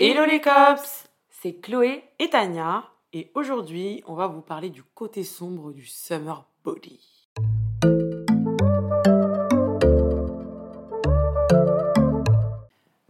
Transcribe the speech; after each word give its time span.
Hello 0.00 0.24
les 0.24 0.40
cops. 0.40 1.08
C'est 1.30 1.60
Chloé 1.60 2.02
et 2.18 2.28
Tania. 2.28 2.90
Et 3.12 3.30
aujourd'hui 3.36 4.02
on 4.08 4.14
va 4.14 4.26
vous 4.26 4.42
parler 4.42 4.70
du 4.70 4.82
côté 4.82 5.22
sombre 5.22 5.70
du 5.72 5.86
summer 5.86 6.48
body. 6.64 7.13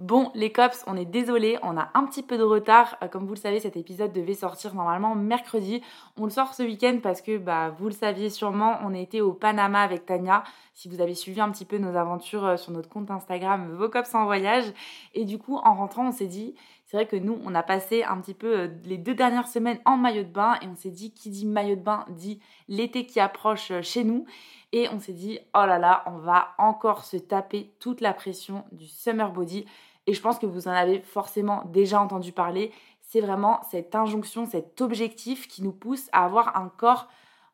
Bon, 0.05 0.31
les 0.35 0.53
cops, 0.53 0.85
on 0.87 0.99
est 0.99 1.07
désolé, 1.07 1.57
on 1.63 1.79
a 1.79 1.89
un 1.95 2.05
petit 2.05 2.23
peu 2.23 2.37
de 2.37 2.43
retard. 2.43 2.99
Euh, 3.03 3.09
Comme 3.09 3.25
vous 3.25 3.33
le 3.33 3.41
savez, 3.41 3.59
cet 3.59 3.75
épisode 3.75 4.13
devait 4.13 4.35
sortir 4.35 4.75
normalement 4.75 5.15
mercredi. 5.15 5.81
On 6.19 6.25
le 6.25 6.31
sort 6.31 6.53
ce 6.53 6.63
week-end 6.63 6.99
parce 7.03 7.23
que, 7.23 7.39
bah, 7.39 7.71
vous 7.71 7.87
le 7.87 7.95
saviez 7.95 8.29
sûrement, 8.29 8.77
on 8.83 8.93
été 8.93 9.23
au 9.23 9.33
Panama 9.33 9.81
avec 9.81 10.05
Tania. 10.05 10.45
Si 10.75 10.91
vous 10.91 11.01
avez 11.01 11.15
suivi 11.15 11.41
un 11.41 11.51
petit 11.51 11.65
peu 11.65 11.79
nos 11.79 11.97
aventures 11.97 12.45
euh, 12.45 12.57
sur 12.59 12.71
notre 12.73 12.91
compte 12.91 13.11
Instagram, 13.11 13.73
vos 13.73 13.89
cops 13.89 14.15
en 14.15 14.27
voyage. 14.27 14.67
Et 15.15 15.25
du 15.25 15.39
coup, 15.39 15.57
en 15.57 15.73
rentrant, 15.73 16.09
on 16.09 16.13
s'est 16.13 16.27
dit, 16.27 16.55
c'est 16.85 16.99
vrai 16.99 17.07
que 17.07 17.17
nous, 17.17 17.41
on 17.43 17.55
a 17.55 17.63
passé 17.63 18.03
un 18.03 18.19
petit 18.19 18.35
peu 18.35 18.59
euh, 18.59 18.69
les 18.85 18.99
deux 18.99 19.15
dernières 19.15 19.49
semaines 19.49 19.79
en 19.87 19.97
maillot 19.97 20.25
de 20.25 20.29
bain 20.29 20.59
et 20.61 20.67
on 20.67 20.77
s'est 20.77 20.91
dit, 20.91 21.15
qui 21.15 21.31
dit 21.31 21.47
maillot 21.47 21.77
de 21.77 21.81
bain 21.81 22.05
dit 22.11 22.41
l'été 22.69 23.07
qui 23.07 23.21
approche 23.21 23.73
chez 23.81 24.05
nous. 24.05 24.27
Et 24.73 24.87
on 24.91 24.99
s'est 24.99 25.15
dit, 25.15 25.39
oh 25.55 25.65
là 25.65 25.79
là, 25.79 26.05
on 26.09 26.19
va 26.19 26.49
encore 26.59 27.05
se 27.05 27.17
taper 27.17 27.73
toute 27.81 28.03
la 28.03 28.13
pression 28.13 28.65
du 28.71 28.87
summer 28.87 29.33
body. 29.33 29.65
Et 30.07 30.15
je 30.15 30.21
pense 30.21 30.39
que 30.39 30.47
vous 30.47 30.69
en 30.69 30.73
avez 30.73 31.01
forcément 31.01 31.63
déjà 31.67 32.01
entendu 32.01 32.33
parler. 32.33 32.73
C'est 33.01 33.21
vraiment 33.21 33.63
cette 33.71 33.95
injonction, 33.95 34.47
cet 34.47 34.81
objectif 34.81 35.49
qui 35.49 35.63
nous 35.63 35.73
pousse 35.73 36.09
à 36.13 36.25
avoir 36.25 36.57
un 36.57 36.69
corps, 36.69 37.09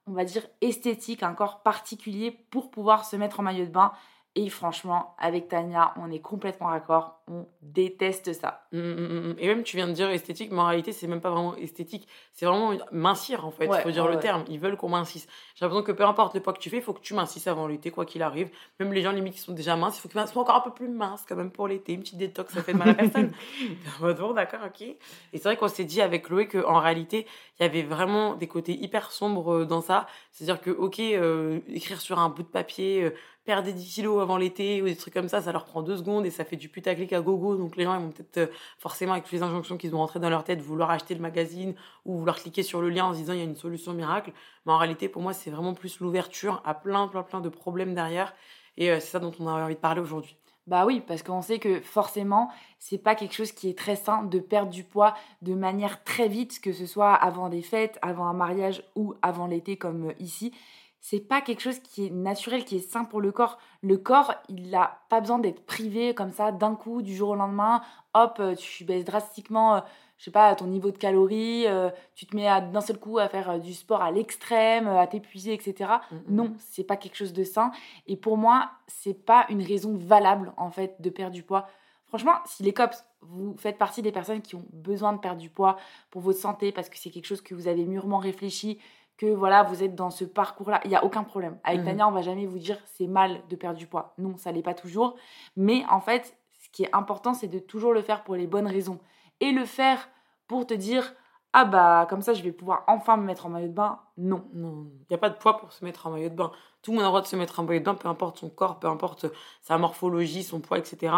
on 0.07 0.13
va 0.13 0.25
dire, 0.25 0.47
esthétique, 0.61 1.23
un 1.23 1.35
corps 1.35 1.63
particulier 1.63 2.31
pour 2.51 2.71
pouvoir 2.71 3.05
se 3.05 3.17
mettre 3.17 3.41
en 3.41 3.45
maillot 3.45 3.67
de 3.67 3.71
bain. 3.71 3.93
Et 4.35 4.49
franchement, 4.49 5.15
avec 5.19 5.49
Tania, 5.49 5.93
on 5.97 6.11
est 6.11 6.21
complètement 6.21 6.69
raccord. 6.69 7.20
On 7.33 7.47
déteste 7.63 8.33
ça. 8.33 8.67
Mm, 8.73 8.79
mm, 8.81 9.31
mm. 9.31 9.37
Et 9.39 9.47
même, 9.47 9.63
tu 9.63 9.77
viens 9.77 9.87
de 9.87 9.93
dire 9.93 10.11
esthétique, 10.11 10.51
mais 10.51 10.59
en 10.59 10.67
réalité, 10.67 10.91
c'est 10.91 11.07
même 11.07 11.21
pas 11.21 11.31
vraiment 11.31 11.55
esthétique. 11.55 12.09
C'est 12.33 12.45
vraiment 12.45 12.73
mincir, 12.91 13.47
en 13.47 13.53
fait. 13.53 13.67
Il 13.67 13.71
Ouais, 13.71 13.83
faut 13.83 13.91
dire 13.93 14.03
ouais, 14.03 14.11
le 14.11 14.17
ouais. 14.17 14.21
terme. 14.23 14.45
Ils 14.49 14.59
veulent 14.59 14.77
qu'on 14.77 14.89
mincisse. 14.89 15.29
J'ai 15.55 15.65
l'impression 15.65 15.85
que 15.85 15.93
peu 15.93 16.05
importe 16.05 16.35
le 16.35 16.41
poids 16.41 16.53
que 16.53 16.59
tu 16.59 16.71
fais, 16.71 16.79
il 16.79 16.83
faut 16.83 16.93
que 16.93 17.01
tu 17.01 17.15
mincissent 17.15 17.47
avant 17.47 17.69
l'été, 17.69 17.93
quoi 17.93 18.05
qu'il 18.05 18.23
arrive. 18.23 18.51
Même 18.81 18.93
les 18.93 19.01
gens, 19.03 19.13
limite, 19.13 19.35
qui 19.35 19.41
sont 19.41 19.53
déjà 19.53 19.77
minces, 19.77 19.97
il 19.99 20.01
faut 20.01 20.09
qu'ils 20.09 20.27
soient 20.27 20.43
encore 20.43 20.57
un 20.57 20.61
peu 20.61 20.73
plus 20.73 20.89
minces, 20.89 21.25
quand 21.29 21.37
même, 21.37 21.53
pour 21.53 21.69
l'été. 21.69 21.93
Une 21.93 22.01
petite 22.01 22.19
détox, 22.19 22.53
ça 22.53 22.65
fait 22.65 22.73
de 22.73 22.79
mal 22.79 22.89
à 22.91 22.95
personne. 22.95 23.31
Bon, 24.01 24.33
d'accord, 24.33 24.61
ok. 24.67 24.83
Et 24.83 24.97
c'est 25.35 25.45
vrai 25.45 25.57
qu'on 25.57 25.69
s'est 25.69 25.85
dit 25.85 26.03
avec 26.03 26.25
Chloé 26.27 26.49
qu'en 26.49 26.81
réalité, 26.81 27.27
il 27.59 27.63
y 27.63 27.67
avait 27.67 27.83
vraiment 27.83 28.35
des 28.35 28.49
côtés 28.49 28.73
hyper 28.73 29.13
sombres 29.13 29.55
euh, 29.55 29.65
dans 29.67 29.83
ça. 29.83 30.07
C'est-à-dire 30.33 30.61
que, 30.61 30.71
ok, 30.71 30.99
euh, 30.99 31.61
écrire 31.69 32.01
sur 32.01 32.19
un 32.19 32.29
bout 32.29 32.43
de 32.43 32.49
papier, 32.49 33.05
euh, 33.05 33.15
perdre 33.45 33.65
des 33.65 33.73
10 33.73 33.95
kilos 33.95 34.21
avant 34.21 34.37
l'été 34.37 34.83
ou 34.83 34.85
des 34.87 34.97
trucs 34.97 35.15
comme 35.15 35.29
ça, 35.29 35.41
ça 35.41 35.53
leur 35.53 35.65
prend 35.65 35.83
deux 35.83 35.97
secondes 35.97 36.27
et 36.27 36.31
ça 36.31 36.45
fait 36.45 36.57
du 36.57 36.69
putaclic 36.69 37.13
à 37.13 37.20
gogo. 37.21 37.57
Donc 37.57 37.77
les 37.77 37.85
gens, 37.85 37.95
ils 37.95 38.03
vont 38.03 38.11
peut-être 38.11 38.39
euh, 38.39 38.47
forcément, 38.79 39.13
avec 39.13 39.25
toutes 39.25 39.33
les 39.33 39.43
injonctions 39.43 39.77
qu'ils 39.77 39.95
ont 39.95 39.99
rentrées 39.99 40.21
dans 40.21 40.31
leur 40.31 40.45
tête, 40.45 40.61
vouloir 40.61 40.91
acheter 40.91 41.15
le 41.15 41.21
magazine 41.21 41.75
ou 42.05 42.19
vouloir 42.19 42.37
cliquer 42.37 42.63
sur 42.63 42.81
le 42.81 42.91
lien 42.91 43.07
en 43.07 43.13
se 43.13 43.19
disant 43.19 43.33
il 43.33 43.39
y 43.39 43.43
a 43.43 43.45
une 43.45 43.57
solution 43.57 43.93
miracle. 43.93 44.33
Mais 44.67 44.73
en 44.73 44.79
réalité, 44.79 45.09
pour 45.09 45.23
moi, 45.23 45.33
c'est 45.33 45.51
vraiment 45.51 45.75
plus 45.75 46.01
l'ouverture 46.01 46.63
à 46.65 46.75
plein, 46.75 47.09
plein, 47.09 47.23
plein 47.23 47.41
de 47.41 47.49
problèmes 47.49 47.95
derrière. 47.95 48.35
Et 48.77 48.91
euh, 48.91 49.01
c'est 49.01 49.09
ça 49.09 49.19
dont 49.19 49.33
on 49.41 49.47
a 49.47 49.53
envie 49.53 49.75
de 49.75 49.81
parler 49.81 50.01
aujourd'hui. 50.01 50.37
Bah 50.67 50.87
oui, 50.87 51.03
parce 51.05 51.23
qu'on 51.23 51.43
sait 51.43 51.59
que 51.59 51.81
forcément, 51.81 52.51
c'est 52.79 52.99
pas 52.99 53.15
quelque 53.15 53.35
chose 53.35 53.51
qui 53.51 53.69
est 53.69 53.77
très 53.77 53.97
sain 53.97 54.23
de 54.23 54.39
perdre 54.39 54.71
du 54.71 54.85
poids 54.85 55.15
de 55.43 55.55
manière 55.55 56.05
très 56.05 56.29
vite, 56.29 56.61
que 56.61 56.73
ce 56.73 56.87
soit 56.87 57.13
avant 57.13 57.49
des 57.49 57.63
fêtes, 57.63 57.99
avant 58.03 58.27
un 58.27 58.35
mariage 58.35 58.85
ou 58.95 59.15
avant 59.23 59.47
l'été 59.47 59.77
comme 59.77 60.11
euh, 60.11 60.15
ici. 60.21 60.53
C'est 61.01 61.21
pas 61.21 61.41
quelque 61.41 61.61
chose 61.63 61.79
qui 61.79 62.07
est 62.07 62.11
naturel, 62.11 62.65
qui 62.65 62.77
est 62.77 62.91
sain 62.91 63.05
pour 63.05 63.23
le 63.23 63.33
corps. 63.33 63.59
Le 63.83 63.97
corps, 63.97 64.35
il 64.51 64.71
n'a 64.71 65.01
pas 65.09 65.21
besoin 65.21 65.39
d'être 65.39 65.65
privé 65.65 66.15
comme 66.15 66.31
ça 66.31 66.53
d'un 66.53 66.75
coup, 66.75 67.01
du 67.01 67.17
jour 67.17 67.31
au 67.31 67.35
lendemain. 67.35 67.81
Hop, 68.13 68.37
euh, 68.39 68.55
tu 68.55 68.85
baisses 68.85 69.07
drastiquement, 69.07 69.77
euh, 69.77 69.81
je 70.19 70.25
sais 70.25 70.31
pas, 70.31 70.55
ton 70.55 70.67
niveau 70.67 70.91
de 70.91 70.99
calories, 70.99 71.67
euh, 71.67 71.89
tu 72.15 72.27
te 72.27 72.37
mets 72.37 72.49
d'un 72.71 72.83
seul 72.83 72.99
coup 72.99 73.19
à 73.19 73.29
faire 73.29 73.59
du 73.59 73.73
sport 73.73 74.03
à 74.03 74.11
l'extrême, 74.11 74.89
à 74.89 75.07
t'épuiser, 75.07 75.55
etc. 75.55 75.91
Mhm. 76.11 76.23
Non, 76.29 76.53
c'est 76.59 76.85
pas 76.85 76.99
quelque 76.99 77.17
chose 77.17 77.33
de 77.33 77.45
sain. 77.45 77.73
Et 78.07 78.17
pour 78.17 78.37
moi, 78.37 78.71
c'est 78.87 79.15
pas 79.15 79.47
une 79.49 79.63
raison 79.63 79.97
valable 79.97 80.53
en 80.59 80.71
fait 80.71 81.01
de 81.01 81.09
perdre 81.09 81.35
du 81.35 81.43
poids. 81.43 81.67
Franchement, 82.11 82.35
si 82.45 82.65
les 82.65 82.73
cops, 82.75 83.05
vous 83.23 83.55
faites 83.57 83.79
partie 83.79 84.03
des 84.03 84.11
personnes 84.11 84.43
qui 84.43 84.57
ont 84.57 84.67
besoin 84.73 85.13
de 85.13 85.19
perdre 85.19 85.41
du 85.41 85.49
poids 85.49 85.77
pour 86.11 86.23
votre 86.23 86.41
santé 86.41 86.73
parce 86.73 86.89
que 86.89 86.99
c'est 86.99 87.11
quelque 87.11 87.27
chose 87.27 87.41
que 87.41 87.55
vous 87.55 87.69
avez 87.69 87.87
mûrement 87.87 88.19
réfléchi, 88.19 88.81
que 89.21 89.27
voilà, 89.27 89.63
vous 89.65 89.83
êtes 89.83 89.95
dans 89.95 90.09
ce 90.09 90.25
parcours-là, 90.25 90.81
il 90.85 90.89
n'y 90.89 90.97
a 90.97 91.05
aucun 91.05 91.25
problème. 91.25 91.59
Avec 91.63 91.81
Mhm. 91.81 91.87
Tania, 91.87 92.09
on 92.09 92.11
va 92.11 92.23
jamais 92.23 92.47
vous 92.47 92.59
dire 92.59 92.79
c'est 92.87 93.07
mal 93.07 93.43
de 93.51 93.55
perdre 93.57 93.79
du 93.79 93.87
poids. 93.87 94.15
Non, 94.17 94.39
ça 94.39 94.51
l'est 94.51 94.63
pas 94.63 94.73
toujours. 94.73 95.15
Mais 95.57 95.85
en 95.91 96.01
fait, 96.01 96.39
ce 96.59 96.71
qui 96.71 96.85
est 96.85 96.95
important, 96.95 97.35
c'est 97.35 97.47
de 97.49 97.59
toujours 97.59 97.93
le 97.93 98.01
faire 98.01 98.25
pour 98.25 98.35
les 98.35 98.47
bonnes 98.47 98.67
raisons. 98.67 98.99
Et 99.41 99.53
le 99.53 99.67
faire 99.67 100.09
pour 100.47 100.67
te 100.67 100.73
dire 100.73 101.15
ah 101.53 101.65
bah 101.67 102.07
comme 102.09 102.23
ça 102.23 102.33
je 102.33 102.43
vais 102.43 102.53
pouvoir 102.53 102.85
enfin 102.87 103.17
me 103.19 103.25
mettre 103.25 103.45
en 103.45 103.51
maillot 103.51 103.69
de 103.69 103.73
bain. 103.75 103.99
Non. 104.21 104.45
Non, 104.53 104.87
il 104.93 105.07
n'y 105.09 105.15
a 105.15 105.19
pas 105.19 105.31
de 105.31 105.37
poids 105.37 105.57
pour 105.57 105.73
se 105.73 105.83
mettre 105.83 106.07
en 106.07 106.11
maillot 106.11 106.29
de 106.29 106.35
bain. 106.35 106.53
Tout 106.83 106.93
le 106.93 106.97
monde 106.97 107.05
a 107.05 107.07
le 107.07 107.11
droit 107.11 107.23
de 107.23 107.27
se 107.27 107.37
mettre 107.37 107.59
en 107.59 107.65
maillot 107.65 107.81
de 107.81 107.85
bain, 107.85 107.95
peu 107.95 108.09
importe 108.09 108.39
son 108.39 108.51
corps, 108.51 108.79
peu 108.79 108.87
importe 108.87 109.27
sa 109.63 109.79
morphologie, 109.79 110.43
son 110.43 110.61
poids, 110.61 110.79
etc. 110.79 111.15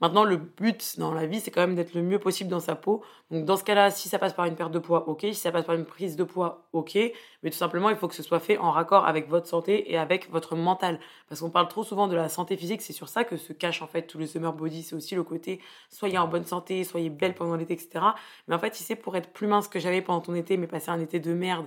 Maintenant, 0.00 0.24
le 0.24 0.36
but 0.36 0.98
dans 0.98 1.12
la 1.14 1.26
vie, 1.26 1.40
c'est 1.40 1.50
quand 1.50 1.62
même 1.62 1.74
d'être 1.74 1.94
le 1.94 2.02
mieux 2.02 2.18
possible 2.18 2.50
dans 2.50 2.60
sa 2.60 2.74
peau. 2.74 3.02
Donc, 3.30 3.46
dans 3.46 3.56
ce 3.56 3.64
cas-là, 3.64 3.90
si 3.90 4.08
ça 4.10 4.18
passe 4.18 4.34
par 4.34 4.44
une 4.44 4.54
perte 4.54 4.72
de 4.72 4.78
poids, 4.78 5.08
ok. 5.08 5.20
Si 5.22 5.34
ça 5.34 5.52
passe 5.52 5.64
par 5.64 5.74
une 5.74 5.86
prise 5.86 6.16
de 6.16 6.24
poids, 6.24 6.68
ok. 6.72 6.98
Mais 7.42 7.50
tout 7.50 7.56
simplement, 7.56 7.88
il 7.90 7.96
faut 7.96 8.08
que 8.08 8.14
ce 8.14 8.22
soit 8.22 8.40
fait 8.40 8.58
en 8.58 8.70
raccord 8.70 9.06
avec 9.06 9.28
votre 9.28 9.46
santé 9.46 9.90
et 9.90 9.96
avec 9.96 10.30
votre 10.30 10.54
mental. 10.54 11.00
Parce 11.28 11.40
qu'on 11.40 11.50
parle 11.50 11.68
trop 11.68 11.82
souvent 11.82 12.08
de 12.08 12.16
la 12.16 12.28
santé 12.28 12.56
physique, 12.56 12.82
c'est 12.82 12.92
sur 12.92 13.08
ça 13.08 13.24
que 13.24 13.36
se 13.38 13.52
cache 13.54 13.80
en 13.80 13.86
fait 13.86 14.02
tout 14.02 14.18
le 14.18 14.26
summer 14.26 14.52
body. 14.52 14.82
C'est 14.82 14.96
aussi 14.96 15.14
le 15.14 15.22
côté 15.22 15.60
soyez 15.88 16.18
en 16.18 16.28
bonne 16.28 16.44
santé, 16.44 16.84
soyez 16.84 17.08
belle 17.08 17.34
pendant 17.34 17.56
l'été, 17.56 17.72
etc. 17.72 18.04
Mais 18.48 18.54
en 18.54 18.58
fait, 18.58 18.74
si 18.74 18.84
c'est 18.84 18.96
pour 18.96 19.16
être 19.16 19.32
plus 19.32 19.46
mince 19.46 19.68
que 19.68 19.78
j'avais 19.78 20.02
pendant 20.02 20.20
ton 20.20 20.34
été, 20.34 20.58
mais 20.58 20.66
passer 20.66 20.90
un 20.90 21.00
été 21.00 21.20
de 21.20 21.32
merde, 21.32 21.66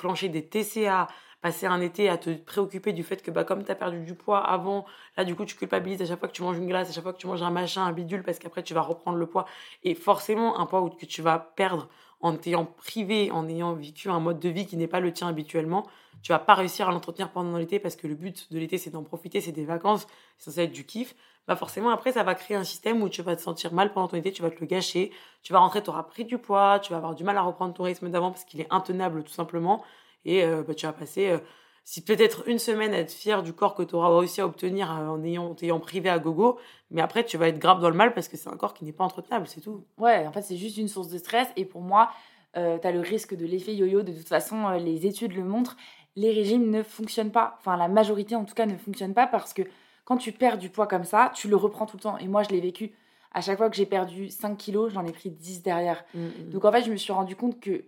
déclencher 0.00 0.30
des 0.30 0.42
TCA, 0.42 1.08
passer 1.42 1.66
un 1.66 1.80
été 1.80 2.08
à 2.08 2.16
te 2.16 2.30
préoccuper 2.30 2.92
du 2.92 3.02
fait 3.02 3.22
que 3.22 3.30
bah, 3.30 3.44
comme 3.44 3.64
tu 3.64 3.70
as 3.70 3.74
perdu 3.74 4.00
du 4.00 4.14
poids 4.14 4.38
avant, 4.38 4.86
là 5.16 5.24
du 5.24 5.34
coup 5.34 5.44
tu 5.44 5.56
culpabilises 5.56 6.00
à 6.00 6.06
chaque 6.06 6.18
fois 6.18 6.28
que 6.28 6.32
tu 6.32 6.42
manges 6.42 6.56
une 6.56 6.66
glace, 6.66 6.88
à 6.88 6.92
chaque 6.92 7.02
fois 7.02 7.12
que 7.12 7.18
tu 7.18 7.26
manges 7.26 7.42
un 7.42 7.50
machin, 7.50 7.84
un 7.84 7.92
bidule, 7.92 8.22
parce 8.22 8.38
qu'après 8.38 8.62
tu 8.62 8.72
vas 8.72 8.80
reprendre 8.80 9.18
le 9.18 9.26
poids. 9.26 9.46
Et 9.82 9.94
forcément, 9.94 10.58
un 10.58 10.66
poids 10.66 10.88
que 10.98 11.06
tu 11.06 11.20
vas 11.22 11.38
perdre 11.38 11.88
en 12.20 12.34
t'ayant 12.34 12.64
privé, 12.64 13.30
en 13.30 13.48
ayant 13.48 13.74
vécu 13.74 14.08
un 14.10 14.20
mode 14.20 14.40
de 14.40 14.48
vie 14.48 14.66
qui 14.66 14.76
n'est 14.76 14.88
pas 14.88 15.00
le 15.00 15.12
tien 15.12 15.28
habituellement, 15.28 15.86
tu 16.22 16.32
vas 16.32 16.38
pas 16.38 16.54
réussir 16.54 16.88
à 16.88 16.92
l'entretenir 16.92 17.30
pendant 17.30 17.56
l'été 17.56 17.78
parce 17.78 17.96
que 17.96 18.06
le 18.06 18.14
but 18.14 18.52
de 18.52 18.58
l'été 18.58 18.78
c'est 18.78 18.90
d'en 18.90 19.02
profiter, 19.02 19.40
c'est 19.40 19.52
des 19.52 19.64
vacances, 19.64 20.06
c'est 20.38 20.50
censé 20.50 20.62
être 20.62 20.72
du 20.72 20.84
kiff. 20.84 21.14
Bah 21.50 21.56
forcément 21.56 21.90
après 21.90 22.12
ça 22.12 22.22
va 22.22 22.36
créer 22.36 22.56
un 22.56 22.62
système 22.62 23.02
où 23.02 23.08
tu 23.08 23.22
vas 23.22 23.34
te 23.34 23.40
sentir 23.40 23.72
mal 23.72 23.92
pendant 23.92 24.06
ton 24.06 24.16
été, 24.16 24.30
tu 24.30 24.40
vas 24.40 24.50
te 24.50 24.60
le 24.60 24.66
gâcher, 24.66 25.10
tu 25.42 25.52
vas 25.52 25.58
rentrer, 25.58 25.82
tu 25.82 25.90
auras 25.90 26.04
pris 26.04 26.24
du 26.24 26.38
poids, 26.38 26.78
tu 26.78 26.92
vas 26.92 26.98
avoir 26.98 27.16
du 27.16 27.24
mal 27.24 27.36
à 27.36 27.42
reprendre 27.42 27.74
ton 27.74 27.82
rythme 27.82 28.08
d'avant 28.08 28.30
parce 28.30 28.44
qu'il 28.44 28.60
est 28.60 28.68
intenable 28.70 29.24
tout 29.24 29.32
simplement 29.32 29.82
et 30.24 30.44
euh, 30.44 30.62
bah, 30.62 30.74
tu 30.74 30.86
vas 30.86 30.92
passer 30.92 31.28
euh, 31.28 31.38
si 31.82 32.04
peut-être 32.04 32.46
une 32.46 32.60
semaine 32.60 32.94
à 32.94 32.98
être 32.98 33.10
fier 33.10 33.42
du 33.42 33.52
corps 33.52 33.74
que 33.74 33.82
tu 33.82 33.96
auras 33.96 34.16
réussi 34.16 34.40
à 34.40 34.46
obtenir 34.46 34.96
euh, 34.96 35.08
en 35.08 35.24
ayant 35.24 35.52
t'ayant 35.56 35.80
privé 35.80 36.08
à 36.08 36.20
gogo, 36.20 36.60
mais 36.92 37.00
après 37.00 37.24
tu 37.24 37.36
vas 37.36 37.48
être 37.48 37.58
grave 37.58 37.80
dans 37.80 37.90
le 37.90 37.96
mal 37.96 38.14
parce 38.14 38.28
que 38.28 38.36
c'est 38.36 38.48
un 38.48 38.56
corps 38.56 38.72
qui 38.72 38.84
n'est 38.84 38.92
pas 38.92 39.02
entretenable, 39.02 39.48
c'est 39.48 39.60
tout. 39.60 39.84
Ouais, 39.98 40.24
en 40.28 40.30
fait, 40.30 40.42
c'est 40.42 40.56
juste 40.56 40.76
une 40.76 40.86
source 40.86 41.08
de 41.08 41.18
stress. 41.18 41.48
Et 41.56 41.64
pour 41.64 41.80
moi, 41.80 42.12
tu 42.54 42.60
as 42.60 42.92
le 42.92 43.00
risque 43.00 43.34
de 43.34 43.44
l'effet 43.44 43.74
yo-yo. 43.74 44.02
De 44.02 44.12
toute 44.12 44.28
façon, 44.28 44.68
euh, 44.68 44.78
les 44.78 45.04
études 45.04 45.34
le 45.34 45.42
montrent. 45.42 45.76
Les 46.14 46.30
régimes 46.30 46.70
ne 46.70 46.84
fonctionnent 46.84 47.32
pas. 47.32 47.56
Enfin, 47.58 47.76
la 47.76 47.88
majorité, 47.88 48.36
en 48.36 48.44
tout 48.44 48.54
cas, 48.54 48.66
ne 48.66 48.76
fonctionne 48.76 49.14
pas 49.14 49.26
parce 49.26 49.52
que 49.52 49.62
quand 50.10 50.16
tu 50.16 50.32
perds 50.32 50.58
du 50.58 50.70
poids 50.70 50.88
comme 50.88 51.04
ça, 51.04 51.30
tu 51.36 51.46
le 51.46 51.54
reprends 51.54 51.86
tout 51.86 51.96
le 51.96 52.02
temps. 52.02 52.18
Et 52.18 52.26
moi, 52.26 52.42
je 52.42 52.48
l'ai 52.48 52.60
vécu. 52.60 52.92
À 53.32 53.40
chaque 53.42 53.58
fois 53.58 53.70
que 53.70 53.76
j'ai 53.76 53.86
perdu 53.86 54.28
5 54.28 54.56
kilos, 54.56 54.92
j'en 54.92 55.06
ai 55.06 55.12
pris 55.12 55.30
10 55.30 55.62
derrière. 55.62 56.04
Donc, 56.50 56.64
en 56.64 56.72
fait, 56.72 56.82
je 56.82 56.90
me 56.90 56.96
suis 56.96 57.12
rendu 57.12 57.36
compte 57.36 57.60
que 57.60 57.84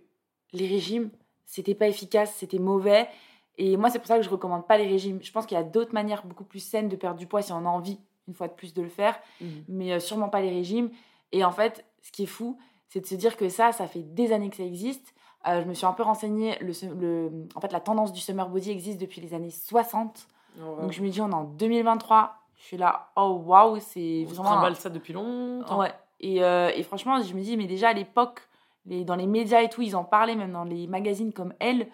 les 0.53 0.65
régimes, 0.67 1.09
c'était 1.45 1.75
pas 1.75 1.89
efficace, 1.89 2.33
c'était 2.37 2.59
mauvais. 2.59 3.09
Et 3.57 3.75
moi, 3.75 3.89
c'est 3.89 3.99
pour 3.99 4.07
ça 4.07 4.15
que 4.15 4.23
je 4.23 4.29
recommande 4.29 4.65
pas 4.65 4.77
les 4.77 4.87
régimes. 4.87 5.19
Je 5.21 5.33
pense 5.33 5.45
qu'il 5.45 5.57
y 5.57 5.59
a 5.59 5.63
d'autres 5.65 5.93
manières 5.93 6.25
beaucoup 6.25 6.45
plus 6.45 6.61
saines 6.61 6.87
de 6.87 6.95
perdre 6.95 7.19
du 7.19 7.27
poids 7.27 7.41
si 7.41 7.51
on 7.51 7.57
a 7.57 7.69
envie, 7.69 7.99
une 8.29 8.33
fois 8.33 8.47
de 8.47 8.53
plus, 8.53 8.73
de 8.73 8.81
le 8.81 8.87
faire 8.87 9.19
Mhm. 9.41 9.65
mais 9.67 9.91
euh, 9.91 9.99
sûrement 9.99 10.29
pas 10.29 10.39
les 10.39 10.49
régimes. 10.49 10.91
Et 11.33 11.43
en 11.43 11.51
fait, 11.51 11.83
ce 12.01 12.13
qui 12.13 12.23
est 12.23 12.27
fou, 12.27 12.57
c'est 12.87 13.01
de 13.01 13.05
se 13.05 13.15
dire 13.15 13.35
que 13.35 13.49
ça, 13.49 13.73
ça 13.73 13.85
fait 13.85 14.03
des 14.03 14.31
années 14.31 14.49
que 14.49 14.55
ça 14.55 14.63
existe. 14.63 15.13
Euh, 15.45 15.61
je 15.61 15.67
me 15.67 15.73
suis 15.73 15.85
un 15.85 15.91
peu 15.91 16.03
renseignée. 16.03 16.57
Le, 16.61 16.71
se- 16.71 16.85
le- 16.85 17.47
en 17.53 17.59
fait, 17.59 17.73
la 17.73 17.81
tendance 17.81 18.13
du 18.13 18.21
summer 18.21 18.47
body 18.47 18.71
existe 18.71 19.01
depuis 19.01 19.19
les 19.19 19.33
années 19.33 19.49
60. 19.49 20.25
Oh, 20.61 20.81
Donc 20.81 20.91
je 20.91 21.01
me 21.01 21.09
dis, 21.09 21.21
on 21.21 21.29
est 21.29 21.33
en 21.33 21.43
2023. 21.43 22.35
Je 22.57 22.63
suis 22.63 22.77
là, 22.77 23.09
oh 23.15 23.41
waouh, 23.45 23.79
c'est 23.79 24.25
On 24.27 24.31
vraiment. 24.33 24.49
trimballe 24.51 24.75
ça 24.75 24.89
depuis 24.89 25.13
longtemps. 25.13 25.79
Ouais. 25.79 25.93
Et, 26.19 26.43
euh, 26.43 26.71
et 26.73 26.83
franchement, 26.83 27.21
je 27.21 27.33
me 27.33 27.41
dis, 27.41 27.57
mais 27.57 27.65
déjà 27.67 27.89
à 27.89 27.93
l'époque, 27.93 28.41
les, 28.85 29.03
dans 29.03 29.15
les 29.15 29.27
médias 29.27 29.61
et 29.61 29.69
tout, 29.69 29.81
ils 29.81 29.95
en 29.95 30.03
parlaient, 30.05 30.35
même 30.35 30.51
dans 30.53 30.63
les 30.63 30.87
magazines 30.87 31.33
comme 31.33 31.53
Elle, 31.59 31.87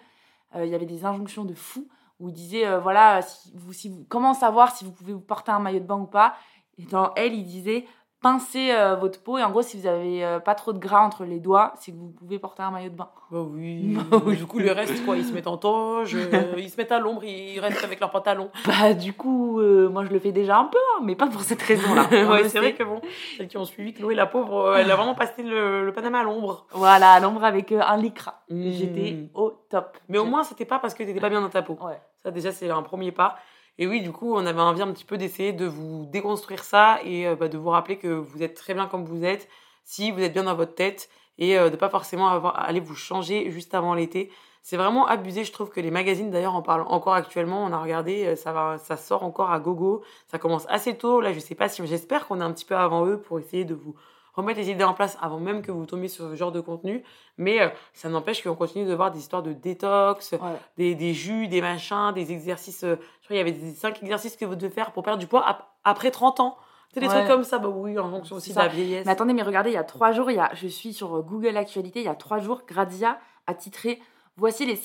euh, 0.54 0.64
il 0.64 0.70
y 0.70 0.74
avait 0.74 0.86
des 0.86 1.04
injonctions 1.04 1.44
de 1.44 1.54
fous 1.54 1.86
où 2.20 2.28
ils 2.28 2.34
disaient, 2.34 2.66
euh, 2.66 2.78
voilà, 2.78 3.22
si 3.22 3.50
vous, 3.56 3.72
si 3.72 3.88
vous, 3.88 4.04
comment 4.08 4.34
savoir 4.34 4.76
si 4.76 4.84
vous 4.84 4.92
pouvez 4.92 5.12
vous 5.12 5.20
porter 5.20 5.50
un 5.52 5.58
maillot 5.58 5.80
de 5.80 5.84
bain 5.86 5.96
ou 5.98 6.06
pas? 6.06 6.34
Et 6.78 6.84
dans 6.84 7.12
Elle, 7.14 7.34
ils 7.34 7.44
disaient, 7.44 7.86
pincez 8.20 8.70
euh, 8.72 8.94
votre 8.96 9.22
peau. 9.22 9.38
Et 9.38 9.42
en 9.42 9.50
gros, 9.50 9.62
si 9.62 9.78
vous 9.78 9.86
avez 9.86 10.24
euh, 10.24 10.38
pas 10.38 10.54
trop 10.54 10.72
de 10.72 10.78
gras 10.78 11.00
entre 11.00 11.24
les 11.24 11.40
doigts, 11.40 11.72
c'est 11.76 11.92
que 11.92 11.96
vous 11.96 12.08
pouvez 12.08 12.38
porter 12.38 12.62
un 12.62 12.70
maillot 12.70 12.90
de 12.90 12.96
bain. 12.96 13.10
Bah 13.30 13.40
oui. 13.40 13.96
Bah 14.10 14.20
oui. 14.24 14.36
Du 14.36 14.46
coup, 14.46 14.58
le 14.58 14.72
reste, 14.72 15.04
quoi, 15.04 15.16
ils 15.16 15.24
se 15.24 15.32
mettent 15.32 15.46
en 15.46 15.56
toge, 15.56 16.14
euh, 16.14 16.54
ils 16.58 16.70
se 16.70 16.76
mettent 16.76 16.92
à 16.92 16.98
l'ombre, 16.98 17.24
ils 17.24 17.58
restent 17.60 17.84
avec 17.84 18.00
leurs 18.00 18.10
pantalons. 18.10 18.50
Bah, 18.66 18.94
du 18.94 19.12
coup, 19.12 19.60
moi, 19.60 20.04
je 20.04 20.10
le 20.10 20.18
fais 20.18 20.32
déjà 20.32 20.58
un 20.58 20.64
peu, 20.64 20.78
hein, 20.78 21.02
mais 21.04 21.16
pas 21.16 21.28
pour 21.28 21.42
cette 21.42 21.62
raison-là. 21.62 22.06
On 22.12 22.32
ouais, 22.32 22.42
le 22.42 22.48
c'est 22.48 22.58
vrai 22.58 22.74
que 22.74 22.82
bon, 22.82 23.00
celles 23.36 23.48
qui 23.48 23.56
ont 23.56 23.64
suivi 23.64 23.92
Chloé, 23.92 24.14
la 24.14 24.26
pauvre, 24.26 24.76
elle 24.76 24.90
a 24.90 24.96
vraiment 24.96 25.14
passé 25.14 25.42
le, 25.42 25.84
le 25.84 25.92
Panama 25.92 26.20
à 26.20 26.24
l'ombre. 26.24 26.66
Voilà, 26.72 27.12
à 27.12 27.20
l'ombre 27.20 27.44
avec 27.44 27.72
un 27.72 27.96
lycra. 27.96 28.42
Mmh. 28.50 28.70
J'étais 28.70 29.30
au 29.34 29.50
top. 29.68 29.96
Mais 30.08 30.18
au 30.18 30.24
moins, 30.24 30.44
c'était 30.44 30.64
pas 30.64 30.78
parce 30.78 30.94
que 30.94 31.02
t'étais 31.02 31.20
pas 31.20 31.30
bien 31.30 31.40
dans 31.40 31.48
ta 31.48 31.62
peau. 31.62 31.78
Ouais. 31.82 32.00
Ça, 32.22 32.30
déjà, 32.30 32.52
c'est 32.52 32.68
un 32.70 32.82
premier 32.82 33.12
pas. 33.12 33.36
Et 33.80 33.86
oui, 33.86 34.02
du 34.02 34.12
coup, 34.12 34.34
on 34.34 34.44
avait 34.44 34.60
envie 34.60 34.82
un 34.82 34.92
petit 34.92 35.06
peu 35.06 35.16
d'essayer 35.16 35.54
de 35.54 35.64
vous 35.64 36.04
déconstruire 36.12 36.64
ça 36.64 37.00
et 37.02 37.26
euh, 37.26 37.34
bah, 37.34 37.48
de 37.48 37.56
vous 37.56 37.70
rappeler 37.70 37.96
que 37.96 38.08
vous 38.08 38.42
êtes 38.42 38.54
très 38.54 38.74
bien 38.74 38.86
comme 38.86 39.06
vous 39.06 39.24
êtes, 39.24 39.48
si 39.84 40.10
vous 40.10 40.20
êtes 40.20 40.34
bien 40.34 40.44
dans 40.44 40.54
votre 40.54 40.74
tête 40.74 41.08
et 41.38 41.58
euh, 41.58 41.70
de 41.70 41.76
pas 41.76 41.88
forcément 41.88 42.28
aller 42.52 42.80
vous 42.80 42.94
changer 42.94 43.50
juste 43.50 43.74
avant 43.74 43.94
l'été. 43.94 44.30
C'est 44.62 44.76
vraiment 44.76 45.06
abusé, 45.06 45.44
je 45.44 45.52
trouve 45.52 45.70
que 45.70 45.80
les 45.80 45.90
magazines 45.90 46.30
d'ailleurs 46.30 46.54
en 46.54 46.60
parlent 46.60 46.84
encore 46.88 47.14
actuellement. 47.14 47.64
On 47.64 47.72
a 47.72 47.80
regardé, 47.80 48.26
euh, 48.26 48.36
ça 48.36 48.76
ça 48.76 48.98
sort 48.98 49.22
encore 49.22 49.50
à 49.50 49.58
gogo. 49.60 50.02
Ça 50.26 50.38
commence 50.38 50.66
assez 50.68 50.98
tôt. 50.98 51.22
Là, 51.22 51.32
je 51.32 51.38
sais 51.38 51.54
pas 51.54 51.70
si, 51.70 51.84
j'espère 51.86 52.28
qu'on 52.28 52.42
est 52.42 52.44
un 52.44 52.52
petit 52.52 52.66
peu 52.66 52.76
avant 52.76 53.06
eux 53.06 53.18
pour 53.18 53.38
essayer 53.38 53.64
de 53.64 53.74
vous 53.74 53.94
remettre 54.34 54.58
les 54.60 54.70
idées 54.70 54.84
en 54.84 54.94
place 54.94 55.16
avant 55.20 55.38
même 55.40 55.62
que 55.62 55.70
vous 55.72 55.86
tombiez 55.86 56.08
sur 56.08 56.24
ce 56.30 56.34
genre 56.36 56.52
de 56.52 56.60
contenu. 56.60 57.02
Mais 57.38 57.60
euh, 57.60 57.68
ça 57.92 58.08
n'empêche 58.08 58.42
qu'on 58.42 58.54
continue 58.54 58.84
de 58.86 58.94
voir 58.94 59.10
des 59.10 59.18
histoires 59.18 59.42
de 59.42 59.52
détox, 59.52 60.32
Ouais. 60.32 60.38
des, 60.76 60.94
des 60.94 61.14
jus, 61.14 61.48
des 61.48 61.60
machins, 61.60 62.12
des 62.14 62.32
exercices. 62.32 62.84
euh, 62.84 62.96
je 63.20 63.26
crois 63.26 63.28
qu'il 63.28 63.36
y 63.36 63.40
avait 63.40 63.52
des 63.52 63.72
5 63.74 64.02
exercices 64.02 64.36
que 64.36 64.44
vous 64.44 64.54
devez 64.56 64.70
faire 64.70 64.92
pour 64.92 65.02
perdre 65.02 65.18
du 65.20 65.26
poids 65.26 65.46
ap- 65.46 65.68
après 65.84 66.10
30 66.10 66.40
ans. 66.40 66.56
C'est 66.92 67.00
des 67.00 67.06
Ouais. 67.06 67.14
trucs 67.14 67.28
comme 67.28 67.44
ça, 67.44 67.58
bah 67.58 67.68
oui, 67.68 67.96
en 67.98 68.10
fonction 68.10 68.34
aussi 68.36 68.52
de 68.52 68.58
la 68.58 68.66
vieillesse. 68.68 69.06
Mais 69.06 69.12
attendez, 69.12 69.32
mais 69.32 69.42
regardez, 69.42 69.70
il 69.70 69.74
y 69.74 69.76
a 69.76 69.84
trois 69.84 70.10
jours, 70.12 70.28
il 70.30 70.36
y 70.36 70.40
a, 70.40 70.50
je 70.54 70.66
suis 70.66 70.92
sur 70.92 71.16
euh, 71.16 71.22
Google 71.22 71.56
Actualité, 71.56 72.00
il 72.00 72.06
y 72.06 72.08
a 72.08 72.14
trois 72.16 72.38
jours, 72.40 72.62
Gradia 72.66 73.18
a 73.46 73.54
titré 73.54 74.00
Voici 74.36 74.64
les 74.66 74.80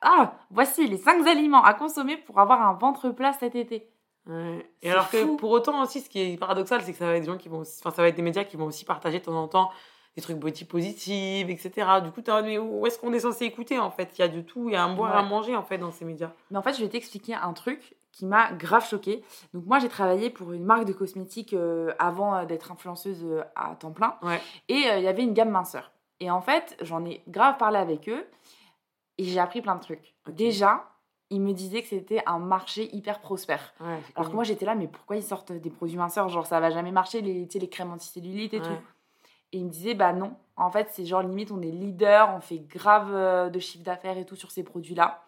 ah, 0.00 0.32
voici 0.50 0.88
les 0.88 0.96
cinq 0.96 1.24
aliments 1.28 1.62
à 1.62 1.74
consommer 1.74 2.16
pour 2.16 2.40
avoir 2.40 2.60
un 2.66 2.72
ventre 2.74 3.10
plat 3.10 3.32
cet 3.32 3.54
été. 3.54 3.88
Ouais. 4.26 4.64
Et 4.82 4.90
alors 4.90 5.10
que 5.10 5.36
pour 5.36 5.50
autant 5.50 5.82
aussi, 5.82 6.00
ce 6.00 6.08
qui 6.08 6.20
est 6.20 6.36
paradoxal, 6.36 6.82
c'est 6.82 6.92
que 6.92 6.98
ça 6.98 7.06
va 7.06 7.14
être 7.16 7.22
des 7.24 7.30
gens 7.30 7.36
qui 7.38 7.48
vont, 7.48 7.62
enfin, 7.62 7.90
ça 7.90 8.02
va 8.02 8.08
être 8.08 8.14
des 8.16 8.22
médias 8.22 8.44
qui 8.44 8.56
vont 8.56 8.66
aussi 8.66 8.84
partager 8.84 9.18
de 9.18 9.24
temps 9.24 9.34
en 9.40 9.48
temps 9.48 9.70
des 10.14 10.20
trucs 10.22 10.36
body 10.36 10.64
positive, 10.66 11.48
etc. 11.48 11.88
Du 12.04 12.10
coup, 12.12 12.20
mode, 12.26 12.44
mais 12.44 12.58
où 12.58 12.86
est-ce 12.86 12.98
qu'on 12.98 13.12
est 13.14 13.20
censé 13.20 13.46
écouter 13.46 13.78
en 13.78 13.90
fait? 13.90 14.10
Il 14.18 14.20
y 14.20 14.24
a 14.24 14.28
de 14.28 14.42
tout, 14.42 14.68
il 14.68 14.74
y 14.74 14.76
a 14.76 14.84
à 14.84 14.88
boire, 14.88 15.12
Ouais. 15.12 15.18
à 15.18 15.22
manger 15.22 15.56
en 15.56 15.62
fait 15.62 15.78
dans 15.78 15.90
ces 15.90 16.04
médias. 16.04 16.30
Mais 16.50 16.58
en 16.58 16.62
fait, 16.62 16.74
je 16.74 16.82
vais 16.82 16.88
t'expliquer 16.90 17.34
un 17.34 17.52
truc 17.54 17.96
qui 18.12 18.26
m'a 18.26 18.52
grave 18.52 18.86
choquée. 18.86 19.24
Donc 19.54 19.64
moi, 19.64 19.78
j'ai 19.78 19.88
travaillé 19.88 20.28
pour 20.28 20.52
une 20.52 20.64
marque 20.64 20.84
de 20.84 20.92
cosmétiques 20.92 21.54
euh, 21.54 21.94
avant 21.98 22.36
euh, 22.36 22.44
d'être 22.44 22.70
influenceuse 22.70 23.24
euh, 23.24 23.42
à 23.56 23.74
temps 23.74 23.90
plein. 23.92 24.16
Ouais. 24.22 24.38
Et 24.68 24.84
euh, 24.90 24.98
il 24.98 25.02
y 25.04 25.08
avait 25.08 25.22
une 25.22 25.32
gamme 25.32 25.48
minceur. 25.50 25.92
Et 26.20 26.30
en 26.30 26.42
fait, 26.42 26.76
j'en 26.82 27.04
ai 27.06 27.22
grave 27.26 27.56
parlé 27.56 27.78
avec 27.78 28.10
eux 28.10 28.26
et 29.16 29.24
j'ai 29.24 29.40
appris 29.40 29.62
plein 29.62 29.76
de 29.76 29.80
trucs. 29.80 30.14
Déjà, 30.28 30.84
ils 31.32 31.40
me 31.40 31.52
disaient 31.52 31.82
que 31.82 31.88
c'était 31.88 32.22
un 32.26 32.38
marché 32.38 32.94
hyper 32.94 33.20
prospère. 33.20 33.72
Ouais, 33.80 33.98
Alors 34.14 34.30
que 34.30 34.34
moi, 34.34 34.44
j'étais 34.44 34.64
là, 34.66 34.74
mais 34.74 34.86
pourquoi 34.86 35.16
ils 35.16 35.22
sortent 35.22 35.52
des 35.52 35.70
produits 35.70 35.96
minceurs? 35.96 36.28
Genre, 36.28 36.46
ça 36.46 36.60
va 36.60 36.70
jamais 36.70 36.92
marcher, 36.92 37.20
les, 37.22 37.46
les 37.52 37.68
crèmes 37.68 37.90
anticellulite 37.92 38.54
et 38.54 38.58
Ouais. 38.60 38.66
tout. 38.66 38.82
Et 39.54 39.58
ils 39.58 39.64
me 39.64 39.70
disaient, 39.70 39.94
bah 39.94 40.12
non. 40.12 40.36
En 40.56 40.70
fait, 40.70 40.88
c'est 40.92 41.04
genre 41.04 41.22
limite, 41.22 41.50
on 41.50 41.60
est 41.60 41.70
leader, 41.70 42.32
on 42.34 42.40
fait 42.40 42.58
grave 42.58 43.10
euh, 43.12 43.50
de 43.50 43.58
chiffre 43.58 43.84
d'affaires 43.84 44.16
et 44.16 44.24
tout 44.24 44.36
sur 44.36 44.50
ces 44.50 44.62
produits-là. 44.62 45.24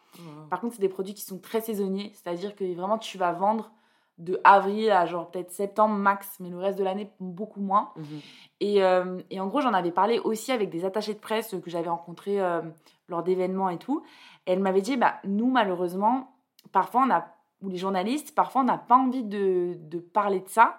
Par 0.49 0.61
contre, 0.61 0.75
c'est 0.77 0.81
des 0.81 0.89
produits 0.89 1.13
qui 1.15 1.23
sont 1.23 1.39
très 1.39 1.61
saisonniers, 1.61 2.13
c'est-à-dire 2.15 2.55
que 2.55 2.65
vraiment, 2.75 2.99
tu 2.99 3.19
vas 3.19 3.33
vendre 3.33 3.73
de 4.19 4.41
avril 4.45 4.91
à 4.91 5.07
genre 5.07 5.31
peut-être 5.31 5.51
septembre 5.51 5.95
max, 5.97 6.37
mais 6.41 6.49
le 6.49 6.59
reste 6.59 6.79
de 6.79 6.85
l'année, 6.85 7.11
beaucoup 7.19 7.61
moins. 7.61 7.91
Mhm. 7.97 8.21
Et, 8.61 8.85
euh, 8.85 9.21
et 9.31 9.41
en 9.41 9.49
gros, 9.49 9.61
j'en 9.61 9.75
avais 9.75 9.91
parlé 9.91 10.19
aussi 10.21 10.53
avec 10.53 10.71
des 10.71 10.85
attachés 10.85 11.15
de 11.15 11.19
presse 11.19 11.55
que 11.63 11.71
j'avais 11.71 11.89
rencontrés 11.89 12.41
euh, 12.41 12.63
lors 13.09 13.23
d'événements 13.25 13.71
et 13.71 13.79
tout. 13.79 14.03
Et 14.47 14.53
elle 14.53 14.61
m'avait 14.61 14.83
dit, 14.83 14.97
bah, 14.97 15.15
nous, 15.25 15.51
malheureusement, 15.51 16.37
parfois, 16.71 17.05
on 17.07 17.11
a, 17.11 17.27
ou 17.63 17.69
les 17.69 17.77
journalistes, 17.77 18.35
parfois, 18.35 18.61
on 18.63 18.65
n'a 18.65 18.79
pas 18.79 18.97
envie 18.97 19.25
de, 19.25 19.75
de 19.79 19.99
parler 19.99 20.41
de 20.41 20.49
ça. 20.49 20.77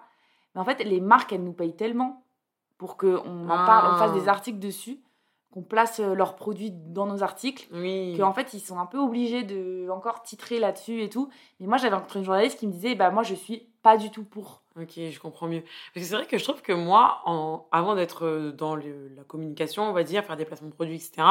Mais 0.54 0.60
en 0.60 0.64
fait, 0.64 0.82
les 0.84 1.00
marques, 1.00 1.32
elles 1.32 1.44
nous 1.44 1.52
payent 1.52 1.76
tellement 1.76 2.22
pour 2.78 2.96
qu'on 2.96 3.16
en 3.16 3.50
Ah. 3.50 3.66
parle, 3.66 3.94
on 3.94 3.98
fasse 3.98 4.12
des 4.14 4.28
articles 4.28 4.58
dessus, 4.58 4.98
qu'on 5.50 5.62
place 5.62 6.00
euh, 6.00 6.14
leurs 6.14 6.36
produits 6.36 6.70
dans 6.72 7.06
nos 7.06 7.22
articles 7.22 7.66
Oui. 7.72 8.14
qu'en 8.18 8.32
fait 8.32 8.52
ils 8.54 8.60
sont 8.60 8.78
un 8.78 8.86
peu 8.86 8.98
obligés 8.98 9.42
de 9.42 9.88
encore 9.90 10.22
titrer 10.22 10.58
là-dessus 10.58 11.02
et 11.02 11.08
tout. 11.08 11.28
Mais 11.60 11.66
moi 11.66 11.78
j'avais 11.78 11.94
rencontré 11.94 12.18
une 12.18 12.24
journaliste 12.24 12.58
qui 12.58 12.66
me 12.66 12.72
disait 12.72 12.94
bah 12.94 13.10
moi 13.10 13.22
je 13.22 13.34
suis 13.34 13.68
pas 13.82 13.96
du 13.96 14.10
tout 14.10 14.24
pour. 14.24 14.62
Ok, 14.78 14.90
je 14.96 15.18
comprends 15.20 15.46
mieux. 15.46 15.62
Parce 15.94 16.04
que 16.04 16.10
c'est 16.10 16.16
vrai 16.16 16.26
que 16.26 16.36
je 16.36 16.44
trouve 16.44 16.60
que 16.60 16.72
moi, 16.72 17.22
en, 17.24 17.66
avant 17.72 17.94
d'être 17.94 18.26
euh, 18.26 18.52
dans 18.52 18.74
le- 18.76 19.08
la 19.16 19.22
communication, 19.24 19.84
on 19.88 19.92
va 19.92 20.02
dire, 20.02 20.22
faire 20.24 20.36
des 20.36 20.44
placements 20.44 20.68
de 20.68 20.74
produits, 20.74 20.96
etc., 20.96 21.26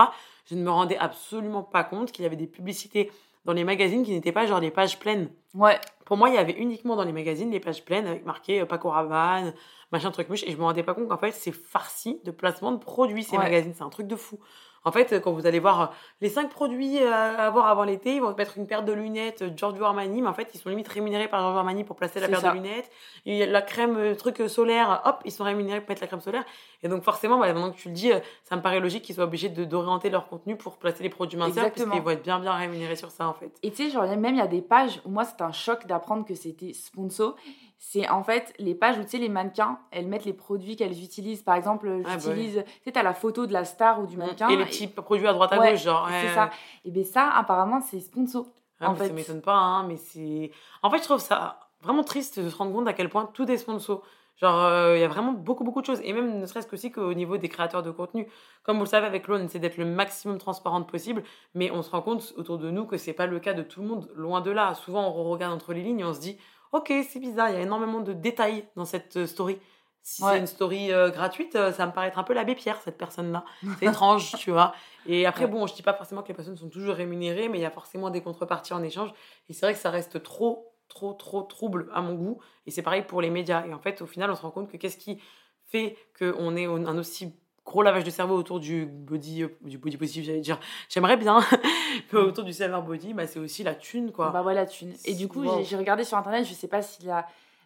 je 0.45 0.55
ne 0.55 0.63
me 0.63 0.71
rendais 0.71 0.97
absolument 0.97 1.61
pas 1.61 1.83
compte 1.83 2.11
qu'il 2.11 2.23
y 2.23 2.25
avait 2.25 2.37
des 2.37 2.47
publicités 2.47 3.11
dans 3.45 3.53
les 3.53 3.63
magazines 3.63 4.03
qui 4.03 4.11
n'étaient 4.11 4.31
pas 4.31 4.45
genre 4.47 4.59
les 4.59 4.71
pages 4.71 4.99
pleines. 4.99 5.29
Ouais, 5.53 5.79
Pour 6.05 6.17
moi, 6.17 6.29
il 6.29 6.35
y 6.35 6.37
avait 6.37 6.53
uniquement 6.53 6.95
dans 6.95 7.03
les 7.03 7.13
magazines 7.13 7.49
les 7.51 7.59
pages 7.59 7.85
pleines 7.85 8.07
avec 8.07 8.25
marqué 8.25 8.61
euh, 8.61 8.65
Paco 8.65 8.89
Rabanne, 8.89 9.53
machin 9.91 10.11
truc 10.11 10.29
mouche, 10.29 10.43
et 10.43 10.51
je 10.51 10.57
me 10.57 10.63
rendais 10.63 10.83
pas 10.83 10.93
compte 10.93 11.07
qu'en 11.07 11.17
fait 11.17 11.31
c'est 11.31 11.51
farci 11.51 12.19
de 12.25 12.31
placement 12.31 12.71
de 12.71 12.77
produits 12.77 13.23
ces 13.23 13.37
Ouais. 13.37 13.43
magazines, 13.43 13.73
c'est 13.75 13.83
un 13.83 13.89
truc 13.89 14.07
de 14.07 14.15
fou. 14.15 14.39
En 14.85 14.91
fait, 14.91 15.11
euh, 15.11 15.19
quand 15.19 15.33
vous 15.33 15.47
allez 15.47 15.59
voir 15.59 15.81
euh, 15.81 15.85
les 16.21 16.29
cinq 16.29 16.49
produits 16.49 17.01
euh, 17.01 17.11
à 17.11 17.47
avoir 17.47 17.67
avant 17.67 17.83
l'été, 17.83 18.15
ils 18.15 18.21
vont 18.21 18.33
mettre 18.35 18.57
une 18.57 18.67
paire 18.67 18.83
de 18.83 18.93
lunettes 18.93 19.43
Giorgio 19.57 19.83
Armani, 19.83 20.21
mais 20.21 20.27
en 20.27 20.33
fait 20.33 20.51
ils 20.53 20.59
sont 20.59 20.69
limite 20.69 20.87
rémunérés 20.87 21.27
par 21.27 21.41
Giorgio 21.41 21.57
Armani 21.57 21.83
pour 21.83 21.95
placer 21.95 22.19
la 22.19 22.27
paire 22.27 22.39
ça. 22.39 22.51
de 22.51 22.55
lunettes. 22.55 22.89
Et 23.25 23.31
il 23.33 23.37
y 23.37 23.43
a 23.43 23.47
la 23.47 23.63
crème 23.63 24.15
truc 24.15 24.43
solaire, 24.47 25.01
hop, 25.05 25.21
ils 25.25 25.31
sont 25.31 25.43
rémunérés 25.43 25.81
pour 25.81 25.89
mettre 25.89 26.01
la 26.01 26.07
crème 26.07 26.21
solaire. 26.21 26.45
Et 26.83 26.87
donc 26.87 27.01
forcément, 27.01 27.39
bah, 27.39 27.51
maintenant 27.51 27.71
que 27.71 27.77
tu 27.77 27.89
le 27.89 27.95
dis, 27.95 28.11
ça 28.43 28.55
me 28.55 28.61
paraît 28.61 28.79
logique 28.79 29.03
qu'ils 29.03 29.15
soient 29.15 29.23
obligés 29.23 29.49
de 29.49 29.65
d'orienter 29.65 30.11
leur 30.11 30.27
contenu 30.27 30.55
pour 30.55 30.77
placer 30.77 31.01
les 31.01 31.09
produits 31.09 31.37
minceurs, 31.37 31.71
puisqu'ils 31.71 32.01
vont 32.01 32.11
être 32.11 32.23
bien 32.23 32.39
bien 32.39 32.53
rémunérés 32.53 32.95
sur 32.95 33.09
ça 33.09 33.27
en 33.27 33.33
fait. 33.33 33.51
et 33.63 33.71
tu 33.71 33.85
sais, 33.85 33.89
genre 33.89 34.05
même 34.05 34.35
il 34.35 34.37
y 34.37 34.41
a 34.41 34.47
des 34.47 34.61
pages 34.61 35.01
où 35.03 35.09
moi 35.09 35.25
c'était 35.25 35.43
un 35.43 35.51
choc 35.51 35.87
d'apprendre 35.87 36.25
que 36.25 36.35
c'était 36.35 36.73
sponsor. 36.73 37.35
C'est 37.77 38.09
en 38.09 38.23
fait 38.23 38.53
les 38.57 38.73
pages 38.73 38.97
où 38.97 39.03
tu 39.03 39.09
sais, 39.09 39.17
les 39.17 39.29
mannequins, 39.29 39.79
elles 39.91 40.07
mettent 40.07 40.25
les 40.25 40.33
produits 40.33 40.75
qu'elles 40.75 41.03
utilisent. 41.03 41.43
Par 41.43 41.55
exemple, 41.55 42.01
bah 42.03 42.09
j'utilise, 42.13 42.63
tu 42.65 42.83
sais, 42.85 42.91
t'as 42.93 43.03
la 43.03 43.13
photo 43.13 43.45
de 43.45 43.53
la 43.53 43.65
star 43.65 44.01
ou 44.01 44.07
du 44.07 44.17
mannequin. 44.17 44.49
et 44.49 44.55
les 44.55 44.65
petits 44.65 44.87
produits 44.87 45.27
à 45.27 45.33
droite 45.33 45.51
à 45.53 45.59
Ouais, 45.59 45.71
gauche, 45.71 45.83
genre. 45.83 46.07
C'est 46.09 46.27
ouais, 46.27 46.33
ça. 46.33 46.49
Et 46.85 46.91
bien 46.91 47.03
ça, 47.03 47.29
apparemment, 47.31 47.81
c'est 47.81 47.99
sponsor. 47.99 48.47
Ah, 48.79 48.89
En 48.89 48.95
fait. 48.95 49.07
Ça 49.07 49.13
m'étonne 49.13 49.41
pas, 49.41 49.55
hein, 49.55 49.85
mais 49.87 49.97
c'est. 49.97 50.51
En 50.83 50.89
fait, 50.89 50.97
je 50.99 51.03
trouve 51.03 51.19
ça 51.19 51.59
vraiment 51.81 52.03
triste 52.03 52.39
de 52.39 52.49
se 52.49 52.55
rendre 52.55 52.73
compte 52.73 52.87
à 52.87 52.93
quel 52.93 53.09
point 53.09 53.29
tout 53.33 53.49
est 53.49 53.57
sponsor. 53.57 54.01
Genre, 54.37 54.59
euh, 54.63 54.97
il 54.97 54.99
y 54.99 55.03
a 55.03 55.07
vraiment 55.07 55.31
beaucoup, 55.31 55.63
beaucoup 55.63 55.79
de 55.79 55.85
choses. 55.85 56.01
Et 56.03 56.11
même, 56.11 56.39
ne 56.39 56.45
serait-ce 56.45 56.67
qu'aussi 56.67 56.91
qu'au 56.91 57.13
niveau 57.13 57.37
des 57.37 57.47
créateurs 57.47 57.83
de 57.83 57.91
contenu. 57.91 58.27
Comme 58.63 58.75
vous 58.77 58.83
le 58.83 58.89
savez, 58.89 59.07
avec 59.07 59.27
l'ONU, 59.27 59.45
c'est 59.49 59.59
d'être 59.59 59.77
le 59.77 59.85
maximum 59.85 60.39
transparente 60.39 60.89
possible. 60.89 61.23
Mais 61.53 61.71
on 61.71 61.81
se 61.81 61.89
rend 61.91 62.01
compte 62.01 62.33
autour 62.35 62.57
de 62.57 62.69
nous 62.69 62.85
que 62.85 62.97
c'est 62.97 63.13
pas 63.13 63.27
le 63.27 63.39
cas 63.39 63.53
de 63.53 63.63
tout 63.63 63.81
le 63.81 63.87
monde. 63.87 64.09
Loin 64.13 64.41
de 64.41 64.51
là. 64.51 64.73
Souvent, 64.73 65.07
on 65.15 65.29
regarde 65.29 65.53
entre 65.53 65.71
les 65.71 65.83
lignes 65.83 66.01
et 66.01 66.03
on 66.03 66.13
se 66.13 66.19
dit 66.19 66.37
Ok, 66.75 66.91
c'est 67.09 67.19
bizarre, 67.19 67.49
il 67.49 67.55
y 67.55 67.57
a 67.57 67.61
énormément 67.61 68.01
de 68.01 68.11
détails 68.11 68.67
dans 68.75 68.83
cette 68.85 69.15
euh, 69.15 69.25
story. 69.27 69.57
Si 70.01 70.21
Ouais. 70.23 70.33
c'est 70.33 70.39
une 70.39 70.47
story 70.47 70.91
euh, 70.91 71.09
gratuite, 71.09 71.55
euh, 71.55 71.71
ça 71.71 71.85
me 71.87 71.91
paraît 71.93 72.07
être 72.09 72.19
un 72.19 72.23
peu 72.23 72.33
l'abbé 72.33 72.53
Pierre, 72.53 72.79
cette 72.81 72.97
personne-là. 72.97 73.45
C'est 73.79 73.85
étrange, 73.85 74.35
tu 74.37 74.51
vois. 74.51 74.75
Et 75.07 75.25
après, 75.25 75.45
Ouais. 75.45 75.51
bon, 75.51 75.67
je 75.67 75.73
dis 75.73 75.81
pas 75.83 75.93
forcément 75.93 76.21
que 76.21 76.27
les 76.27 76.33
personnes 76.33 76.57
sont 76.57 76.69
toujours 76.69 76.95
rémunérées, 76.95 77.47
mais 77.47 77.57
il 77.59 77.61
y 77.61 77.65
a 77.65 77.71
forcément 77.71 78.09
des 78.09 78.21
contreparties 78.21 78.73
en 78.73 78.83
échange. 78.83 79.11
Et 79.49 79.53
c'est 79.53 79.65
vrai 79.65 79.73
que 79.73 79.79
ça 79.79 79.89
reste 79.89 80.21
trop, 80.21 80.75
trop, 80.89 81.13
trop 81.13 81.43
trouble 81.43 81.89
à 81.93 82.01
mon 82.01 82.13
goût. 82.15 82.39
Et 82.67 82.71
c'est 82.71 82.81
pareil 82.83 83.03
pour 83.03 83.21
les 83.21 83.29
médias. 83.29 83.65
Et 83.65 83.73
en 83.73 83.79
fait, 83.79 84.01
au 84.01 84.05
final, 84.05 84.29
on 84.29 84.35
se 84.35 84.41
rend 84.41 84.51
compte 84.51 84.69
que 84.69 84.75
qu'est-ce 84.77 84.97
qui 84.97 85.21
fait 85.67 85.97
qu'on 86.19 86.55
ait 86.57 86.65
un 86.65 86.97
aussi 86.97 87.33
gros 87.65 87.81
lavage 87.81 88.03
de 88.03 88.09
cerveau 88.11 88.35
autour 88.35 88.59
du 88.59 88.85
body, 88.85 89.43
euh, 89.43 89.57
du 89.61 89.77
body 89.79 89.97
j'allais 90.23 90.39
dire. 90.39 90.59
J'aimerais 90.87 91.17
bien, 91.17 91.39
mais 92.13 92.19
autour 92.19 92.43
du 92.43 92.53
self 92.53 92.71
body, 92.85 93.13
bah, 93.13 93.25
c'est 93.27 93.39
aussi 93.39 93.63
la 93.63 93.73
thune, 93.75 94.11
quoi. 94.11 94.29
Bah 94.29 94.41
voilà, 94.43 94.65
thune. 94.65 94.93
Et 95.05 95.15
du 95.15 95.27
coup, 95.27 95.43
Wow. 95.43 95.63
j'ai 95.63 95.75
regardé 95.75 96.03
sur 96.03 96.17
internet, 96.17 96.45
je 96.45 96.53
sais 96.53 96.67
pas 96.67 96.81
si 96.81 97.03
la- 97.05 97.25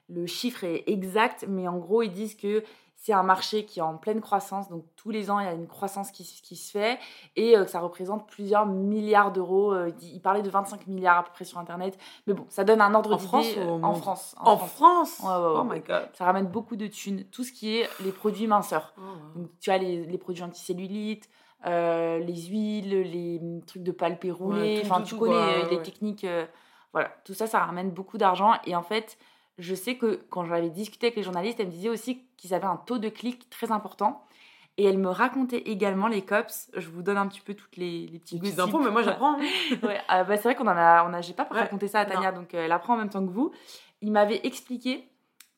le 0.10 0.25
chiffre 0.25 0.63
est 0.63 0.86
exact, 0.88 1.46
mais 1.48 1.68
en 1.68 1.77
gros, 1.77 2.01
ils 2.01 2.12
disent 2.12 2.36
que 2.36 2.63
c'est 3.01 3.13
un 3.13 3.24
marché 3.24 3.63
qui 3.63 3.79
est 3.79 3.82
en 3.82 3.96
pleine 3.96 4.20
croissance. 4.20 4.68
Donc 4.68 4.84
tous 4.98 5.10
les 5.10 5.32
ans, 5.32 5.39
il 5.39 5.46
y 5.46 5.48
a 5.48 5.53
une 5.53 5.68
croissance 5.68 6.12
qui, 6.12 6.25
se 6.25 6.72
fait 6.72 7.00
et 7.38 7.56
euh, 7.58 7.63
que 7.63 7.72
ça 7.72 7.79
représente 7.79 8.27
plusieurs 8.27 8.65
milliards 8.65 9.32
d'euros. 9.32 9.72
Euh, 9.74 9.91
ils 10.01 10.22
parlaient 10.22 10.41
de 10.41 10.50
25 10.50 10.86
milliards 10.88 11.20
à 11.20 11.24
peu 11.24 11.32
près 11.32 11.46
sur 11.46 11.60
internet. 11.60 11.98
Mais 12.27 12.34
bon, 12.34 12.46
ça 12.50 12.65
donne 12.65 12.82
un 12.82 12.94
ordre 12.94 13.13
En 13.13 13.15
d'idée. 13.15 13.27
France 13.27 13.48
euh, 13.58 13.65
au 13.65 13.84
En 13.84 13.94
France. 13.94 14.36
en 14.38 14.58
France, 14.58 15.20
Ouais, 15.24 15.29
ouais, 15.29 15.36
ouais, 15.36 15.60
Oh 15.62 15.63
my 15.63 15.79
god. 15.79 16.10
Ça 16.13 16.25
ramène 16.25 16.48
beaucoup 16.48 16.75
de 16.75 16.88
thunes. 16.88 17.24
Tout 17.32 17.46
ce 17.46 17.53
qui 17.53 17.77
est 17.77 17.89
les 18.03 18.12
produits 18.12 18.48
minceurs. 18.48 18.94
Oh. 18.98 19.39
Donc, 19.39 19.48
tu 19.62 19.72
as 19.72 19.77
les, 19.77 20.03
les 20.03 20.18
produits 20.18 20.44
anticellulite, 20.44 21.29
euh, 21.65 22.20
les 22.20 22.48
huiles, 22.48 23.01
les 23.03 23.39
mm, 23.39 23.63
trucs 23.65 23.84
de 23.84 23.94
palpé 23.94 24.29
roulé. 24.29 24.82
Enfin, 24.84 25.01
tu 25.03 25.13
tout, 25.15 25.22
connais 25.22 25.70
les 25.70 25.82
techniques. 25.82 26.27
voilà, 26.91 27.12
tout 27.24 27.34
ça, 27.34 27.48
ça 27.48 27.60
ramène 27.60 27.91
beaucoup 27.91 28.18
d'argent. 28.18 28.56
Et 28.65 28.75
en 28.75 28.84
fait, 28.84 29.18
je 29.59 29.75
sais 29.75 29.95
que 29.95 30.21
quand 30.29 30.45
j'avais 30.45 30.69
discuté 30.69 31.07
avec 31.07 31.17
les 31.17 31.23
journalistes, 31.23 31.59
elle 31.59 31.67
me 31.67 31.71
disait 31.71 31.89
aussi 31.89 32.23
qu'ils 32.37 32.53
avaient 32.53 32.65
un 32.65 32.77
taux 32.77 32.97
de 32.97 33.09
clic 33.09 33.49
très 33.49 33.71
important. 33.71 34.23
Et 34.77 34.85
elle 34.85 34.97
me 34.97 35.09
racontait 35.09 35.57
également 35.57 36.07
les 36.07 36.21
cops. 36.21 36.71
Je 36.73 36.89
vous 36.89 37.01
donne 37.01 37.17
un 37.17 37.27
petit 37.27 37.41
peu 37.41 37.53
toutes 37.53 37.75
les, 37.75 38.07
les 38.07 38.17
petites 38.17 38.59
infos, 38.59 38.79
mais 38.79 38.91
moi 38.91 39.03
j'apprends. 39.03 39.33
Hein. 39.33 39.41
ouais, 39.83 39.99
ah, 40.07 40.23
bah, 40.23 40.37
c'est 40.37 40.43
vrai 40.43 40.55
qu'on 40.55 40.67
en 40.67 40.77
a, 40.77 41.05
on 41.05 41.13
a, 41.13 41.19
j'ai 41.19 41.33
pas 41.33 41.45
raconté 41.51 41.89
ça 41.89 41.99
à 41.99 42.05
Tania, 42.05 42.31
donc 42.31 42.53
euh, 42.53 42.63
elle 42.63 42.71
apprend 42.71 42.93
en 42.93 42.97
même 42.97 43.09
temps 43.09 43.25
que 43.25 43.31
vous. 43.31 43.51
Il 44.01 44.13
m'avait 44.13 44.39
expliqué 44.45 45.09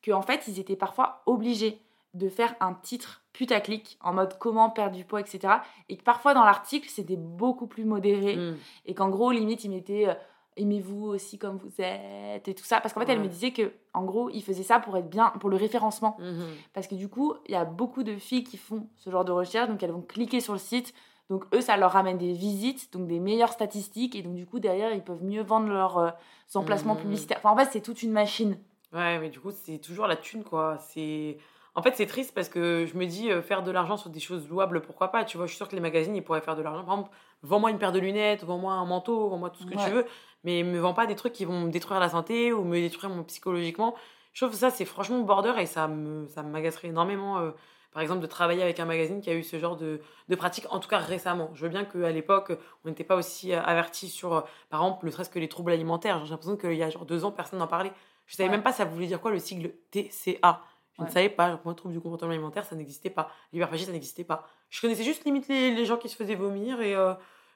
qu'en 0.04 0.24
fait, 0.24 0.48
ils 0.48 0.60
étaient 0.60 0.76
parfois 0.76 1.22
obligés 1.28 1.80
de 2.16 2.30
faire 2.30 2.56
un 2.60 2.74
titre 2.74 3.22
putaclic 3.32 4.00
en 4.02 4.14
mode 4.14 4.38
comment 4.40 4.72
perdre 4.72 4.96
du 4.96 5.06
poids, 5.06 5.22
etc. 5.22 5.54
Et 5.88 5.98
que 5.98 6.04
parfois 6.04 6.34
dans 6.34 6.44
l'article, 6.44 6.90
c'était 6.90 7.16
beaucoup 7.16 7.68
plus 7.68 7.86
modéré. 7.86 8.36
Hmm. 8.36 8.58
Et 8.88 8.96
qu'en 8.96 9.10
gros, 9.10 9.32
limite, 9.32 9.64
ils 9.64 9.70
mettaient 9.70 10.10
euh, 10.10 10.16
aimez-vous 10.58 11.06
aussi 11.06 11.38
comme 11.38 11.58
vous 11.58 11.74
êtes 11.80 12.48
et 12.48 12.54
tout 12.54 12.64
ça. 12.64 12.82
Parce 12.82 12.94
qu'en 12.94 13.02
fait 13.02 13.12
elle 13.12 13.20
me 13.20 13.28
disait 13.28 13.52
que 13.52 13.72
en 13.94 14.04
gros 14.04 14.30
il 14.30 14.44
faisait 14.44 14.64
ça 14.64 14.80
pour 14.80 14.98
être 14.98 15.10
bien 15.10 15.30
pour 15.40 15.50
le 15.50 15.56
référencement. 15.56 16.18
Mhm. 16.20 16.48
parce 16.74 16.88
que 16.88 16.96
du 16.96 17.08
coup 17.08 17.36
il 17.48 17.52
y 17.54 17.56
a 17.56 17.66
beaucoup 17.66 18.04
de 18.04 18.16
filles 18.18 18.44
qui 18.44 18.58
font 18.58 18.88
ce 18.96 19.10
genre 19.10 19.26
de 19.26 19.32
recherche 19.32 19.70
donc 19.70 19.82
elles 19.84 19.92
vont 19.92 20.02
cliquer 20.02 20.40
sur 20.40 20.54
le 20.54 20.60
site. 20.60 20.94
Donc 21.30 21.46
eux 21.54 21.62
ça 21.62 21.78
leur 21.78 21.92
ramène 21.92 22.18
des 22.18 22.34
visites 22.34 22.92
donc 22.94 23.08
des 23.08 23.20
meilleures 23.20 23.54
statistiques. 23.54 24.16
Et 24.16 24.22
donc 24.22 24.36
du 24.36 24.46
coup 24.46 24.60
derrière 24.60 24.94
ils 24.94 25.04
peuvent 25.04 25.24
mieux 25.24 25.44
vendre 25.44 25.68
leurs 25.68 25.98
euh, 25.98 26.12
emplacements 26.56 26.96
mhm. 26.96 27.02
publicitaires. 27.02 27.40
Enfin 27.44 27.52
en 27.52 27.58
fait 27.58 27.70
c'est 27.72 27.82
toute 27.82 28.04
une 28.04 28.12
machine. 28.12 28.58
Ouais 28.94 29.20
mais 29.20 29.30
du 29.30 29.40
coup 29.40 29.52
c'est 29.52 29.80
toujours 29.80 30.08
la 30.08 30.18
thune 30.18 30.44
quoi. 30.44 30.78
C'est 30.80 31.38
en 31.76 31.82
fait, 31.82 31.96
c'est 31.96 32.06
triste 32.06 32.34
parce 32.34 32.50
que 32.50 32.86
je 32.86 32.98
me 32.98 33.06
dis, 33.06 33.32
euh, 33.32 33.42
faire 33.42 33.64
de 33.64 33.72
l'argent 33.72 33.98
sur 33.98 34.10
des 34.10 34.20
choses 34.20 34.48
louables, 34.50 34.82
pourquoi 34.82 35.10
pas 35.10 35.24
Tu 35.24 35.38
vois, 35.38 35.46
je 35.46 35.52
suis 35.52 35.58
sûre 35.58 35.70
que 35.70 35.76
les 35.76 35.82
magazines, 35.82 36.16
ils 36.16 36.24
pourraient 36.24 36.42
faire 36.42 36.56
de 36.56 36.62
l'argent. 36.62 36.84
Par 36.84 36.96
exemple, 36.96 37.12
vends-moi 37.44 37.72
une 37.72 37.78
paire 37.80 37.92
de 37.92 38.00
lunettes, 38.00 38.44
vends-moi 38.44 38.74
un 38.74 38.86
manteau, 38.86 39.30
vends-moi 39.30 39.50
tout 39.50 39.64
ce 39.64 39.68
que 39.68 39.84
tu 39.84 39.90
veux 39.92 40.06
mais 40.44 40.64
me 40.64 40.80
vends 40.80 40.94
pas 40.94 41.08
des 41.08 41.16
trucs 41.16 41.34
qui 41.34 41.46
vont 41.46 41.62
me 41.62 41.72
détruire 41.72 42.00
la 42.00 42.10
santé 42.10 42.54
ou 42.54 42.64
me 42.64 42.80
détruire 42.80 43.12
psychologiquement. 43.26 43.96
Je 44.34 44.44
trouve 44.46 44.52
que 44.52 44.60
ça, 44.60 44.70
c'est 44.70 44.86
franchement 44.86 45.20
border 45.20 45.54
et 45.60 45.66
ça 45.66 45.88
me 45.88 46.28
ça 46.28 46.42
m'agacerait 46.44 46.88
énormément, 46.88 47.40
euh, 47.40 47.52
par 47.92 48.02
exemple, 48.02 48.22
de 48.22 48.28
travailler 48.28 48.64
avec 48.64 48.80
un 48.80 48.86
magazine 48.86 49.22
qui 49.22 49.30
a 49.30 49.34
eu 49.34 49.44
ce 49.44 49.60
genre 49.60 49.76
de, 49.76 50.02
de 50.30 50.36
pratique, 50.36 50.66
en 50.70 50.80
tout 50.80 50.90
cas 50.90 51.00
récemment. 51.00 51.52
Je 51.54 51.64
veux 51.64 51.70
bien 51.70 51.84
qu'à 51.84 52.12
l'époque, 52.12 52.54
on 52.86 52.90
n'était 52.90 53.04
pas 53.04 53.16
aussi 53.18 53.54
euh, 53.54 53.62
averti 53.62 54.10
sur, 54.10 54.34
euh, 54.34 54.42
par 54.70 54.82
exemple, 54.82 55.06
le 55.06 55.12
stress 55.12 55.30
que 55.30 55.40
les 55.40 55.50
troubles 55.50 55.72
alimentaires. 55.72 56.24
J'ai 56.26 56.32
l'impression 56.32 56.56
qu'il 56.58 56.74
y 56.74 56.84
a 56.84 56.90
genre 56.90 57.06
deux 57.06 57.26
ans, 57.26 57.32
personne 57.32 57.60
n'en 57.60 57.68
parlait. 57.68 57.92
Je 58.28 58.36
savais 58.36 58.50
même 58.50 58.64
pas 58.64 58.72
ça 58.72 58.86
voulait 58.86 59.08
dire 59.08 59.20
quoi 59.20 59.32
le 59.32 59.40
sigle 59.40 59.74
TCA. 59.92 60.62
Je 60.98 61.04
ne 61.04 61.10
savais 61.10 61.30
pas. 61.30 61.60
Moi, 61.66 61.74
trouble 61.74 61.94
du 61.94 62.00
comportement 62.00 62.32
alimentaire, 62.32 62.66
ça 62.66 62.76
n'existait 62.76 63.10
pas. 63.10 63.32
L'hyperphagie, 63.54 63.86
ça 63.86 63.92
n'existait 63.92 64.24
pas. 64.24 64.48
Je 64.70 64.82
connaissais 64.82 65.04
juste 65.04 65.26
limite 65.26 65.48
les, 65.48 65.74
les 65.74 65.86
gens 65.86 65.98
qui 65.98 66.10
se 66.10 66.16
faisaient 66.16 66.36
vomir 66.36 66.82
et 66.82 66.96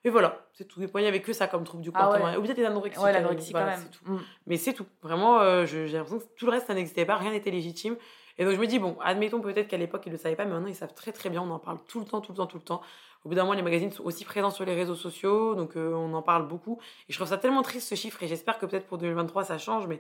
et 0.06 0.12
voilà, 0.12 0.46
c'est 0.54 0.66
tout. 0.68 0.80
Il 0.82 1.02
n'y 1.02 1.08
avait 1.08 1.20
que 1.20 1.34
ça 1.34 1.48
comme 1.48 1.64
trouble 1.64 1.82
du 1.82 1.92
comportement. 1.92 2.28
Ah 2.28 2.38
Ou 2.38 2.44
peut-être 2.44 2.60
les 2.60 2.66
anorexies. 2.66 3.00
Ouais, 3.00 3.12
l'anorexie 3.12 3.52
quand 3.52 3.66
même. 3.66 3.90
Tout. 3.90 4.12
Mm. 4.12 4.20
Mais 4.46 4.58
c'est 4.58 4.74
tout. 4.74 4.86
Vraiment, 5.02 5.40
euh, 5.40 5.66
j'ai 5.66 5.88
l'impression 5.88 6.20
que 6.20 6.26
tout 6.38 6.46
le 6.46 6.52
reste, 6.52 6.68
ça 6.68 6.76
n'existait 6.76 7.06
pas. 7.06 7.16
Rien 7.16 7.32
n'était 7.32 7.50
légitime. 7.50 7.96
Et 8.38 8.46
donc 8.46 8.54
je 8.54 8.60
me 8.60 8.68
dis, 8.68 8.78
bon, 8.78 8.98
admettons 9.02 9.42
peut-être 9.42 9.68
qu'à 9.68 9.78
l'époque, 9.78 10.04
ils 10.06 10.10
ne 10.10 10.16
le 10.16 10.22
savaient 10.22 10.36
pas, 10.36 10.46
mais 10.46 10.52
maintenant, 10.52 10.68
ils 10.68 10.76
savent 10.76 10.94
très 10.94 11.12
très 11.12 11.32
bien. 11.32 11.42
On 11.42 11.50
en 11.50 11.58
parle 11.58 11.80
tout 11.88 12.00
le 12.00 12.06
temps, 12.06 12.22
tout 12.22 12.34
le 12.34 12.38
temps, 12.38 12.46
tout 12.46 12.58
le 12.58 12.64
temps. 12.64 12.82
Au 13.24 13.30
bout 13.30 13.36
d'un 13.36 13.42
moment, 13.42 13.56
les 13.56 13.64
magazines 13.64 13.92
sont 13.92 14.04
aussi 14.04 14.26
présents 14.26 14.52
sur 14.52 14.64
les 14.66 14.76
réseaux 14.76 14.94
sociaux, 14.94 15.56
donc 15.56 15.76
euh, 15.76 15.94
on 15.94 16.14
en 16.14 16.22
parle 16.22 16.48
beaucoup. 16.48 16.78
Et 17.10 17.14
je 17.14 17.18
trouve 17.18 17.28
ça 17.28 17.40
tellement 17.40 17.64
triste 17.64 17.88
ce 17.88 17.96
chiffre, 17.96 18.22
et 18.22 18.28
j'espère 18.28 18.60
que 18.60 18.68
peut-être 18.68 18.86
pour 18.86 19.00
2023, 19.00 19.46
ça 19.46 19.58
change, 19.58 19.88
mais 19.88 20.00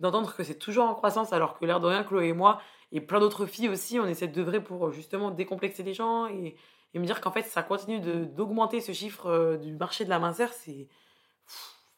d'entendre 0.00 0.34
que 0.34 0.42
c'est 0.42 0.58
toujours 0.58 0.84
en 0.84 0.94
croissance, 0.94 1.32
alors 1.32 1.58
que 1.58 1.64
l'air 1.64 1.80
de 1.80 1.86
rien, 1.86 2.04
Chloé 2.04 2.28
et 2.28 2.32
moi, 2.32 2.60
et 2.90 3.00
plein 3.00 3.20
d'autres 3.20 3.46
filles 3.46 3.68
aussi, 3.68 3.98
on 4.00 4.06
essaie 4.06 4.28
de 4.28 4.42
vrai 4.42 4.62
pour 4.62 4.90
justement 4.90 5.30
décomplexer 5.30 5.82
les 5.82 5.94
gens 5.94 6.26
et 6.26 6.56
et 6.94 6.98
me 6.98 7.06
dire 7.06 7.20
qu'en 7.20 7.30
fait 7.30 7.42
ça 7.42 7.62
continue 7.62 8.00
d'augmenter 8.00 8.80
ce 8.80 8.92
chiffre 8.92 9.26
euh, 9.26 9.56
du 9.56 9.74
marché 9.74 10.04
de 10.04 10.10
la 10.10 10.18
minceur, 10.18 10.52
c'est 10.52 10.88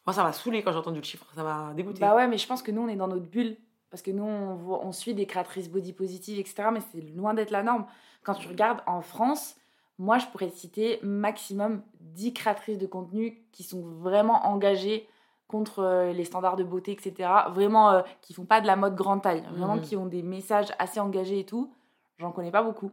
moi 0.05 0.13
ça 0.13 0.23
m'a 0.23 0.33
saoulé 0.33 0.63
quand 0.63 0.71
j'ai 0.71 0.77
entendu 0.77 0.99
le 0.99 1.05
chiffre, 1.05 1.25
ça 1.33 1.43
m'a 1.43 1.73
dégoûté. 1.73 1.99
Bah 1.99 2.15
ouais, 2.15 2.27
mais 2.27 2.37
je 2.37 2.47
pense 2.47 2.61
que 2.61 2.71
nous 2.71 2.81
on 2.81 2.87
est 2.87 2.95
dans 2.95 3.07
notre 3.07 3.25
bulle 3.25 3.57
parce 3.89 4.01
que 4.01 4.11
nous 4.11 4.23
on, 4.23 4.85
on 4.85 4.91
suit 4.91 5.13
des 5.13 5.25
créatrices 5.25 5.69
body 5.69 5.93
positive 5.93 6.39
etc. 6.39 6.69
Mais 6.71 6.81
c'est 6.91 7.01
loin 7.01 7.33
d'être 7.33 7.51
la 7.51 7.63
norme. 7.63 7.85
Quand 8.23 8.35
tu 8.35 8.47
regardes 8.47 8.81
en 8.87 9.01
France, 9.01 9.55
moi 9.97 10.17
je 10.17 10.27
pourrais 10.27 10.49
citer 10.49 10.99
maximum 11.03 11.81
10 11.99 12.33
créatrices 12.33 12.77
de 12.77 12.87
contenu 12.87 13.43
qui 13.51 13.63
sont 13.63 13.81
vraiment 13.81 14.45
engagées 14.45 15.07
contre 15.47 15.79
euh, 15.79 16.13
les 16.13 16.25
standards 16.25 16.55
de 16.55 16.63
beauté, 16.63 16.91
etc. 16.91 17.29
Vraiment, 17.51 17.91
euh, 17.91 18.01
qui 18.21 18.33
font 18.33 18.45
pas 18.45 18.61
de 18.61 18.67
la 18.67 18.75
mode 18.75 18.95
grande 18.95 19.21
taille. 19.21 19.43
Vraiment, 19.51 19.77
mmh. 19.77 19.81
qui 19.81 19.95
ont 19.95 20.05
des 20.05 20.23
messages 20.23 20.73
assez 20.79 20.99
engagés 20.99 21.39
et 21.39 21.45
tout. 21.45 21.71
J'en 22.17 22.31
connais 22.31 22.51
pas 22.51 22.63
beaucoup. 22.63 22.91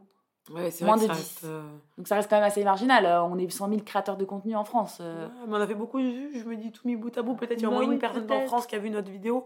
Ouais, 0.51 0.71
c'est 0.71 0.83
moins 0.83 0.97
de 0.97 1.07
10. 1.07 1.41
Euh, 1.45 1.61
Donc 1.97 2.07
ça 2.07 2.15
reste 2.15 2.29
quand 2.29 2.35
même 2.35 2.43
assez 2.43 2.63
marginal. 2.63 3.05
Euh, 3.05 3.23
on 3.23 3.37
est 3.37 3.49
100 3.49 3.69
000 3.69 3.81
créateurs 3.81 4.17
de 4.17 4.25
contenu 4.25 4.55
en 4.55 4.65
France. 4.65 4.97
Euh. 4.99 5.27
mais 5.47 5.55
on 5.55 5.61
a 5.61 5.67
fait 5.67 5.73
beaucoup 5.73 6.01
de 6.01 6.07
vues. 6.07 6.39
Je 6.39 6.43
me 6.43 6.57
dis 6.57 6.71
tout 6.71 6.85
mis 6.85 6.97
bout 6.97 7.17
à 7.17 7.21
bout. 7.21 7.35
Peut-être 7.35 7.55
qu'il 7.55 7.63
y 7.63 7.65
a 7.65 7.69
au 7.69 7.71
bah 7.71 7.81
moins 7.81 7.91
une 7.91 7.99
personne 7.99 8.29
en 8.29 8.45
France 8.47 8.67
qui 8.67 8.75
a 8.75 8.79
vu 8.79 8.89
notre 8.89 9.09
vidéo. 9.09 9.45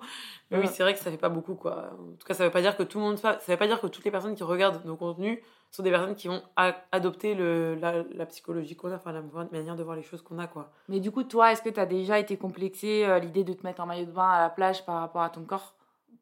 Mais 0.49 0.57
oui, 0.57 0.67
c'est 0.71 0.81
vrai 0.81 0.93
que 0.93 0.99
ça 0.99 1.11
fait 1.11 1.17
pas 1.17 1.29
beaucoup. 1.29 1.53
quoi. 1.53 1.91
En 1.93 2.17
tout 2.17 2.25
cas, 2.25 2.33
ça 2.33 2.43
veut 2.45 2.51
pas 2.51 2.61
dire 2.61 2.75
que 2.75 2.83
tout 2.83 2.97
le 2.97 3.03
monde. 3.03 3.17
Ça 3.17 3.37
veut 3.47 3.57
pas 3.57 3.67
dire 3.67 3.79
que 3.79 3.87
toutes 3.87 4.05
les 4.05 4.11
personnes 4.11 4.33
qui 4.33 4.43
regardent 4.43 4.83
nos 4.85 4.95
contenus 4.95 5.39
sont 5.69 5.83
des 5.83 5.91
personnes 5.91 6.15
qui 6.15 6.29
vont 6.29 6.41
adopter 6.91 7.35
le, 7.35 7.75
la, 7.75 8.25
psychologie 8.25 8.75
qu'on 8.75 8.89
a, 8.89 8.95
enfin 8.95 9.11
la 9.11 9.21
manière 9.51 9.75
de 9.75 9.83
voir 9.83 9.95
les 9.95 10.01
choses 10.01 10.23
qu'on 10.23 10.39
a. 10.39 10.47
quoi. 10.47 10.71
Mais 10.87 10.99
du 10.99 11.11
coup, 11.11 11.23
toi, 11.23 11.51
est-ce 11.51 11.61
que 11.61 11.69
tu 11.69 11.79
as 11.79 11.85
déjà 11.85 12.17
été 12.17 12.37
complexé 12.37 13.03
à 13.03 13.19
l'idée 13.19 13.43
de 13.43 13.53
te 13.53 13.63
mettre 13.63 13.81
en 13.81 13.85
maillot 13.85 14.05
de 14.05 14.11
bain 14.11 14.29
à 14.29 14.41
la 14.41 14.49
plage 14.49 14.83
par 14.85 15.01
rapport 15.01 15.21
à 15.21 15.29
ton 15.29 15.41
corps? 15.41 15.76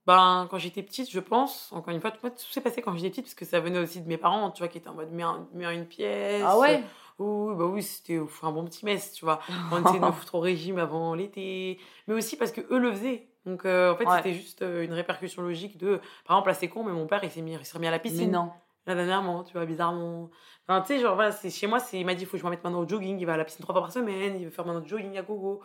Ben, 0.06 0.48
quand 0.52 0.58
j'étais 0.60 0.84
petite, 0.84 1.10
je 1.10 1.20
pense, 1.20 1.72
encore 1.72 1.94
une 1.94 2.00
fois, 2.00 2.12
tout, 2.12 2.30
s'est 2.38 2.62
passé 2.62 2.82
quand 2.82 2.96
j'étais 2.96 3.10
petite, 3.10 3.26
parce 3.26 3.34
que 3.34 3.46
ça 3.46 3.60
venait 3.60 3.80
aussi 3.80 4.02
de 4.02 4.08
mes 4.08 4.18
parents, 4.18 4.52
tu 4.52 4.60
vois, 4.60 4.68
qui 4.68 4.78
étaient 4.78 4.90
en 4.90 4.94
mode, 4.94 5.12
mets, 5.12 5.76
une 5.76 5.86
pièce. 5.86 6.44
Ah 6.46 6.58
ouais? 6.60 6.84
Oui, 7.18 7.56
bah 7.56 7.66
oui, 7.66 7.82
c'était 7.82 8.20
un 8.44 8.52
bon 8.52 8.66
petit 8.66 8.86
mess, 8.86 9.14
tu 9.14 9.26
vois. 9.26 9.40
On 9.72 9.82
essayait 9.82 10.00
de 10.00 10.06
me 10.06 10.12
foutre 10.12 10.36
au 10.36 10.42
régime 10.42 10.78
avant 10.78 11.16
l'été. 11.16 11.80
Mais 12.08 12.14
aussi 12.14 12.36
parce 12.36 12.52
que 12.52 12.62
eux 12.72 12.78
le 12.78 12.92
faisaient. 12.92 13.28
Donc, 13.46 13.66
euh, 13.66 13.94
en 13.94 13.96
fait, 13.96 14.06
c'était 14.18 14.34
juste 14.34 14.64
euh, 14.64 14.84
une 14.84 14.94
répercussion 14.94 15.42
logique 15.42 15.78
de. 15.78 16.02
Par 16.26 16.38
exemple, 16.38 16.50
là, 16.50 16.54
c'est 16.56 16.68
con, 16.68 16.84
mais 16.84 16.92
mon 16.92 17.08
père, 17.08 17.24
il 17.24 17.32
s'est 17.32 17.42
mis, 17.42 17.54
il 17.54 17.60
remis 17.74 17.88
à 17.88 17.92
la 17.92 18.00
piscine. 18.00 18.32
Mais 18.32 18.38
non. 18.38 18.52
Là, 18.86 18.96
dernièrement, 18.96 19.44
tu 19.44 19.54
vois, 19.54 19.66
bizarrement. 19.66 20.30
Enfin, 20.68 20.82
tu 20.82 20.88
sais, 20.88 21.00
genre, 21.00 21.16
voilà, 21.16 21.32
chez 21.32 21.68
moi, 21.68 21.80
il 21.94 22.06
m'a 22.06 22.16
dit, 22.16 22.24
il 22.24 22.26
faut 22.26 22.34
que 22.34 22.40
je 22.40 22.46
me 22.46 22.50
mette 22.50 22.64
maintenant 22.64 22.82
au 22.82 22.88
jogging. 22.88 23.18
Il 23.20 23.26
va 23.26 23.34
à 23.34 23.38
la 23.38 23.46
piscine 23.46 23.64
trois 23.64 23.74
fois 23.74 23.82
par 23.82 23.92
semaine, 23.92 24.36
il 24.38 24.46
veut 24.46 24.52
faire 24.52 24.66
maintenant 24.66 24.86
jogging 24.86 25.18
à 25.18 25.22
gogo 25.22 25.62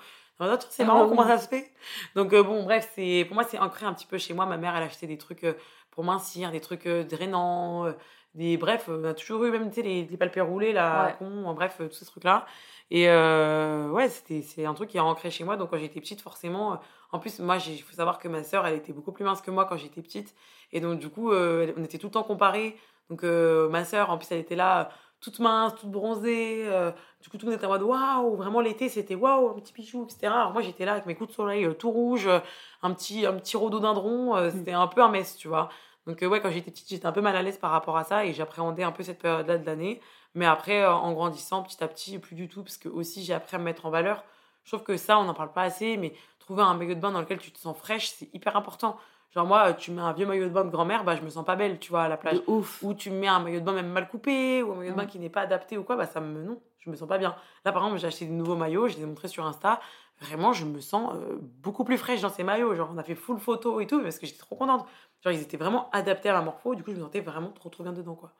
c'est 0.70 0.84
marrant 0.84 1.08
comment 1.08 1.26
ça 1.26 1.38
se 1.38 1.48
fait. 1.48 1.70
Donc, 2.14 2.32
euh, 2.32 2.42
bon, 2.42 2.62
bref, 2.64 2.90
c'est 2.94 3.24
pour 3.26 3.34
moi, 3.34 3.44
c'est 3.44 3.58
ancré 3.58 3.86
un 3.86 3.92
petit 3.92 4.06
peu 4.06 4.18
chez 4.18 4.34
moi. 4.34 4.46
Ma 4.46 4.56
mère, 4.56 4.76
elle 4.76 4.82
achetait 4.82 5.06
des 5.06 5.18
trucs 5.18 5.44
euh, 5.44 5.54
pour 5.90 6.04
mincir, 6.04 6.50
des 6.50 6.60
trucs 6.60 6.86
euh, 6.86 7.04
drainants, 7.04 7.92
des. 8.34 8.56
Bref, 8.56 8.88
on 8.88 9.04
a 9.04 9.14
toujours 9.14 9.44
eu 9.44 9.50
même, 9.50 9.68
tu 9.70 9.76
sais, 9.76 9.82
les, 9.82 10.04
les 10.04 10.16
palpés 10.16 10.40
roulés, 10.40 10.72
là, 10.72 11.12
con, 11.18 11.52
bref, 11.54 11.76
tous 11.78 11.94
ces 11.94 12.06
trucs-là. 12.06 12.46
Et 12.90 13.06
ouais, 13.08 14.08
c'était, 14.08 14.42
c'est 14.42 14.66
un 14.66 14.74
truc 14.74 14.90
qui 14.90 14.96
est 14.96 15.00
ancré 15.00 15.30
chez 15.30 15.44
moi. 15.44 15.56
Donc, 15.56 15.70
quand 15.70 15.78
j'étais 15.78 16.00
petite, 16.00 16.20
forcément. 16.20 16.80
en 17.12 17.18
plus, 17.18 17.38
moi, 17.40 17.58
il 17.66 17.82
faut 17.82 17.94
savoir 17.94 18.18
que 18.18 18.28
ma 18.28 18.42
sœur, 18.42 18.66
elle 18.66 18.74
était 18.74 18.92
beaucoup 18.92 19.12
plus 19.12 19.24
mince 19.24 19.40
que 19.42 19.50
moi 19.50 19.66
quand 19.66 19.76
j'étais 19.76 20.02
petite. 20.02 20.34
Et 20.72 20.80
donc, 20.80 20.98
du 20.98 21.08
coup, 21.08 21.32
on 21.32 21.84
était 21.84 21.98
tout 21.98 22.06
le 22.08 22.12
temps 22.12 22.24
comparés. 22.24 22.76
Donc, 23.10 23.22
ma 23.24 23.84
sœur, 23.84 24.10
en 24.10 24.18
plus, 24.18 24.30
elle 24.32 24.38
était 24.40 24.56
là 24.56 24.90
toute 25.20 25.38
mince, 25.38 25.74
toute 25.76 25.90
bronzée. 25.90 26.62
Euh, 26.66 26.90
du 27.22 27.28
coup, 27.28 27.36
tout 27.36 27.46
le 27.46 27.52
monde 27.52 27.58
était 27.58 27.66
en 27.66 27.70
mode 27.70 27.82
waouh, 27.82 28.36
vraiment 28.36 28.60
l'été, 28.60 28.88
c'était 28.88 29.14
waouh, 29.14 29.50
un 29.50 29.54
petit 29.54 29.72
pichou, 29.72 30.04
etc. 30.04 30.26
Alors 30.26 30.52
moi, 30.52 30.62
j'étais 30.62 30.84
là 30.84 30.92
avec 30.92 31.06
mes 31.06 31.14
coups 31.14 31.30
de 31.30 31.34
soleil 31.34 31.64
euh, 31.64 31.74
tout 31.74 31.90
rouges, 31.90 32.26
euh, 32.26 32.40
un 32.82 32.92
petit, 32.94 33.26
un 33.26 33.34
petit 33.34 33.56
rhododendron, 33.56 34.36
mm. 34.36 34.50
c'était 34.50 34.72
un 34.72 34.86
peu 34.86 35.02
un 35.02 35.08
mess, 35.08 35.36
tu 35.36 35.48
vois. 35.48 35.68
Donc, 36.06 36.20
ouais, 36.22 36.40
quand 36.40 36.50
j'étais 36.50 36.70
petite, 36.70 36.88
j'étais 36.88 37.06
un 37.06 37.12
peu 37.12 37.20
mal 37.20 37.36
à 37.36 37.42
l'aise 37.42 37.58
par 37.58 37.70
rapport 37.70 37.96
à 37.96 38.04
ça 38.04 38.24
et 38.24 38.32
j'appréhendais 38.32 38.82
un 38.82 38.92
peu 38.92 39.02
cette 39.02 39.20
période-là 39.20 39.58
de 39.58 39.66
l'année. 39.66 40.00
Mais 40.34 40.46
après, 40.46 40.86
en 40.86 41.12
grandissant, 41.12 41.62
petit 41.62 41.82
à 41.84 41.88
petit, 41.88 42.18
plus 42.18 42.34
du 42.34 42.48
tout, 42.48 42.62
parce 42.62 42.78
que 42.78 42.88
aussi, 42.88 43.22
j'ai 43.24 43.34
appris 43.34 43.56
à 43.56 43.58
me 43.58 43.64
mettre 43.64 43.84
en 43.86 43.90
valeur. 43.90 44.24
Je 44.64 44.70
trouve 44.70 44.84
que 44.84 44.96
ça, 44.96 45.18
on 45.18 45.24
n'en 45.24 45.34
parle 45.34 45.52
pas 45.52 45.62
assez, 45.62 45.96
mais 45.96 46.14
trouver 46.38 46.62
un 46.62 46.74
maillot 46.74 46.94
de 46.94 47.00
bain 47.00 47.12
dans 47.12 47.20
lequel 47.20 47.38
tu 47.38 47.52
te 47.52 47.58
sens 47.58 47.76
fraîche, 47.76 48.10
c'est 48.10 48.32
hyper 48.34 48.56
important. 48.56 48.96
Genre, 49.30 49.46
moi, 49.46 49.72
tu 49.74 49.92
mets 49.92 50.02
un 50.02 50.12
vieux 50.12 50.26
maillot 50.26 50.46
de 50.46 50.50
bain 50.52 50.64
de 50.64 50.70
grand-mère, 50.70 51.04
bah, 51.04 51.14
je 51.14 51.22
me 51.22 51.30
sens 51.30 51.44
pas 51.44 51.54
belle, 51.54 51.78
tu 51.78 51.90
vois, 51.90 52.02
à 52.02 52.08
la 52.08 52.16
plage. 52.16 52.42
ouf. 52.48 52.82
Ou 52.82 52.94
tu 52.94 53.10
mets 53.10 53.28
un 53.28 53.38
maillot 53.38 53.60
de 53.60 53.64
bain 53.64 53.72
même 53.72 53.88
mal 53.88 54.08
coupé, 54.08 54.62
ou 54.62 54.72
un 54.72 54.74
maillot 54.76 54.90
de 54.90 54.96
bain 54.96 55.06
qui 55.06 55.20
n'est 55.20 55.28
pas 55.28 55.42
adapté 55.42 55.78
ou 55.78 55.84
quoi, 55.84 55.96
bah, 55.96 56.06
ça 56.06 56.20
me. 56.20 56.42
Non, 56.42 56.60
je 56.78 56.90
me 56.90 56.96
sens 56.96 57.08
pas 57.08 57.18
bien. 57.18 57.36
Là, 57.64 57.70
par 57.70 57.82
exemple, 57.82 58.00
j'ai 58.00 58.08
acheté 58.08 58.26
des 58.26 58.32
nouveaux 58.32 58.56
maillots, 58.56 58.88
je 58.88 58.96
les 58.96 59.02
ai 59.02 59.06
montrés 59.06 59.28
sur 59.28 59.46
Insta. 59.46 59.80
Vraiment, 60.20 60.52
je 60.52 60.64
me 60.64 60.80
sens 60.80 61.14
euh, 61.14 61.38
beaucoup 61.40 61.84
plus 61.84 61.96
fraîche 61.96 62.20
dans 62.20 62.28
ces 62.28 62.42
maillots. 62.42 62.74
Genre, 62.74 62.90
on 62.92 62.98
a 62.98 63.04
fait 63.04 63.14
full 63.14 63.38
photo 63.38 63.80
et 63.80 63.86
tout, 63.86 64.02
parce 64.02 64.18
que 64.18 64.26
j'étais 64.26 64.40
trop 64.40 64.56
contente. 64.56 64.84
Genre, 65.22 65.32
ils 65.32 65.40
étaient 65.40 65.56
vraiment 65.56 65.88
adaptés 65.92 66.28
à 66.28 66.32
ma 66.32 66.42
morpho, 66.42 66.74
du 66.74 66.82
coup, 66.82 66.90
je 66.90 66.96
me 66.96 67.02
sentais 67.02 67.20
vraiment 67.20 67.50
trop, 67.50 67.68
trop 67.68 67.84
bien 67.84 67.92
dedans, 67.92 68.16
quoi. 68.16 68.32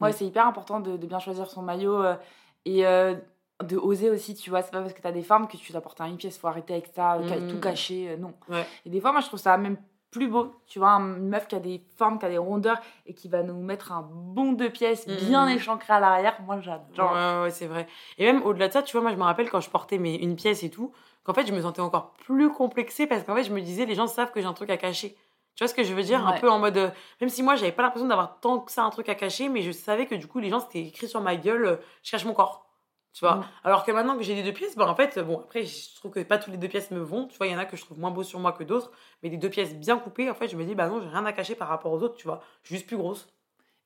Ouais, 0.00 0.12
c'est 0.12 0.24
hyper 0.24 0.46
important 0.46 0.80
de, 0.80 0.96
bien 0.96 1.18
choisir 1.18 1.48
son 1.48 1.62
maillot. 1.62 2.02
Euh, 2.02 2.16
et. 2.66 2.86
Euh, 2.86 3.14
de 3.62 3.76
oser 3.76 4.10
aussi, 4.10 4.34
tu 4.34 4.50
vois. 4.50 4.62
C'est 4.62 4.70
pas 4.70 4.80
parce 4.80 4.92
que 4.92 5.02
t'as 5.02 5.12
des 5.12 5.22
formes 5.22 5.48
que 5.48 5.56
tu 5.56 5.72
dois 5.72 5.80
porter 5.80 6.04
une 6.04 6.16
pièce, 6.16 6.38
faut 6.38 6.48
arrêter 6.48 6.74
avec 6.74 6.88
ça, 6.94 7.18
tout 7.20 7.56
mmh. 7.56 7.60
cacher, 7.60 8.16
non. 8.18 8.34
Et 8.84 8.90
des 8.90 9.00
fois, 9.00 9.12
moi, 9.12 9.20
je 9.20 9.26
trouve 9.26 9.40
ça 9.40 9.56
même 9.56 9.76
plus 10.10 10.28
beau. 10.28 10.52
Tu 10.66 10.78
vois, 10.78 10.90
une 10.92 11.28
meuf 11.28 11.46
qui 11.46 11.54
a 11.54 11.60
des 11.60 11.82
formes, 11.96 12.18
qui 12.18 12.26
a 12.26 12.28
des 12.28 12.38
rondeurs 12.38 12.78
et 13.06 13.14
qui 13.14 13.28
va 13.28 13.42
nous 13.42 13.60
mettre 13.60 13.92
un 13.92 14.02
bon 14.02 14.52
de 14.52 14.68
pièces 14.68 15.06
mmh, 15.06 15.14
bien 15.26 15.46
mmh. 15.46 15.50
échancré 15.50 15.92
à 15.92 16.00
l'arrière. 16.00 16.40
Moi, 16.44 16.60
j'adore. 16.60 17.12
Ouais, 17.12 17.42
ouais, 17.42 17.50
c'est 17.50 17.66
vrai. 17.66 17.86
Et 18.18 18.24
même 18.24 18.42
au-delà 18.42 18.68
de 18.68 18.72
ça, 18.72 18.82
tu 18.82 18.92
vois, 18.92 19.02
moi, 19.02 19.12
je 19.12 19.16
me 19.16 19.22
rappelle 19.22 19.50
quand 19.50 19.60
je 19.60 19.70
portais 19.70 19.98
mes, 19.98 20.16
une 20.16 20.36
pièce 20.36 20.62
et 20.62 20.70
tout, 20.70 20.92
qu'en 21.24 21.34
fait, 21.34 21.46
je 21.46 21.52
me 21.52 21.60
sentais 21.60 21.80
encore 21.80 22.12
plus 22.24 22.50
complexée 22.50 23.06
parce 23.06 23.22
qu'en 23.22 23.34
fait, 23.34 23.44
je 23.44 23.52
me 23.52 23.60
disais, 23.60 23.86
les 23.86 23.94
gens 23.94 24.06
savent 24.06 24.32
que 24.32 24.40
j'ai 24.40 24.46
un 24.46 24.52
truc 24.52 24.70
à 24.70 24.76
cacher. 24.76 25.16
Tu 25.54 25.64
vois 25.64 25.68
ce 25.68 25.74
que 25.74 25.82
je 25.82 25.92
veux 25.92 26.02
dire? 26.02 26.26
Un 26.26 26.38
peu 26.38 26.50
en 26.50 26.58
mode. 26.58 26.76
Euh, 26.76 26.90
même 27.20 27.28
si 27.28 27.42
moi, 27.42 27.54
j'avais 27.54 27.72
pas 27.72 27.82
l'impression 27.82 28.08
d'avoir 28.08 28.40
tant 28.40 28.60
que 28.60 28.72
ça 28.72 28.82
un 28.82 28.90
truc 28.90 29.08
à 29.08 29.14
cacher, 29.14 29.48
mais 29.48 29.62
je 29.62 29.72
savais 29.72 30.06
que 30.06 30.14
du 30.14 30.26
coup, 30.26 30.38
les 30.38 30.48
gens, 30.48 30.60
c'était 30.60 30.80
écrit 30.80 31.08
sur 31.08 31.20
ma 31.20 31.36
gueule, 31.36 31.66
euh, 31.66 31.76
je 32.02 32.10
cache 32.10 32.24
mon 32.24 32.32
corps. 32.32 32.69
Tu 33.12 33.24
vois? 33.24 33.36
Mm. 33.36 33.44
Alors 33.64 33.84
que 33.84 33.92
maintenant 33.92 34.16
que 34.16 34.22
j'ai 34.22 34.34
les 34.34 34.42
deux 34.42 34.52
pièces, 34.52 34.76
bah, 34.76 34.88
en 34.88 34.94
fait, 34.94 35.18
bon, 35.18 35.40
après, 35.40 35.64
je 35.64 35.94
trouve 35.96 36.12
que 36.12 36.20
pas 36.20 36.38
tous 36.38 36.50
les 36.50 36.56
deux 36.56 36.68
pièces 36.68 36.90
me 36.90 37.00
vont. 37.00 37.26
Tu 37.26 37.36
vois, 37.36 37.46
il 37.46 37.52
y 37.52 37.56
en 37.56 37.58
a 37.58 37.64
que 37.64 37.76
je 37.76 37.84
trouve 37.84 37.98
moins 37.98 38.10
beaux 38.10 38.22
sur 38.22 38.38
moi 38.38 38.52
que 38.52 38.64
d'autres. 38.64 38.92
Mais 39.22 39.28
les 39.28 39.36
deux 39.36 39.50
pièces 39.50 39.74
bien 39.74 39.98
coupées, 39.98 40.30
en 40.30 40.34
fait, 40.34 40.48
je 40.48 40.56
me 40.56 40.64
dis, 40.64 40.74
bah 40.74 40.88
non, 40.88 41.00
j'ai 41.00 41.08
rien 41.08 41.24
à 41.26 41.32
cacher 41.32 41.54
par 41.54 41.68
rapport 41.68 41.92
aux 41.92 42.02
autres, 42.02 42.16
tu 42.16 42.26
vois. 42.26 42.40
Je 42.62 42.68
suis 42.68 42.76
juste 42.76 42.86
plus 42.86 42.96
grosse. 42.96 43.28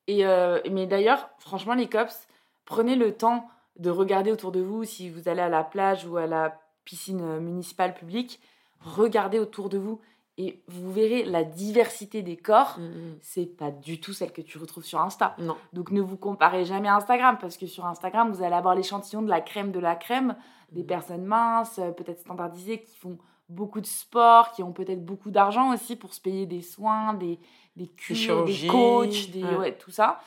Et 0.07 0.25
euh, 0.25 0.59
mais 0.69 0.85
d'ailleurs, 0.85 1.29
franchement, 1.39 1.73
les 1.73 1.87
cops, 1.87 2.27
prenez 2.65 2.95
le 2.95 3.15
temps 3.15 3.49
de 3.77 3.89
regarder 3.89 4.31
autour 4.31 4.51
de 4.51 4.61
vous 4.61 4.83
si 4.83 5.09
vous 5.09 5.27
allez 5.27 5.41
à 5.41 5.49
la 5.49 5.63
plage 5.63 6.05
ou 6.05 6.17
à 6.17 6.27
la 6.27 6.59
piscine 6.85 7.21
euh, 7.21 7.39
municipale 7.39 7.93
publique. 7.93 8.39
Regardez 8.79 9.39
autour 9.39 9.69
de 9.69 9.77
vous 9.77 9.99
et 10.37 10.61
vous 10.67 10.91
verrez 10.91 11.23
la 11.23 11.43
diversité 11.43 12.21
des 12.21 12.35
corps. 12.37 12.77
C'est 13.21 13.45
pas 13.45 13.71
du 13.71 13.99
tout 14.01 14.11
celle 14.13 14.31
que 14.33 14.41
tu 14.41 14.57
retrouves 14.57 14.83
sur 14.85 14.99
Insta. 14.99 15.35
Non. 15.39 15.55
Donc 15.73 15.91
ne 15.91 16.01
vous 16.01 16.17
comparez 16.17 16.65
jamais 16.65 16.87
à 16.89 16.95
Instagram 16.97 17.37
parce 17.39 17.57
que 17.57 17.67
sur 17.67 17.85
Instagram, 17.85 18.31
vous 18.31 18.43
allez 18.43 18.55
avoir 18.55 18.75
l'échantillon 18.75 19.21
de 19.21 19.29
la 19.29 19.41
crème 19.41 19.71
de 19.71 19.79
la 19.79 19.95
crème, 19.95 20.35
des 20.71 20.81
Mhm. 20.81 20.87
personnes 20.87 21.25
minces, 21.25 21.79
euh, 21.79 21.91
peut-être 21.91 22.19
standardisées, 22.19 22.81
qui 22.83 22.95
font 22.97 23.17
beaucoup 23.47 23.79
de 23.79 23.85
sport, 23.85 24.51
qui 24.51 24.63
ont 24.63 24.73
peut-être 24.73 25.05
beaucoup 25.05 25.31
d'argent 25.31 25.71
aussi 25.73 25.95
pour 25.95 26.13
se 26.13 26.19
payer 26.19 26.45
des 26.47 26.61
soins, 26.61 27.13
des, 27.13 27.39
des 27.77 27.87
cures, 27.87 28.43
des, 28.45 28.67
coachs, 28.67 29.29
des, 29.31 29.43
ouais. 29.43 29.55
ouais, 29.57 29.77
tout 29.77 29.91
ça. 29.91 30.19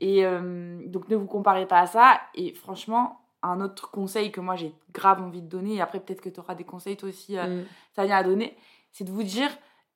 Et 0.00 0.26
euh, 0.26 0.82
donc 0.86 1.08
ne 1.08 1.16
vous 1.16 1.26
comparez 1.26 1.66
pas 1.66 1.78
à 1.80 1.86
ça. 1.86 2.20
Et 2.34 2.52
franchement, 2.52 3.20
un 3.42 3.60
autre 3.60 3.90
conseil 3.90 4.32
que 4.32 4.40
moi 4.40 4.56
j'ai 4.56 4.74
grave 4.92 5.22
envie 5.22 5.40
de 5.42 5.48
donner, 5.48 5.74
et 5.76 5.80
après 5.80 6.00
peut-être 6.00 6.20
que 6.20 6.28
tu 6.30 6.40
auras 6.40 6.54
des 6.54 6.64
conseils 6.64 6.96
toi 6.96 7.08
aussi, 7.08 7.38
euh, 7.38 7.60
Mm. 7.62 7.64
Tania 7.94 8.16
a 8.16 8.22
donné, 8.24 8.56
c'est 8.94 9.04
de 9.04 9.10
vous 9.10 9.24
dire 9.24 9.50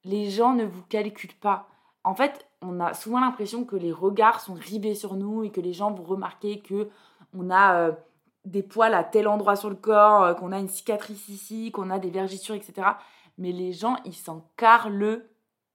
les 0.05 0.28
gens 0.28 0.55
ne 0.55 0.64
vous 0.64 0.83
calculent 0.83 1.38
pas. 1.40 1.69
En 2.05 2.14
fait, 2.14 2.47
on 2.62 2.81
a 2.81 2.95
souvent 2.95 3.21
l'impression 3.21 3.64
que 3.64 3.76
les 3.76 3.93
regards 3.93 4.40
sont 4.40 4.55
rivés 4.55 4.95
sur 4.95 5.14
nous 5.14 5.45
et 5.45 5.50
que 5.50 5.61
les 5.61 5.73
gens 5.73 5.93
vont 5.93 6.02
remarquer 6.02 6.61
que 6.61 6.88
on 7.37 7.49
a 7.50 7.75
euh, 7.76 7.93
des 8.45 8.62
poils 8.62 8.95
à 8.95 9.05
tel 9.05 9.28
endroit 9.28 9.55
sur 9.57 9.69
le 9.71 9.76
corps, 9.76 10.23
euh, 10.25 10.35
qu'on 10.35 10.50
a 10.52 10.59
une 10.59 10.69
cicatrice 10.69 11.28
ici, 11.28 11.71
qu'on 11.71 11.90
a 11.90 11.99
des 11.99 12.11
vergitures, 12.11 12.55
etc. 12.57 12.88
Mais 13.37 13.52
les 13.52 13.73
gens, 13.73 13.97
ils 14.05 14.14
s'en 14.14 14.50
carrent 14.57 14.90
le. 14.90 15.28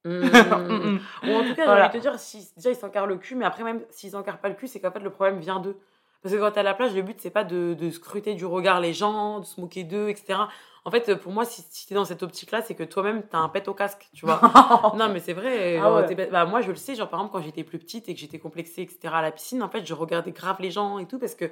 Mm. 0.03 0.09
Ou 1.23 1.29
en 1.29 1.43
tout 1.43 1.55
cas, 1.55 1.55
j'ai 1.55 1.63
Voilà. 1.65 1.85
envie 1.87 1.93
de 1.93 2.03
te 2.03 2.09
dire, 2.09 2.19
si, 2.19 2.49
déjà 2.57 2.71
ils 2.71 2.75
s'encarrent 2.75 3.07
le 3.07 3.17
cul, 3.17 3.35
mais 3.35 3.45
après, 3.45 3.63
même 3.63 3.81
s'ils 3.89 4.11
s'encarrent 4.11 4.39
pas 4.39 4.49
le 4.49 4.55
cul, 4.55 4.67
c'est 4.67 4.81
qu'en 4.81 4.91
fait 4.91 4.99
le 4.99 5.11
problème 5.11 5.39
vient 5.39 5.59
d'eux. 5.59 5.77
Parce 6.23 6.33
que 6.33 6.39
quand 6.39 6.51
t'es 6.51 6.61
à 6.61 6.63
la 6.63 6.73
plage, 6.73 6.95
le 6.95 7.01
but 7.01 7.17
c'est 7.19 7.29
pas 7.29 7.43
de, 7.43 7.75
de 7.77 7.91
scruter 7.91 8.33
du 8.33 8.45
regard 8.45 8.79
les 8.79 8.93
gens, 8.93 9.41
de 9.41 9.45
se 9.45 9.59
moquer 9.59 9.83
d'eux, 9.83 10.09
etc. 10.09 10.39
En 10.85 10.91
fait, 10.91 11.15
pour 11.15 11.31
moi, 11.31 11.45
si, 11.45 11.63
si 11.69 11.87
t'es 11.87 11.95
dans 11.95 12.05
cette 12.05 12.23
optique-là, 12.23 12.61
c'est 12.61 12.75
que 12.75 12.83
toi-même 12.83 13.23
t'as 13.23 13.37
un 13.37 13.49
pet 13.49 13.67
au 13.67 13.73
casque, 13.73 14.09
tu 14.13 14.25
vois. 14.25 14.41
non, 14.97 15.09
mais 15.09 15.19
c'est 15.19 15.33
vrai. 15.33 15.77
Ah 15.77 15.93
ouais. 15.93 16.29
bah, 16.31 16.45
moi, 16.45 16.61
je 16.61 16.69
le 16.69 16.75
sais, 16.75 16.95
genre 16.95 17.09
par 17.09 17.19
exemple, 17.19 17.33
quand 17.33 17.41
j'étais 17.41 17.63
plus 17.63 17.79
petite 17.79 18.09
et 18.09 18.13
que 18.13 18.19
j'étais 18.19 18.39
complexée, 18.39 18.81
etc., 18.81 19.13
à 19.13 19.21
la 19.21 19.31
piscine, 19.31 19.61
en 19.63 19.69
fait, 19.69 19.85
je 19.85 19.93
regardais 19.93 20.31
grave 20.31 20.57
les 20.59 20.71
gens 20.71 20.99
et 20.99 21.05
tout 21.05 21.19
parce 21.19 21.35
que 21.35 21.49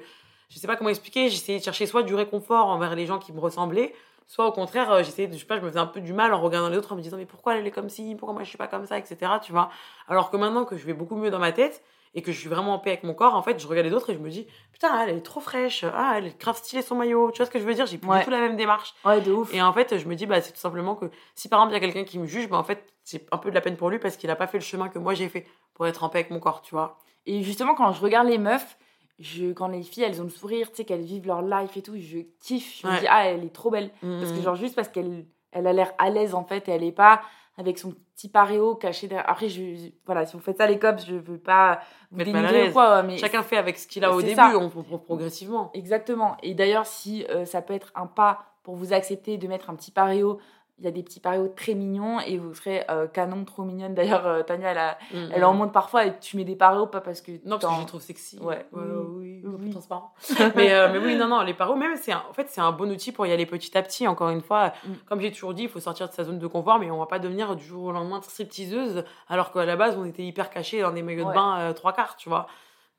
je 0.50 0.60
sais 0.60 0.68
pas 0.68 0.76
comment 0.76 0.90
expliquer, 0.90 1.30
j'essayais 1.30 1.60
de 1.60 1.64
chercher 1.64 1.86
soit 1.86 2.04
du 2.04 2.14
réconfort 2.14 2.68
envers 2.68 2.94
les 2.94 3.06
gens 3.06 3.20
qui 3.20 3.32
me 3.32 3.40
ressemblaient, 3.40 3.94
soit 4.28 4.48
au 4.48 4.52
contraire, 4.52 4.92
euh, 4.92 5.04
j'essayais 5.04 5.30
de, 5.30 5.34
je 5.34 5.40
sais 5.40 5.46
pas, 5.46 5.58
je 5.58 5.62
me 5.62 5.70
faisais 5.70 5.80
un 5.80 5.86
peu 5.86 6.02
du 6.02 6.12
mal 6.12 6.34
en 6.34 6.42
regardant 6.42 6.68
les 6.68 6.78
autres 6.78 6.92
en 6.92 6.98
me 6.98 7.02
disant, 7.02 7.16
mais 7.16 7.26
pourquoi 7.26 7.58
elle 7.58 7.66
est 7.66 7.72
comme 7.72 7.90
ci, 7.90 8.16
pourquoi 8.16 8.34
moi 8.34 8.44
je 8.44 8.50
suis 8.50 8.58
pas 8.58 8.68
comme 8.68 8.86
ça, 8.86 8.98
etc., 8.98 9.18
tu 9.42 9.54
vois. 9.54 9.70
Alors 10.10 10.30
que 10.30 10.36
maintenant 10.36 10.66
que 10.66 10.76
je 10.78 10.86
vais 10.86 10.94
beaucoup 10.94 11.16
mieux 11.16 11.32
dans 11.32 11.40
ma 11.40 11.54
tête 11.54 11.82
et 12.14 12.22
que 12.22 12.32
je 12.32 12.40
suis 12.40 12.50
vraiment 12.50 12.74
en 12.74 12.80
paix 12.80 12.92
avec 12.92 13.04
mon 13.04 13.14
corps, 13.14 13.36
en 13.36 13.42
fait, 13.42 13.60
je 13.60 13.68
regarde 13.68 13.88
les 13.88 13.94
autres 13.94 14.10
et 14.10 14.14
je 14.14 14.20
me 14.20 14.30
dis, 14.30 14.46
putain, 14.74 15.02
elle 15.02 15.16
est 15.16 15.22
trop 15.22 15.40
fraîche, 15.40 15.84
ah, 15.84 16.16
elle 16.18 16.28
est 16.28 16.40
grave 16.40 16.58
stylée 16.58 16.82
son 16.82 16.96
maillot, 16.96 17.32
tu 17.32 17.38
vois 17.38 17.46
ce 17.46 17.52
que 17.52 17.60
je 17.60 17.64
veux 17.66 17.74
dire, 17.74 17.86
j'ai 17.86 17.98
plus 17.98 18.10
Ouais. 18.10 18.20
du 18.20 18.26
tout 18.26 18.32
la 18.32 18.40
même 18.40 18.58
démarche. 18.58 18.94
Ouais, 19.06 19.22
de 19.22 19.32
ouf. 19.32 19.54
Et 19.54 19.62
en 19.62 19.72
fait, 19.72 19.98
je 19.98 20.08
me 20.08 20.16
dis, 20.16 20.26
bah, 20.26 20.42
c'est 20.42 20.52
tout 20.52 20.60
simplement 20.60 20.96
que 20.96 21.06
si 21.36 21.48
par 21.50 21.60
exemple 21.60 21.74
il 21.76 21.82
y 21.82 21.84
a 21.90 21.92
quelqu'un 21.94 22.10
qui 22.10 22.20
me 22.20 22.26
juge, 22.28 22.50
bah, 22.50 22.58
en 22.58 22.64
fait, 22.64 22.84
c'est 23.04 23.26
un 23.32 23.38
peu 23.38 23.50
de 23.50 23.56
la 23.56 23.62
peine 23.62 23.78
pour 23.78 23.90
lui 23.90 24.00
parce 24.00 24.18
qu'il 24.18 24.30
a 24.30 24.36
pas 24.36 24.48
fait 24.48 24.58
le 24.58 24.64
chemin 24.64 24.90
que 24.90 25.00
moi 25.00 25.14
j'ai 25.14 25.30
fait 25.30 25.46
pour 25.74 25.88
être 25.88 26.04
en 26.04 26.10
paix 26.10 26.20
avec 26.20 26.32
mon 26.32 26.40
corps, 26.40 26.62
tu 26.62 26.76
vois. 26.76 27.00
Et 27.26 27.44
justement, 27.44 27.76
quand 27.76 27.92
je 27.94 28.02
regarde 28.02 28.28
les 28.28 28.38
meufs, 28.38 28.78
je, 29.20 29.52
quand 29.54 29.68
les 29.68 29.84
filles, 29.84 30.04
elles 30.04 30.20
ont 30.20 30.26
le 30.26 30.30
sourire, 30.32 30.70
tu 30.72 30.78
sais, 30.78 30.86
qu'elles 30.86 31.02
vivent 31.04 31.28
leur 31.28 31.42
life 31.44 31.78
et 31.78 31.82
tout, 31.84 31.96
je 31.98 32.20
kiffe. 32.42 32.82
Je 32.82 32.88
me 32.88 33.00
dis, 33.00 33.06
ah, 33.08 33.26
elle 33.28 33.44
est 33.46 33.54
trop 33.54 33.70
belle. 33.70 33.92
Parce 34.02 34.32
que, 34.32 34.38
Mhm. 34.38 34.44
genre, 34.44 34.56
juste 34.56 34.76
parce 34.76 34.88
qu'elle 34.90 35.26
elle 35.52 35.68
a 35.68 35.74
l'air 35.74 35.94
à 36.00 36.10
l'aise, 36.10 36.34
en 36.34 36.44
fait, 36.44 36.68
et 36.68 36.72
elle 36.72 36.84
est 36.84 36.92
pas 36.92 37.22
avec 37.62 37.80
son 37.80 37.94
petit 38.16 38.28
paréo 38.28 38.76
caché 38.76 39.08
derrière. 39.08 39.30
Après, 39.30 39.48
je, 39.48 39.90
voilà, 40.06 40.26
si 40.26 40.36
vous 40.36 40.42
faites 40.44 40.58
ça, 40.58 40.68
les 40.68 40.78
cops, 40.78 41.06
je 41.06 41.16
veux 41.16 41.38
pas 41.38 41.80
vous 42.12 42.18
dénigrer 42.24 42.70
ou 42.70 42.74
quoi, 42.74 43.02
mais 43.04 43.18
Chacun 43.18 43.42
fait 43.44 43.58
avec 43.58 43.78
ce 43.78 43.88
qu'il 43.88 44.04
a 44.04 44.12
au 44.12 44.22
début, 44.22 44.36
ça. 44.36 44.52
on 44.58 44.66
on- 44.66 44.98
progressivement. 44.98 45.72
Exactement. 45.74 46.36
Et 46.44 46.54
d'ailleurs, 46.54 46.86
si 46.86 47.26
euh, 47.30 47.46
ça 47.46 47.62
peut 47.62 47.74
être 47.74 47.92
un 47.96 48.08
pas 48.08 48.46
pour 48.64 48.76
vous 48.76 48.94
accepter 48.94 49.38
de 49.38 49.48
mettre 49.48 49.70
un 49.70 49.76
petit 49.76 49.92
paréo, 49.92 50.40
il 50.82 50.86
y 50.86 50.88
a 50.88 50.92
des 50.92 51.04
petits 51.04 51.20
paréos 51.20 51.48
très 51.56 51.76
mignons 51.76 52.20
et 52.20 52.40
vous 52.40 52.56
serez 52.56 52.84
euh, 52.90 53.06
canon, 53.08 53.46
trop 53.46 53.62
mignonne. 53.64 53.94
D'ailleurs, 53.94 54.26
euh, 54.26 54.42
Tania, 54.42 54.72
elle, 54.72 54.78
a- 54.80 54.98
Mhm. 55.14 55.30
elle 55.32 55.46
en 55.46 55.54
montre 55.54 55.72
parfois 55.72 56.08
et 56.08 56.18
tu 56.20 56.38
mets 56.38 56.44
des 56.44 56.56
paréos 56.56 56.88
pas 56.88 57.02
parce 57.02 57.22
que. 57.22 57.32
Non, 57.46 57.60
parce 57.60 57.66
que 57.68 57.76
je 57.76 57.80
les 57.82 57.86
trouve 57.86 58.02
sexy. 58.02 58.40
Ouais. 58.40 58.66
oui, 58.72 58.82
Oui. 58.84 59.42
oui, 59.46 59.56
Oui. 59.62 59.70
transparent. 59.70 60.12
mais, 60.56 60.74
euh, 60.74 60.90
mais 60.92 60.98
oui, 60.98 61.16
non, 61.16 61.28
non, 61.28 61.42
les 61.44 61.54
paros, 61.54 61.76
même, 61.76 61.96
c'est 61.98 62.12
un- 62.12 62.24
en 62.28 62.34
fait, 62.34 62.48
c'est 62.50 62.62
un 62.62 62.72
bon 62.72 62.90
outil 62.92 63.12
pour 63.12 63.28
y 63.28 63.32
aller 63.32 63.46
petit 63.46 63.78
à 63.78 63.84
petit. 63.84 64.08
Encore 64.08 64.30
une 64.32 64.42
fois, 64.42 64.74
Mm. 64.84 64.94
comme 65.08 65.22
j'ai 65.22 65.32
toujours 65.32 65.54
dit, 65.54 65.64
il 65.64 65.70
faut 65.70 65.80
sortir 65.80 66.10
de 66.10 66.14
sa 66.14 66.24
zone 66.24 66.40
de 66.40 66.48
confort, 66.48 66.80
mais 66.80 66.90
on 66.90 66.98
va 66.98 67.06
pas 67.06 67.20
devenir 67.20 67.56
du 67.56 67.64
jour 67.64 67.84
au 67.86 67.92
lendemain 67.92 68.20
stripteaseuse, 68.24 69.04
alors 69.30 69.52
qu'à 69.52 69.66
la 69.66 69.76
base, 69.76 69.96
on 69.98 70.06
était 70.06 70.24
hyper 70.24 70.50
cachés 70.50 70.82
dans 70.82 70.92
des 70.92 71.04
maillots 71.04 71.26
Ouais. 71.26 71.30
de 71.32 71.36
bain 71.36 71.74
trois 71.74 71.94
quarts, 71.94 72.16
tu 72.18 72.28
vois. 72.28 72.48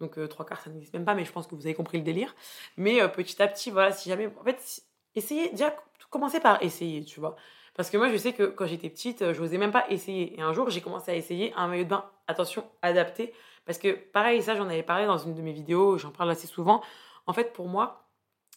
Donc, 0.00 0.18
trois 0.28 0.44
quarts, 0.46 0.60
ça 0.60 0.70
n'existe 0.70 0.94
même 0.94 1.04
pas, 1.04 1.14
mais 1.14 1.24
je 1.24 1.32
pense 1.32 1.46
que 1.48 1.54
vous 1.56 1.66
avez 1.66 1.74
compris 1.74 1.98
le 1.98 2.04
délire. 2.04 2.34
Mais 2.76 3.06
petit 3.08 3.42
à 3.42 3.48
petit, 3.48 3.70
voilà, 3.72 3.90
si 3.92 4.08
jamais. 4.08 4.32
En 4.40 4.44
fait, 4.44 4.56
si- 4.60 4.82
essayez, 5.14 5.50
déjà, 5.50 5.74
commencez 6.10 6.40
par 6.40 6.62
essayer, 6.62 7.04
tu 7.04 7.20
vois. 7.20 7.36
Parce 7.74 7.88
que 7.88 7.96
moi, 7.96 8.10
je 8.10 8.16
sais 8.16 8.32
que 8.32 8.44
quand 8.44 8.66
j'étais 8.66 8.90
petite, 8.90 9.22
euh, 9.22 9.34
je 9.34 9.40
n'osais 9.40 9.58
même 9.58 9.72
pas 9.72 9.88
essayer. 9.88 10.38
Et 10.38 10.42
un 10.42 10.52
jour, 10.52 10.68
j'ai 10.70 10.80
commencé 10.80 11.10
à 11.10 11.14
essayer 11.14 11.52
un 11.56 11.68
maillot 11.68 11.84
de 11.84 11.88
bain, 11.88 12.04
attention, 12.28 12.64
adapté. 12.82 13.32
Parce 13.64 13.78
que, 13.78 13.92
pareil, 13.92 14.42
ça, 14.42 14.56
j'en 14.56 14.68
avais 14.68 14.82
parlé 14.82 15.06
dans 15.06 15.18
une 15.18 15.34
de 15.34 15.42
mes 15.42 15.52
vidéos, 15.52 15.96
j'en 15.98 16.10
parle 16.10 16.30
assez 16.30 16.46
souvent. 16.46 16.82
En 17.26 17.32
fait, 17.32 17.52
pour 17.52 17.68
moi, 17.68 18.08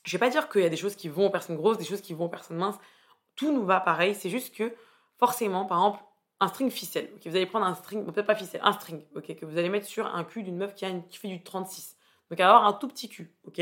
je 0.03 0.11
vais 0.11 0.19
pas 0.19 0.29
dire 0.29 0.49
qu'il 0.49 0.61
y 0.61 0.65
a 0.65 0.69
des 0.69 0.77
choses 0.77 0.95
qui 0.95 1.07
vont 1.07 1.27
aux 1.27 1.29
personnes 1.29 1.55
grosses, 1.55 1.77
des 1.77 1.85
choses 1.85 2.01
qui 2.01 2.13
vont 2.13 2.25
aux 2.25 2.29
personnes 2.29 2.57
minces. 2.57 2.77
Tout 3.35 3.53
nous 3.53 3.65
va 3.65 3.79
pareil. 3.79 4.15
C'est 4.15 4.29
juste 4.29 4.53
que, 4.53 4.73
forcément, 5.17 5.65
par 5.65 5.77
exemple, 5.79 6.03
un 6.41 6.47
string 6.47 6.69
ficelle. 6.69 7.09
ok, 7.15 7.27
vous 7.27 7.35
allez 7.35 7.45
prendre 7.45 7.65
un 7.65 7.75
string, 7.75 8.05
peut-être 8.05 8.27
pas 8.27 8.35
ficelle, 8.35 8.61
un 8.63 8.73
string, 8.73 9.01
que 9.13 9.45
vous 9.45 9.57
allez 9.57 9.69
mettre 9.69 9.87
sur 9.87 10.13
un 10.13 10.23
cul 10.23 10.43
d'une 10.43 10.57
meuf 10.57 10.75
qui, 10.75 10.85
a 10.85 10.91
qui 10.91 11.17
fait 11.17 11.29
du 11.29 11.41
36. 11.41 11.97
Donc, 12.29 12.39
avoir 12.39 12.65
un 12.65 12.73
tout 12.73 12.87
petit 12.87 13.07
cul, 13.07 13.31
ok. 13.47 13.59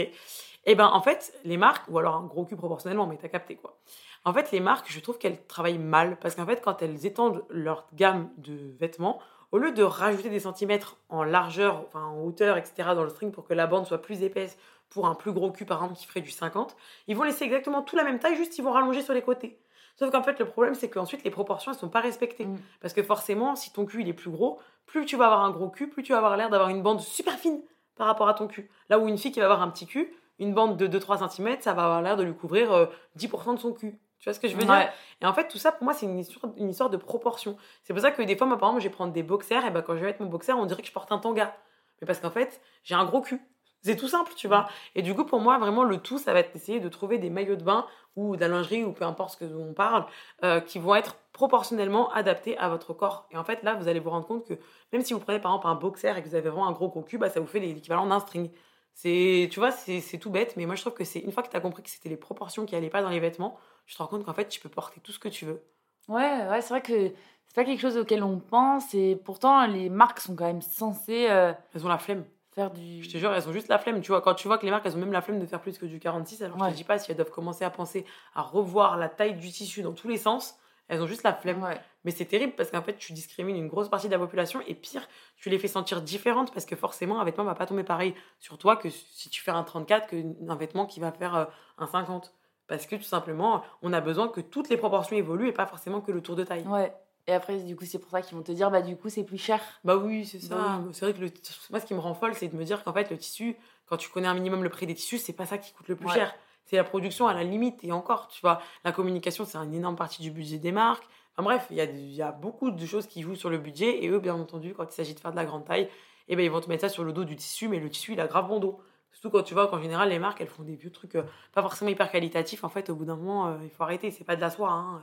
Et 0.66 0.76
ben, 0.76 0.88
en 0.88 1.02
fait, 1.02 1.38
les 1.44 1.58
marques, 1.58 1.86
ou 1.90 2.00
alors 2.00 2.16
un 2.16 2.26
gros 2.26 2.46
cul 2.46 2.56
proportionnellement, 2.56 3.06
mais 3.06 3.18
t'as 3.18 3.28
capté 3.28 3.56
quoi. 3.58 3.78
En 4.26 4.34
fait, 4.34 4.52
les 4.52 4.60
marques, 4.60 4.90
je 4.90 5.00
trouve 5.00 5.18
qu'elles 5.18 5.46
travaillent 5.46 5.78
mal 5.78 6.18
parce 6.18 6.36
qu'en 6.36 6.46
fait, 6.46 6.62
quand 6.62 6.82
elles 6.82 7.06
étendent 7.06 7.44
leur 7.50 7.86
gamme 7.94 8.30
de 8.38 8.74
vêtements, 8.80 9.20
au 9.52 9.58
lieu 9.58 9.72
de 9.72 9.84
rajouter 9.84 10.30
des 10.30 10.40
centimètres 10.40 10.98
en 11.10 11.24
largeur, 11.24 11.84
enfin 11.88 12.06
en 12.06 12.22
hauteur, 12.24 12.58
etc., 12.58 12.90
dans 12.96 13.04
le 13.04 13.10
string 13.10 13.32
pour 13.32 13.46
que 13.46 13.54
la 13.54 13.68
bande 13.68 13.86
soit 13.86 14.02
plus 14.02 14.24
épaisse 14.24 14.58
pour 14.90 15.08
un 15.08 15.16
plus 15.16 15.32
gros 15.32 15.52
cul, 15.52 15.66
par 15.66 15.78
exemple, 15.78 16.00
qui 16.00 16.06
ferait 16.06 16.22
du 16.22 16.32
50, 16.32 16.76
ils 17.08 17.16
vont 17.16 17.24
laisser 17.24 17.46
exactement 17.46 17.82
tout 17.82 17.96
la 17.96 18.04
même 18.04 18.20
taille, 18.20 18.36
juste 18.36 18.58
ils 18.58 18.64
vont 18.64 18.72
rallonger 18.72 19.02
sur 19.02 19.14
les 19.14 19.22
côtés. 19.22 19.60
Sauf 19.96 20.12
qu'en 20.12 20.24
fait, 20.24 20.40
le 20.40 20.46
problème, 20.46 20.74
c'est 20.74 20.90
qu'ensuite, 20.90 21.24
les 21.24 21.30
proportions, 21.32 21.72
elles 21.72 21.78
sont 21.78 21.90
pas 21.90 22.00
respectées. 22.00 22.46
Mm. 22.46 22.58
Parce 22.82 22.94
que 22.94 23.04
forcément, 23.04 23.56
si 23.56 23.72
ton 23.72 23.86
cul, 23.86 24.02
il 24.02 24.10
est 24.10 24.14
plus 24.14 24.32
gros, 24.32 24.60
plus 24.86 25.06
tu 25.06 25.18
vas 25.18 25.26
avoir 25.26 25.44
un 25.44 25.52
gros 25.52 25.70
cul, 25.70 25.88
plus 25.90 26.04
tu 26.04 26.14
vas 26.14 26.18
avoir 26.18 26.38
l'air 26.38 26.50
d'avoir 26.50 26.70
une 26.70 26.82
bande 26.82 27.02
super 27.02 27.36
fine 27.36 27.62
par 27.96 28.08
rapport 28.08 28.28
à 28.28 28.34
ton 28.34 28.48
cul. 28.48 28.70
Là 28.90 28.98
où 28.98 29.08
une 29.08 29.18
fille 29.18 29.32
qui 29.32 29.40
va 29.40 29.46
avoir 29.46 29.62
un 29.62 29.70
petit 29.70 29.86
cul, 29.86 30.16
une 30.40 30.54
bande 30.54 30.78
de 30.78 30.88
2-3 30.88 31.30
cm, 31.30 31.58
ça 31.62 31.74
va 31.74 31.86
avoir 31.86 32.02
l'air 32.02 32.18
de 32.18 32.24
lui 32.24 32.34
couvrir 32.34 32.72
euh, 32.72 32.86
10% 33.18 33.54
de 33.54 33.60
son 33.60 33.74
cul. 33.74 34.00
Tu 34.24 34.30
vois 34.30 34.34
ce 34.36 34.40
que 34.40 34.48
je 34.48 34.56
veux 34.56 34.64
dire. 34.64 34.90
Et 35.22 35.26
en 35.26 35.34
fait, 35.34 35.50
tout 35.50 35.58
ça, 35.58 35.74
pour 35.74 35.84
moi, 35.84 35.94
c'est 35.94 36.06
une 36.06 36.18
histoire, 36.18 36.54
une 36.56 36.70
histoire 36.70 36.90
de 36.90 36.96
proportion. 36.96 37.58
C'est 37.84 37.92
pour 37.92 38.02
ça 38.02 38.10
que 38.10 38.22
des 38.22 38.38
fois, 38.38 38.48
moi, 38.48 38.58
par 38.58 38.70
exemple, 38.70 38.82
je 38.82 38.88
vais 38.88 38.94
prendre 38.94 39.12
des 39.12 39.22
boxers, 39.22 39.66
et 39.66 39.70
ben 39.70 39.82
quand 39.82 39.96
je 39.96 40.00
vais 40.00 40.06
mettre 40.06 40.22
mon 40.22 40.30
boxer, 40.30 40.54
on 40.54 40.66
dirait 40.66 40.82
que 40.82 40.88
je 40.88 40.94
porte 40.94 41.12
un 41.12 41.18
tanga. 41.18 41.54
Mais 42.00 42.08
parce 42.08 42.22
qu'en 42.22 42.32
fait, 42.32 42.62
j'ai 42.86 42.96
un 42.96 43.04
gros 43.04 43.20
cul. 43.20 43.42
C'est 43.82 43.98
tout 43.98 44.08
simple, 44.08 44.32
tu 44.38 44.48
vois. 44.48 44.70
Et 44.96 45.02
du 45.02 45.14
coup, 45.14 45.26
pour 45.26 45.42
moi, 45.42 45.58
vraiment, 45.58 45.84
le 45.84 45.98
tout, 45.98 46.18
ça 46.18 46.32
va 46.32 46.40
être 46.40 46.54
d'essayer 46.54 46.80
de 46.80 46.88
trouver 46.88 47.18
des 47.18 47.30
maillots 47.30 47.58
de 47.58 47.64
bain 47.64 47.86
ou 48.16 48.38
de 48.38 48.42
la 48.42 48.48
lingerie 48.48 48.86
ou 48.86 48.94
peu 48.94 49.04
importe 49.04 49.32
ce 49.34 49.38
que 49.38 49.44
l'on 49.44 49.74
parle, 49.74 50.06
euh, 50.46 50.62
qui 50.62 50.80
vont 50.80 50.96
être 50.96 51.18
proportionnellement 51.34 52.10
adaptés 52.14 52.58
à 52.58 52.70
votre 52.70 52.94
corps. 52.94 53.28
Et 53.32 53.36
en 53.38 53.44
fait, 53.44 53.62
là, 53.64 53.76
vous 53.76 53.90
allez 53.90 54.00
vous 54.00 54.10
rendre 54.12 54.26
compte 54.26 54.48
que 54.48 54.54
même 54.94 55.02
si 55.02 55.12
vous 55.12 55.20
prenez 55.20 55.40
par 55.40 55.52
exemple 55.52 55.68
un 55.68 55.76
boxer 55.76 56.18
et 56.18 56.24
que 56.24 56.30
vous 56.30 56.36
avez 56.36 56.48
vraiment 56.48 56.70
un 56.70 56.72
gros 56.72 56.88
gros 56.88 57.02
cul, 57.02 57.18
bah, 57.18 57.30
ça 57.30 57.42
vous 57.42 57.46
fait 57.46 57.60
l'équivalent 57.60 58.08
d'un 58.08 58.22
string. 58.22 58.52
C'est, 58.94 59.50
tu 59.52 59.60
vois, 59.60 59.72
c'est 59.72 60.18
tout 60.20 60.30
bête, 60.30 60.56
mais 60.56 60.66
moi 60.66 60.76
je 60.76 60.82
trouve 60.82 60.94
que 60.94 61.04
c'est 61.04 61.20
une 61.20 61.32
fois 61.32 61.44
que 61.44 61.50
tu 61.50 61.58
as 61.58 61.60
compris 61.60 61.84
que 61.84 61.90
c'était 61.90 62.10
les 62.10 62.18
proportions 62.18 62.66
qui 62.66 62.76
allaient 62.76 62.90
pas 62.90 63.02
dans 63.02 63.10
les 63.10 63.20
vêtements, 63.20 63.58
tu 63.88 63.96
te 63.96 64.02
rends 64.02 64.08
compte 64.08 64.24
qu'en 64.26 64.34
fait 64.34 64.48
tu 64.48 64.60
peux 64.60 64.70
porter 64.70 65.00
tout 65.02 65.12
ce 65.12 65.20
que 65.20 65.30
tu 65.30 65.46
veux. 65.46 65.64
Ouais, 66.08 66.48
ouais, 66.48 66.62
c'est 66.62 66.70
vrai 66.70 66.82
que 66.82 67.12
c'est 67.48 67.56
pas 67.56 67.66
quelque 67.66 67.82
chose 67.82 67.98
auquel 67.98 68.24
on 68.24 68.40
pense 68.40 68.94
et 68.94 69.16
pourtant 69.16 69.66
les 69.66 69.90
marques 69.90 70.20
sont 70.20 70.36
quand 70.36 70.46
même 70.46 70.62
censées 70.62 71.28
euh, 71.30 71.54
Elles 71.74 71.86
ont 71.86 71.90
la 71.90 71.98
flemme. 71.98 72.26
faire 72.54 72.72
du. 72.72 73.04
Je 73.04 73.10
te 73.10 73.18
jure, 73.18 73.34
elles 73.34 73.48
ont 73.50 73.54
juste 73.54 73.68
la 73.68 73.80
flemme. 73.80 74.00
Tu 74.02 74.10
vois, 74.10 74.22
quand 74.22 74.36
tu 74.36 74.48
vois 74.48 74.58
que 74.58 74.66
les 74.66 74.72
marques, 74.72 74.86
elles 74.86 74.96
ont 74.96 75.00
même 75.00 75.12
la 75.12 75.22
flemme 75.22 75.40
de 75.40 75.46
faire 75.46 75.62
plus 75.62 75.78
que 75.78 75.86
du 75.86 76.00
46, 76.00 76.44
alors 76.44 76.58
je 76.64 76.70
te 76.72 76.76
dis 76.76 76.84
pas 76.84 77.00
si 77.00 77.10
elles 77.12 77.18
doivent 77.18 77.32
commencer 77.32 77.66
à 77.66 77.70
penser 77.72 78.06
à 78.36 78.42
revoir 78.42 78.98
la 78.98 79.10
taille 79.10 79.36
du 79.36 79.50
tissu 79.52 79.82
dans 79.82 79.94
tous 79.94 80.08
les 80.08 80.18
sens, 80.18 80.58
elles 80.88 81.02
ont 81.02 81.08
juste 81.08 81.24
la 81.24 81.34
flemme. 81.34 81.62
Ouais. 81.64 81.80
Mais 82.04 82.12
c'est 82.12 82.26
terrible 82.26 82.54
parce 82.56 82.70
qu'en 82.72 82.82
fait, 82.82 82.98
tu 82.98 83.14
discrimines 83.14 83.56
une 83.56 83.68
grosse 83.68 83.90
partie 83.90 84.08
de 84.08 84.12
la 84.14 84.20
population 84.20 84.62
et 84.68 84.76
pire, 84.76 85.08
tu 85.38 85.50
les 85.50 85.58
fais 85.60 85.68
sentir 85.68 86.02
différentes 86.02 86.54
parce 86.54 86.66
que 86.66 86.76
forcément, 86.76 87.20
un 87.20 87.24
vêtement 87.24 87.44
va 87.46 87.56
pas 87.56 87.66
tomber 87.66 87.84
pareil 87.84 88.14
sur 88.40 88.58
toi 88.58 88.76
que 88.76 88.90
si 88.90 89.30
tu 89.30 89.42
fais 89.42 89.52
un 89.52 89.64
34 89.64 90.08
qu'un 90.10 90.56
vêtement 90.56 90.86
qui 90.86 91.00
va 91.00 91.12
faire 91.12 91.36
euh, 91.36 91.46
un 91.78 91.88
50. 91.88 92.34
Parce 92.68 92.86
que 92.86 92.96
tout 92.96 93.04
simplement, 93.04 93.64
on 93.82 93.92
a 93.94 94.02
besoin 94.02 94.28
que 94.30 94.42
toutes 94.42 94.70
les 94.70 94.78
proportions 94.78 95.16
évoluent 95.16 95.48
et 95.50 95.54
pas 95.54 95.66
forcément 95.66 96.02
que 96.02 96.12
le 96.12 96.22
tour 96.22 96.36
de 96.36 96.44
taille. 96.44 96.66
Ouais. 96.66 96.94
Et 97.28 97.34
après, 97.34 97.58
du 97.58 97.76
coup, 97.76 97.86
c'est 97.86 98.00
pour 98.00 98.10
ça 98.12 98.22
qu'ils 98.22 98.36
vont 98.38 98.44
te 98.44 98.52
dire, 98.52 98.70
bah, 98.70 98.82
du 98.82 98.98
coup, 98.98 99.10
c'est 99.10 99.24
plus 99.24 99.38
cher. 99.38 99.62
Bah 99.86 99.96
oui, 99.96 100.26
c'est 100.26 100.40
ça. 100.42 100.56
Bah 100.56 100.82
C'est 100.92 101.06
vrai 101.06 101.14
que 101.14 101.20
le... 101.22 101.32
moi, 101.70 101.80
ce 101.80 101.86
qui 101.86 101.94
me 101.94 102.00
rend 102.00 102.14
folle, 102.14 102.36
c'est 102.36 102.50
de 102.50 102.56
me 102.58 102.66
dire 102.66 102.84
qu'en 102.84 102.92
fait, 102.94 103.10
le 103.10 103.18
tissu, 103.18 103.56
quand 103.86 103.96
tu 103.96 104.10
connais 104.10 104.28
un 104.28 104.34
minimum 104.34 104.62
le 104.64 104.70
prix 104.70 104.86
des 104.88 104.94
tissus, 104.96 105.18
c'est 105.20 105.32
pas 105.34 105.46
ça 105.46 105.58
qui 105.58 105.72
coûte 105.74 105.88
le 105.88 105.96
plus 105.96 106.08
Ouais. 106.08 106.14
cher. 106.14 106.36
C'est 106.66 106.76
la 106.76 106.84
production 106.84 107.28
à 107.28 107.34
la 107.34 107.44
limite. 107.44 107.84
Et 107.84 107.92
encore, 107.92 108.28
tu 108.28 108.42
vois, 108.42 108.62
la 108.84 108.92
communication, 108.92 109.46
c'est 109.46 109.58
une 109.58 109.74
énorme 109.74 109.96
partie 109.96 110.22
du 110.22 110.32
budget 110.32 110.58
des 110.58 110.72
marques. 110.72 111.04
Enfin 111.34 111.44
bref, 111.44 111.68
il 111.72 111.78
y 111.78 112.16
y 112.16 112.22
a 112.22 112.32
beaucoup 112.32 112.72
de 112.72 112.86
choses 112.86 113.08
qui 113.08 113.22
jouent 113.22 113.36
sur 113.36 113.50
le 113.50 113.58
budget. 113.58 114.04
Et 114.04 114.10
eux, 114.10 114.20
bien 114.20 114.36
entendu, 114.36 114.74
quand 114.74 114.86
il 114.86 114.94
s'agit 114.94 115.14
de 115.14 115.20
faire 115.20 115.32
de 115.32 115.36
la 115.36 115.46
grande 115.46 115.66
taille, 115.66 115.90
eh 116.28 116.36
ben, 116.36 116.44
ils 116.44 116.52
vont 116.52 116.62
te 116.62 116.70
mettre 116.70 116.82
ça 116.82 116.90
sur 116.90 117.04
le 117.04 117.14
dos 117.14 117.26
du 117.26 117.36
tissu. 117.36 117.68
Mais 117.68 117.80
le 117.80 117.90
tissu, 117.90 118.14
il 118.14 118.22
a 118.22 118.28
grave 118.28 118.48
bon 118.48 118.60
dos. 118.60 118.80
Surtout 119.12 119.30
quand 119.30 119.44
tu 119.44 119.54
vois 119.54 119.68
qu'en 119.68 119.82
général, 119.82 120.10
les 120.10 120.20
marques, 120.20 120.42
elles 120.42 120.48
font 120.48 120.64
des 120.64 120.76
vieux 120.76 120.92
trucs 120.92 121.16
euh, 121.16 121.24
pas 121.54 121.62
forcément 121.62 121.92
hyper 121.92 122.12
qualitatifs. 122.12 122.64
En 122.64 122.70
fait, 122.70 122.90
au 122.90 122.96
bout 122.96 123.06
d'un 123.06 123.16
moment, 123.16 123.48
euh, 123.48 123.58
il 123.64 123.70
faut 123.70 123.84
arrêter. 123.84 124.12
C'est 124.12 124.24
pas 124.24 124.36
de 124.36 124.42
la 124.42 124.50
soie. 124.50 124.72
Hein. 124.72 125.02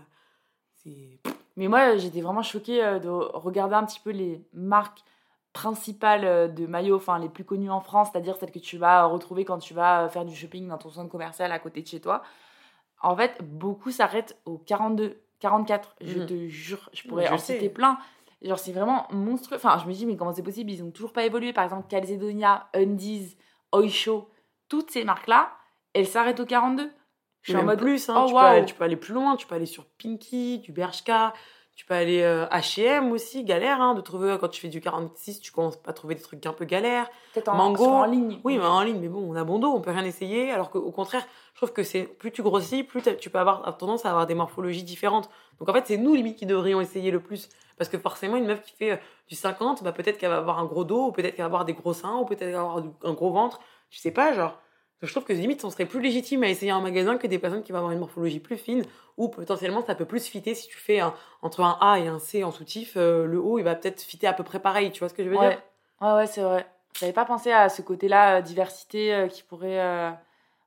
Mais 1.56 1.68
moi, 1.68 1.96
j'étais 1.96 2.20
vraiment 2.20 2.42
choquée 2.42 2.82
euh, 2.82 2.98
de 2.98 3.08
regarder 3.08 3.74
un 3.74 3.84
petit 3.84 4.00
peu 4.00 4.10
les 4.10 4.44
marques 4.52 5.02
principales 5.52 6.24
euh, 6.24 6.48
de 6.48 6.66
maillots, 6.66 6.96
enfin 6.96 7.18
les 7.18 7.28
plus 7.28 7.44
connues 7.44 7.70
en 7.70 7.80
France, 7.80 8.08
c'est-à-dire 8.12 8.36
celles 8.36 8.52
que 8.52 8.58
tu 8.58 8.78
vas 8.78 9.04
retrouver 9.04 9.44
quand 9.44 9.58
tu 9.58 9.74
vas 9.74 10.04
euh, 10.04 10.08
faire 10.08 10.24
du 10.24 10.34
shopping 10.34 10.68
dans 10.68 10.78
ton 10.78 10.90
centre 10.90 11.10
commercial 11.10 11.50
à 11.52 11.58
côté 11.58 11.82
de 11.82 11.86
chez 11.86 12.00
toi. 12.00 12.22
En 13.02 13.16
fait, 13.16 13.36
beaucoup 13.42 13.90
s'arrêtent 13.90 14.36
au 14.44 14.58
42, 14.58 15.20
44. 15.40 15.96
Je 16.00 16.18
Mhm. 16.18 16.26
te 16.26 16.48
jure, 16.48 16.88
je 16.92 17.08
pourrais 17.08 17.26
je 17.26 17.32
en 17.32 17.38
sais. 17.38 17.54
citer 17.54 17.68
plein. 17.68 17.98
Genre, 18.42 18.58
c'est 18.58 18.72
vraiment 18.72 19.06
monstrueux. 19.10 19.56
Enfin, 19.56 19.78
je 19.78 19.86
me 19.86 19.92
dis, 19.92 20.06
mais 20.06 20.16
comment 20.16 20.32
c'est 20.32 20.42
possible? 20.42 20.70
Ils 20.70 20.82
ont 20.82 20.90
toujours 20.90 21.12
pas 21.12 21.24
évolué. 21.24 21.52
Par 21.52 21.64
exemple, 21.64 21.88
Calzedonia, 21.88 22.68
Undies, 22.74 23.36
Oisho, 23.72 24.30
toutes 24.68 24.90
ces 24.90 25.04
marques-là, 25.04 25.52
elles 25.94 26.06
s'arrêtent 26.06 26.40
au 26.40 26.46
42. 26.46 26.90
Je 27.42 27.52
suis 27.52 27.60
en 27.60 27.64
mode 27.64 27.80
plus, 27.80 28.08
hein, 28.10 28.14
oh, 28.18 28.26
tu, 28.26 28.32
peux 28.34 28.38
aller, 28.38 28.64
tu 28.66 28.74
peux 28.74 28.84
aller 28.84 28.96
plus 28.96 29.14
loin, 29.14 29.36
tu 29.36 29.46
peux 29.46 29.54
aller 29.54 29.66
sur 29.66 29.86
Pinky, 29.86 30.58
du 30.58 30.72
Bershka, 30.72 31.32
tu 31.80 31.86
peux 31.86 31.94
aller 31.94 32.20
H&M 32.52 33.10
aussi, 33.10 33.42
galère 33.42 33.80
hein, 33.80 33.94
de 33.94 34.02
trouver, 34.02 34.36
quand 34.38 34.48
tu 34.48 34.60
fais 34.60 34.68
du 34.68 34.82
46, 34.82 35.40
tu 35.40 35.50
commences 35.50 35.78
pas 35.78 35.92
à 35.92 35.94
trouver 35.94 36.14
des 36.14 36.20
trucs 36.20 36.44
un 36.44 36.52
peu 36.52 36.66
galères. 36.66 37.08
peut-être 37.32 37.48
en, 37.48 37.54
Mango. 37.54 37.86
en 37.86 38.04
ligne. 38.04 38.38
Oui, 38.44 38.58
mais 38.58 38.66
en 38.66 38.82
ligne, 38.82 38.98
mais 39.00 39.08
bon, 39.08 39.26
on 39.26 39.34
a 39.34 39.44
bon 39.44 39.58
dos, 39.58 39.72
on 39.72 39.80
peut 39.80 39.90
rien 39.90 40.04
essayer, 40.04 40.50
alors 40.50 40.68
qu'au 40.68 40.90
contraire, 40.90 41.26
je 41.54 41.56
trouve 41.56 41.72
que 41.72 41.82
c'est 41.82 42.02
plus 42.02 42.32
tu 42.32 42.42
grossis, 42.42 42.84
plus 42.84 43.00
tu 43.18 43.30
peux 43.30 43.38
avoir 43.38 43.78
tendance 43.78 44.04
à 44.04 44.10
avoir 44.10 44.26
des 44.26 44.34
morphologies 44.34 44.82
différentes. 44.82 45.30
Donc 45.58 45.70
en 45.70 45.72
fait, 45.72 45.84
c'est 45.86 45.96
nous, 45.96 46.14
limite, 46.14 46.36
qui 46.36 46.44
devrions 46.44 46.82
essayer 46.82 47.10
le 47.10 47.20
plus. 47.20 47.48
Parce 47.78 47.88
que 47.88 47.96
forcément, 47.96 48.36
une 48.36 48.44
meuf 48.46 48.60
qui 48.62 48.76
fait 48.76 48.90
euh, 48.90 48.96
du 49.28 49.34
50, 49.34 49.82
bah, 49.82 49.92
peut-être 49.92 50.18
qu'elle 50.18 50.28
va 50.28 50.36
avoir 50.36 50.58
un 50.58 50.66
gros 50.66 50.84
dos, 50.84 51.06
ou 51.06 51.12
peut-être 51.12 51.34
qu'elle 51.34 51.44
va 51.44 51.46
avoir 51.46 51.64
des 51.64 51.72
gros 51.72 51.94
seins, 51.94 52.18
ou 52.18 52.26
peut-être 52.26 52.40
qu'elle 52.40 52.52
va 52.52 52.60
avoir 52.60 52.84
un 53.04 53.12
gros 53.14 53.30
ventre, 53.30 53.58
je 53.88 54.00
sais 54.00 54.10
pas, 54.10 54.34
genre... 54.34 54.60
Je 55.02 55.10
trouve 55.10 55.24
que 55.24 55.32
limite, 55.32 55.64
on 55.64 55.70
serait 55.70 55.86
plus 55.86 56.00
légitime 56.00 56.42
à 56.42 56.48
essayer 56.48 56.70
un 56.70 56.80
magasin 56.80 57.16
que 57.16 57.26
des 57.26 57.38
personnes 57.38 57.62
qui 57.62 57.72
vont 57.72 57.78
avoir 57.78 57.92
une 57.92 58.00
morphologie 58.00 58.40
plus 58.40 58.58
fine, 58.58 58.84
ou 59.16 59.28
potentiellement 59.28 59.82
ça 59.84 59.94
peut 59.94 60.04
plus 60.04 60.26
fitter 60.26 60.54
si 60.54 60.68
tu 60.68 60.76
fais 60.76 61.00
un- 61.00 61.14
entre 61.42 61.60
un 61.62 61.78
A 61.80 61.98
et 61.98 62.06
un 62.06 62.18
C 62.18 62.44
en 62.44 62.50
soutif, 62.50 62.94
euh, 62.96 63.24
le 63.24 63.38
haut 63.40 63.58
il 63.58 63.62
va 63.64 63.74
peut-être 63.74 64.02
fitter 64.02 64.26
à 64.26 64.34
peu 64.34 64.44
près 64.44 64.60
pareil, 64.60 64.90
tu 64.92 64.98
vois 65.00 65.08
ce 65.08 65.14
que 65.14 65.24
je 65.24 65.28
veux 65.30 65.38
Ouais, 65.38 65.48
dire? 65.48 65.62
Ouais, 66.02 66.12
ouais, 66.14 66.26
c'est 66.26 66.42
vrai. 66.42 66.66
J'avais 66.98 67.12
pas 67.12 67.24
pensé 67.24 67.50
à 67.52 67.68
ce 67.68 67.82
côté-là, 67.82 68.38
euh, 68.38 68.40
diversité, 68.42 69.14
euh, 69.14 69.28
qui 69.28 69.42
pourrait, 69.42 69.80
euh, 69.80 70.10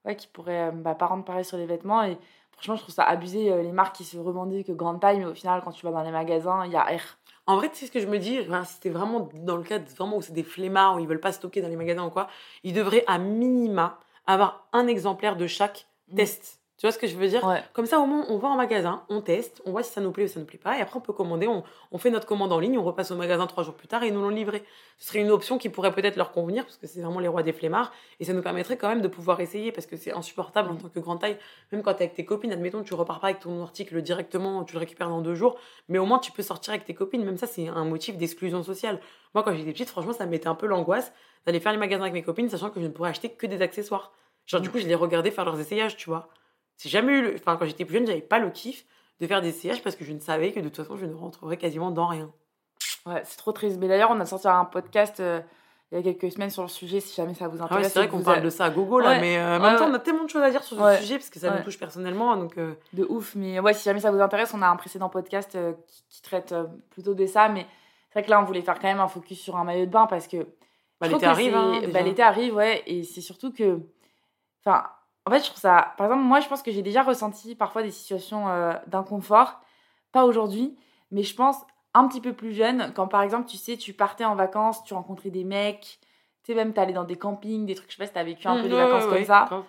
ouais, 0.06 0.16
qui 0.16 0.28
pourrait 0.28 0.72
bah, 0.72 0.96
pas 0.96 1.06
rendre 1.08 1.26
pareil 1.26 1.46
sur 1.46 1.58
les 1.58 1.66
vêtements. 1.66 2.04
Et 2.04 2.18
franchement, 2.54 2.76
je 2.76 2.82
trouve 2.82 2.96
ça 2.96 3.04
abusé, 3.04 3.62
les 3.62 3.72
marques 3.72 3.96
qui 3.96 4.04
se 4.06 4.18
revendiquent 4.18 4.72
grande 4.72 5.00
taille, 5.02 5.20
mais 5.20 5.26
au 5.26 5.34
final, 5.36 5.62
quand 5.64 5.72
tu 5.72 5.86
vas 5.86 5.92
dans 5.92 6.02
les 6.04 6.12
magasins, 6.12 6.66
il 6.66 6.72
y 6.72 6.76
a 6.76 6.84
R. 6.84 7.18
En 7.46 7.58
vrai, 7.58 7.70
tu 7.70 7.76
sais 7.76 7.88
ce 7.88 7.92
que 7.92 8.00
je 8.00 8.08
me 8.08 8.20
dis? 8.20 8.40
Si 8.66 8.74
c'était 8.74 8.90
vraiment 8.90 9.30
dans 9.34 9.58
le 9.58 9.64
cas 9.64 9.80
de- 9.80 9.90
vraiment 9.90 10.18
où 10.18 10.22
c'est 10.22 10.34
des 10.34 10.44
flemmards, 10.44 10.96
où 10.96 11.00
ils 11.00 11.08
veulent 11.08 11.20
pas 11.20 11.32
stocker 11.34 11.62
dans 11.62 11.68
les 11.68 11.76
magasins 11.76 12.06
ou 12.06 12.10
quoi, 12.10 12.28
ils 12.64 12.74
devraient 12.74 13.04
à 13.08 13.18
minima 13.18 14.00
avoir 14.28 14.68
un 14.74 14.88
exemplaire 14.88 15.36
de 15.36 15.48
chaque 15.48 15.88
Mm. 16.10 16.16
test. 16.18 16.60
Tu 16.78 16.88
vois 16.88 16.92
ce 16.92 16.98
que 17.00 17.08
je 17.08 17.16
veux 17.16 17.30
dire? 17.30 17.46
Ouais. 17.46 17.64
Comme 17.72 17.86
ça, 17.86 18.00
au 18.00 18.06
moins, 18.06 18.26
on 18.28 18.38
va 18.38 18.50
en 18.50 18.56
magasin, 18.58 19.04
on 19.08 19.22
teste, 19.22 19.62
on 19.66 19.72
voit 19.72 19.84
si 19.84 19.92
ça 19.94 20.02
nous 20.02 20.12
plaît 20.12 20.26
ou 20.26 20.28
ça 20.28 20.40
nous 20.42 20.46
plaît 20.46 20.58
pas, 20.58 20.78
et 20.78 20.82
après, 20.82 20.98
on 20.98 21.02
peut 21.02 21.14
commander, 21.14 21.48
on, 21.48 21.64
on 21.94 21.98
fait 21.98 22.10
notre 22.10 22.28
commande 22.28 22.52
en 22.52 22.60
ligne, 22.60 22.78
on 22.78 22.84
repasse 22.84 23.10
au 23.12 23.16
magasin 23.16 23.48
trois 23.48 23.64
jours 23.64 23.76
plus 23.76 23.88
tard 23.88 24.04
et 24.04 24.08
ils 24.08 24.14
nous 24.14 24.22
l'ont 24.22 24.28
livré. 24.30 24.64
Ce 24.98 25.08
serait 25.08 25.20
une 25.20 25.32
option 25.32 25.58
qui 25.58 25.70
pourrait 25.70 25.94
peut-être 25.94 26.18
leur 26.18 26.32
convenir, 26.34 26.66
parce 26.66 26.76
que 26.76 26.88
c'est 26.88 27.00
vraiment 27.02 27.22
les 27.22 27.30
rois 27.30 27.42
des 27.44 27.54
flemmards, 27.54 27.94
et 28.20 28.26
ça 28.26 28.34
nous 28.34 28.42
permettrait 28.42 28.76
quand 28.76 28.90
même 28.90 29.02
de 29.02 29.08
pouvoir 29.08 29.40
essayer, 29.40 29.72
parce 29.72 29.86
que 29.86 29.96
c'est 29.96 30.12
insupportable 30.12 30.72
en 30.72 30.74
Mm. 30.74 30.78
tant 30.80 30.90
que 30.90 31.00
grande 31.00 31.22
taille, 31.22 31.38
même 31.72 31.84
quand 31.84 31.94
t'es 31.94 32.04
avec 32.06 32.16
tes 32.16 32.26
copines, 32.26 32.52
admettons, 32.52 32.84
tu 32.84 32.96
repars 32.96 33.22
pas 33.22 33.28
avec 33.28 33.40
ton 33.40 33.62
article 33.64 34.02
directement, 34.02 34.66
tu 34.66 34.74
le 34.74 34.80
récupères 34.80 35.08
dans 35.10 35.22
deux 35.22 35.36
jours, 35.36 35.58
mais 35.88 36.00
au 36.00 36.06
moins 36.06 36.20
tu 36.20 36.34
peux 36.34 36.44
sortir 36.44 36.74
avec 36.74 36.84
tes 36.86 36.96
copines, 36.96 37.24
même 37.24 37.38
ça, 37.38 37.48
c'est 37.48 37.70
un 37.70 37.86
motif 37.86 38.18
d'exclusion 38.18 38.62
sociale. 38.62 39.00
Moi, 39.36 39.44
quand 39.44 39.54
j'étais 39.56 39.72
petite, 39.72 39.90
franchement, 39.90 40.12
ça 40.14 40.26
me 40.26 40.32
mettait 40.32 40.48
un 40.48 40.56
peu 40.56 40.66
l'angoisse 40.66 41.14
d'aller 41.46 41.60
faire 41.60 41.72
les 41.72 41.78
magasins 41.78 42.04
avec 42.04 42.14
mes 42.14 42.24
copines, 42.24 42.50
sachant 42.50 42.70
que 42.70 42.80
je 42.80 42.86
ne 42.86 42.92
pourrais 42.92 43.10
acheter 43.10 43.30
que 43.30 43.46
des 43.48 43.62
accessoires. 43.62 44.12
Genre, 44.46 44.62
du 44.62 44.70
Mm. 44.70 44.72
coup, 44.72 44.78
je 44.80 44.88
les 44.88 44.96
regardais 44.96 45.32
faire 45.32 45.46
leurs 45.46 45.60
essayages, 45.60 45.96
tu 45.98 46.10
vois. 46.10 46.28
J'ai 46.80 46.90
jamais 46.90 47.14
eu 47.14 47.22
le... 47.22 47.36
Enfin, 47.36 47.56
quand 47.58 47.66
j'étais 47.66 47.86
plus 47.86 47.96
jeune, 47.96 48.08
j'avais 48.08 48.22
pas 48.22 48.40
le 48.40 48.50
kiff 48.50 48.86
de 49.22 49.28
faire 49.28 49.42
des 49.42 49.50
essayages 49.50 49.82
parce 49.84 49.96
que 49.96 50.04
je 50.04 50.12
ne 50.12 50.20
savais 50.20 50.52
que 50.52 50.60
de 50.60 50.68
toute 50.70 50.78
façon, 50.78 50.98
je 50.98 51.06
ne 51.06 51.14
rentrerais 51.14 51.58
quasiment 51.58 51.92
dans 51.92 52.08
rien. 52.08 52.32
Ouais, 53.06 53.22
c'est 53.26 53.38
trop 53.38 53.52
triste. 53.52 53.78
Mais 53.80 53.88
d'ailleurs, 53.88 54.12
on 54.12 54.20
a 54.20 54.26
sorti 54.26 54.48
un 54.48 54.66
podcast 54.66 55.20
euh, 55.20 55.42
il 55.92 55.98
y 55.98 56.10
a 56.10 56.14
quelques 56.14 56.34
semaines 56.34 56.50
sur 56.50 56.64
le 56.64 56.70
sujet, 56.70 57.00
si 57.00 57.14
jamais 57.16 57.36
ça 57.36 57.48
vous 57.48 57.58
Ah 57.60 57.66
ouais, 57.66 57.72
intéresse. 57.74 57.94
c'est 57.94 58.00
vrai 58.00 58.08
qu'on 58.10 58.24
parle 58.24 58.40
a- 58.40 58.42
de 58.42 58.50
ça 58.50 58.66
à 58.66 58.70
gogo, 58.72 59.00
là, 59.00 59.10
Ouais. 59.10 59.22
mais 59.22 59.38
euh, 59.38 59.58
en 59.58 59.62
même 59.62 59.78
temps, 59.78 59.88
on 59.90 59.94
a 59.94 60.00
tellement 60.00 60.24
de 60.24 60.30
choses 60.30 60.42
à 60.42 60.50
dire 60.50 60.64
sur 60.64 60.76
ce 60.78 60.98
sujet 61.02 61.18
parce 61.18 61.30
que 61.30 61.40
ça 61.40 61.56
nous 61.56 61.64
touche 61.64 61.78
personnellement, 61.78 62.36
donc... 62.36 62.58
euh, 62.58 62.74
De 62.94 63.06
ouf. 63.08 63.36
Mais 63.36 63.60
ouais, 63.60 63.74
si 63.74 63.84
jamais 63.84 64.00
ça 64.00 64.10
vous 64.10 64.20
intéresse, 64.20 64.54
on 64.56 64.62
a 64.64 64.68
un 64.68 64.76
précédent 64.76 65.10
podcast 65.10 65.54
euh, 65.56 65.74
qui, 65.88 66.04
qui 66.10 66.22
traite 66.24 66.56
plutôt 66.90 67.14
de 67.14 67.26
ça. 67.28 67.48
Mais 67.50 67.68
c'est 68.10 68.20
vrai 68.20 68.24
que 68.24 68.30
là, 68.32 68.42
on 68.42 68.44
voulait 68.46 68.62
faire 68.64 68.80
quand 68.80 68.88
même 68.88 69.00
un 69.00 69.08
focus 69.08 69.40
sur 69.40 69.56
un 69.56 69.64
maillot 69.64 69.86
de 69.86 69.92
bain 69.92 70.08
parce 70.08 70.28
que 70.28 70.48
Bah, 71.08 71.14
l'été 71.14 71.26
arrive, 71.26 71.56
hein, 71.56 71.82
bah, 71.92 72.02
l'été 72.02 72.22
arrive, 72.22 72.56
ouais. 72.56 72.84
Et 72.88 73.04
c'est 73.04 73.22
surtout 73.22 73.52
que. 73.52 73.80
Enfin, 74.66 74.84
en 75.26 75.32
fait, 75.32 75.40
je 75.40 75.46
trouve 75.46 75.60
ça. 75.60 75.94
Par 75.98 76.08
exemple, 76.08 76.24
moi, 76.24 76.40
je 76.40 76.48
pense 76.48 76.62
que 76.62 76.72
j'ai 76.72 76.82
déjà 76.82 77.04
ressenti 77.04 77.56
parfois 77.56 77.84
des 77.84 77.92
situations 77.92 78.50
euh, 78.50 78.74
d'inconfort. 78.88 79.60
Pas 80.12 80.26
aujourd'hui, 80.26 80.76
mais 81.12 81.24
je 81.24 81.36
pense 81.36 81.58
un 81.94 82.08
petit 82.08 82.22
peu 82.22 82.34
plus 82.34 82.54
jeune. 82.54 82.92
Quand 82.96 83.08
par 83.08 83.22
exemple, 83.22 83.48
tu 83.48 83.58
sais, 83.58 83.78
tu 83.78 83.94
partais 83.94 84.26
en 84.26 84.36
vacances, 84.36 84.84
tu 84.84 84.94
rencontrais 84.94 85.30
des 85.30 85.44
mecs. 85.44 86.00
Tu 86.44 86.52
sais, 86.52 86.56
même, 86.56 86.74
t'allais 86.74 86.94
dans 86.94 87.04
des 87.06 87.16
campings, 87.16 87.66
des 87.66 87.76
trucs. 87.76 87.90
Je 87.92 87.96
sais 87.96 88.04
pas 88.04 88.08
si 88.08 88.14
t'as 88.14 88.24
vécu 88.24 88.48
un 88.48 88.62
peu 88.62 88.68
des 88.68 88.76
ouais, 88.76 88.84
vacances 88.86 89.04
ouais, 89.04 89.10
comme 89.10 89.18
ouais, 89.20 89.26
ça. 89.26 89.46
grave. 89.48 89.64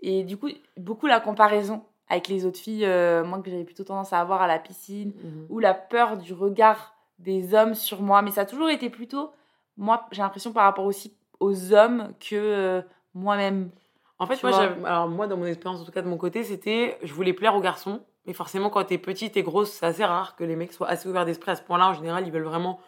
Et 0.00 0.24
du 0.24 0.36
coup, 0.36 0.48
beaucoup 0.76 1.06
la 1.06 1.20
comparaison 1.20 1.84
avec 2.08 2.28
les 2.28 2.44
autres 2.46 2.58
filles, 2.58 2.84
euh, 2.84 3.24
moi 3.24 3.38
que 3.40 3.50
j'avais 3.50 3.64
plutôt 3.64 3.84
tendance 3.84 4.12
à 4.12 4.20
avoir 4.20 4.40
à 4.42 4.46
la 4.46 4.58
piscine, 4.58 5.12
Mhm. 5.22 5.46
ou 5.50 5.58
la 5.58 5.74
peur 5.74 6.16
du 6.16 6.32
regard 6.32 6.94
des 7.18 7.54
hommes 7.54 7.74
sur 7.74 8.00
moi. 8.02 8.22
Mais 8.22 8.30
ça 8.30 8.42
a 8.42 8.46
toujours 8.46 8.70
été 8.70 8.88
plutôt, 8.90 9.30
moi, 9.78 10.06
j'ai 10.12 10.20
l'impression 10.20 10.52
par 10.52 10.64
rapport 10.64 10.84
aussi 10.84 11.16
aux 11.40 11.72
hommes 11.72 12.12
que 12.20 12.34
euh, 12.36 12.82
moi-même. 13.14 13.70
En 14.18 14.26
fait, 14.26 14.42
moi, 14.42 14.60
alors 14.84 15.08
moi, 15.08 15.26
dans 15.26 15.36
mon 15.36 15.46
expérience, 15.46 15.80
en 15.80 15.84
tout 15.84 15.92
cas 15.92 16.02
de 16.02 16.08
mon 16.08 16.18
côté, 16.18 16.44
c'était, 16.44 16.98
je 17.02 17.14
voulais 17.14 17.32
plaire 17.32 17.54
aux 17.54 17.60
garçons. 17.60 18.02
Mais 18.26 18.34
forcément, 18.34 18.68
quand 18.68 18.84
t'es 18.84 18.98
petite 18.98 19.38
et 19.38 19.42
grosse, 19.42 19.70
c'est 19.70 19.86
assez 19.86 20.04
rare 20.04 20.36
que 20.36 20.44
les 20.44 20.54
mecs 20.54 20.74
soient 20.74 20.88
assez 20.88 21.08
ouverts 21.08 21.24
d'esprit 21.24 21.52
à 21.52 21.56
ce 21.56 21.62
point-là. 21.62 21.88
En 21.88 21.94
général, 21.94 22.26
ils 22.26 22.32
veulent 22.32 22.42
vraiment 22.42 22.78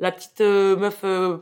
la 0.00 0.10
petite 0.10 0.40
euh, 0.40 0.74
meuf 0.76 1.04
euh, 1.04 1.38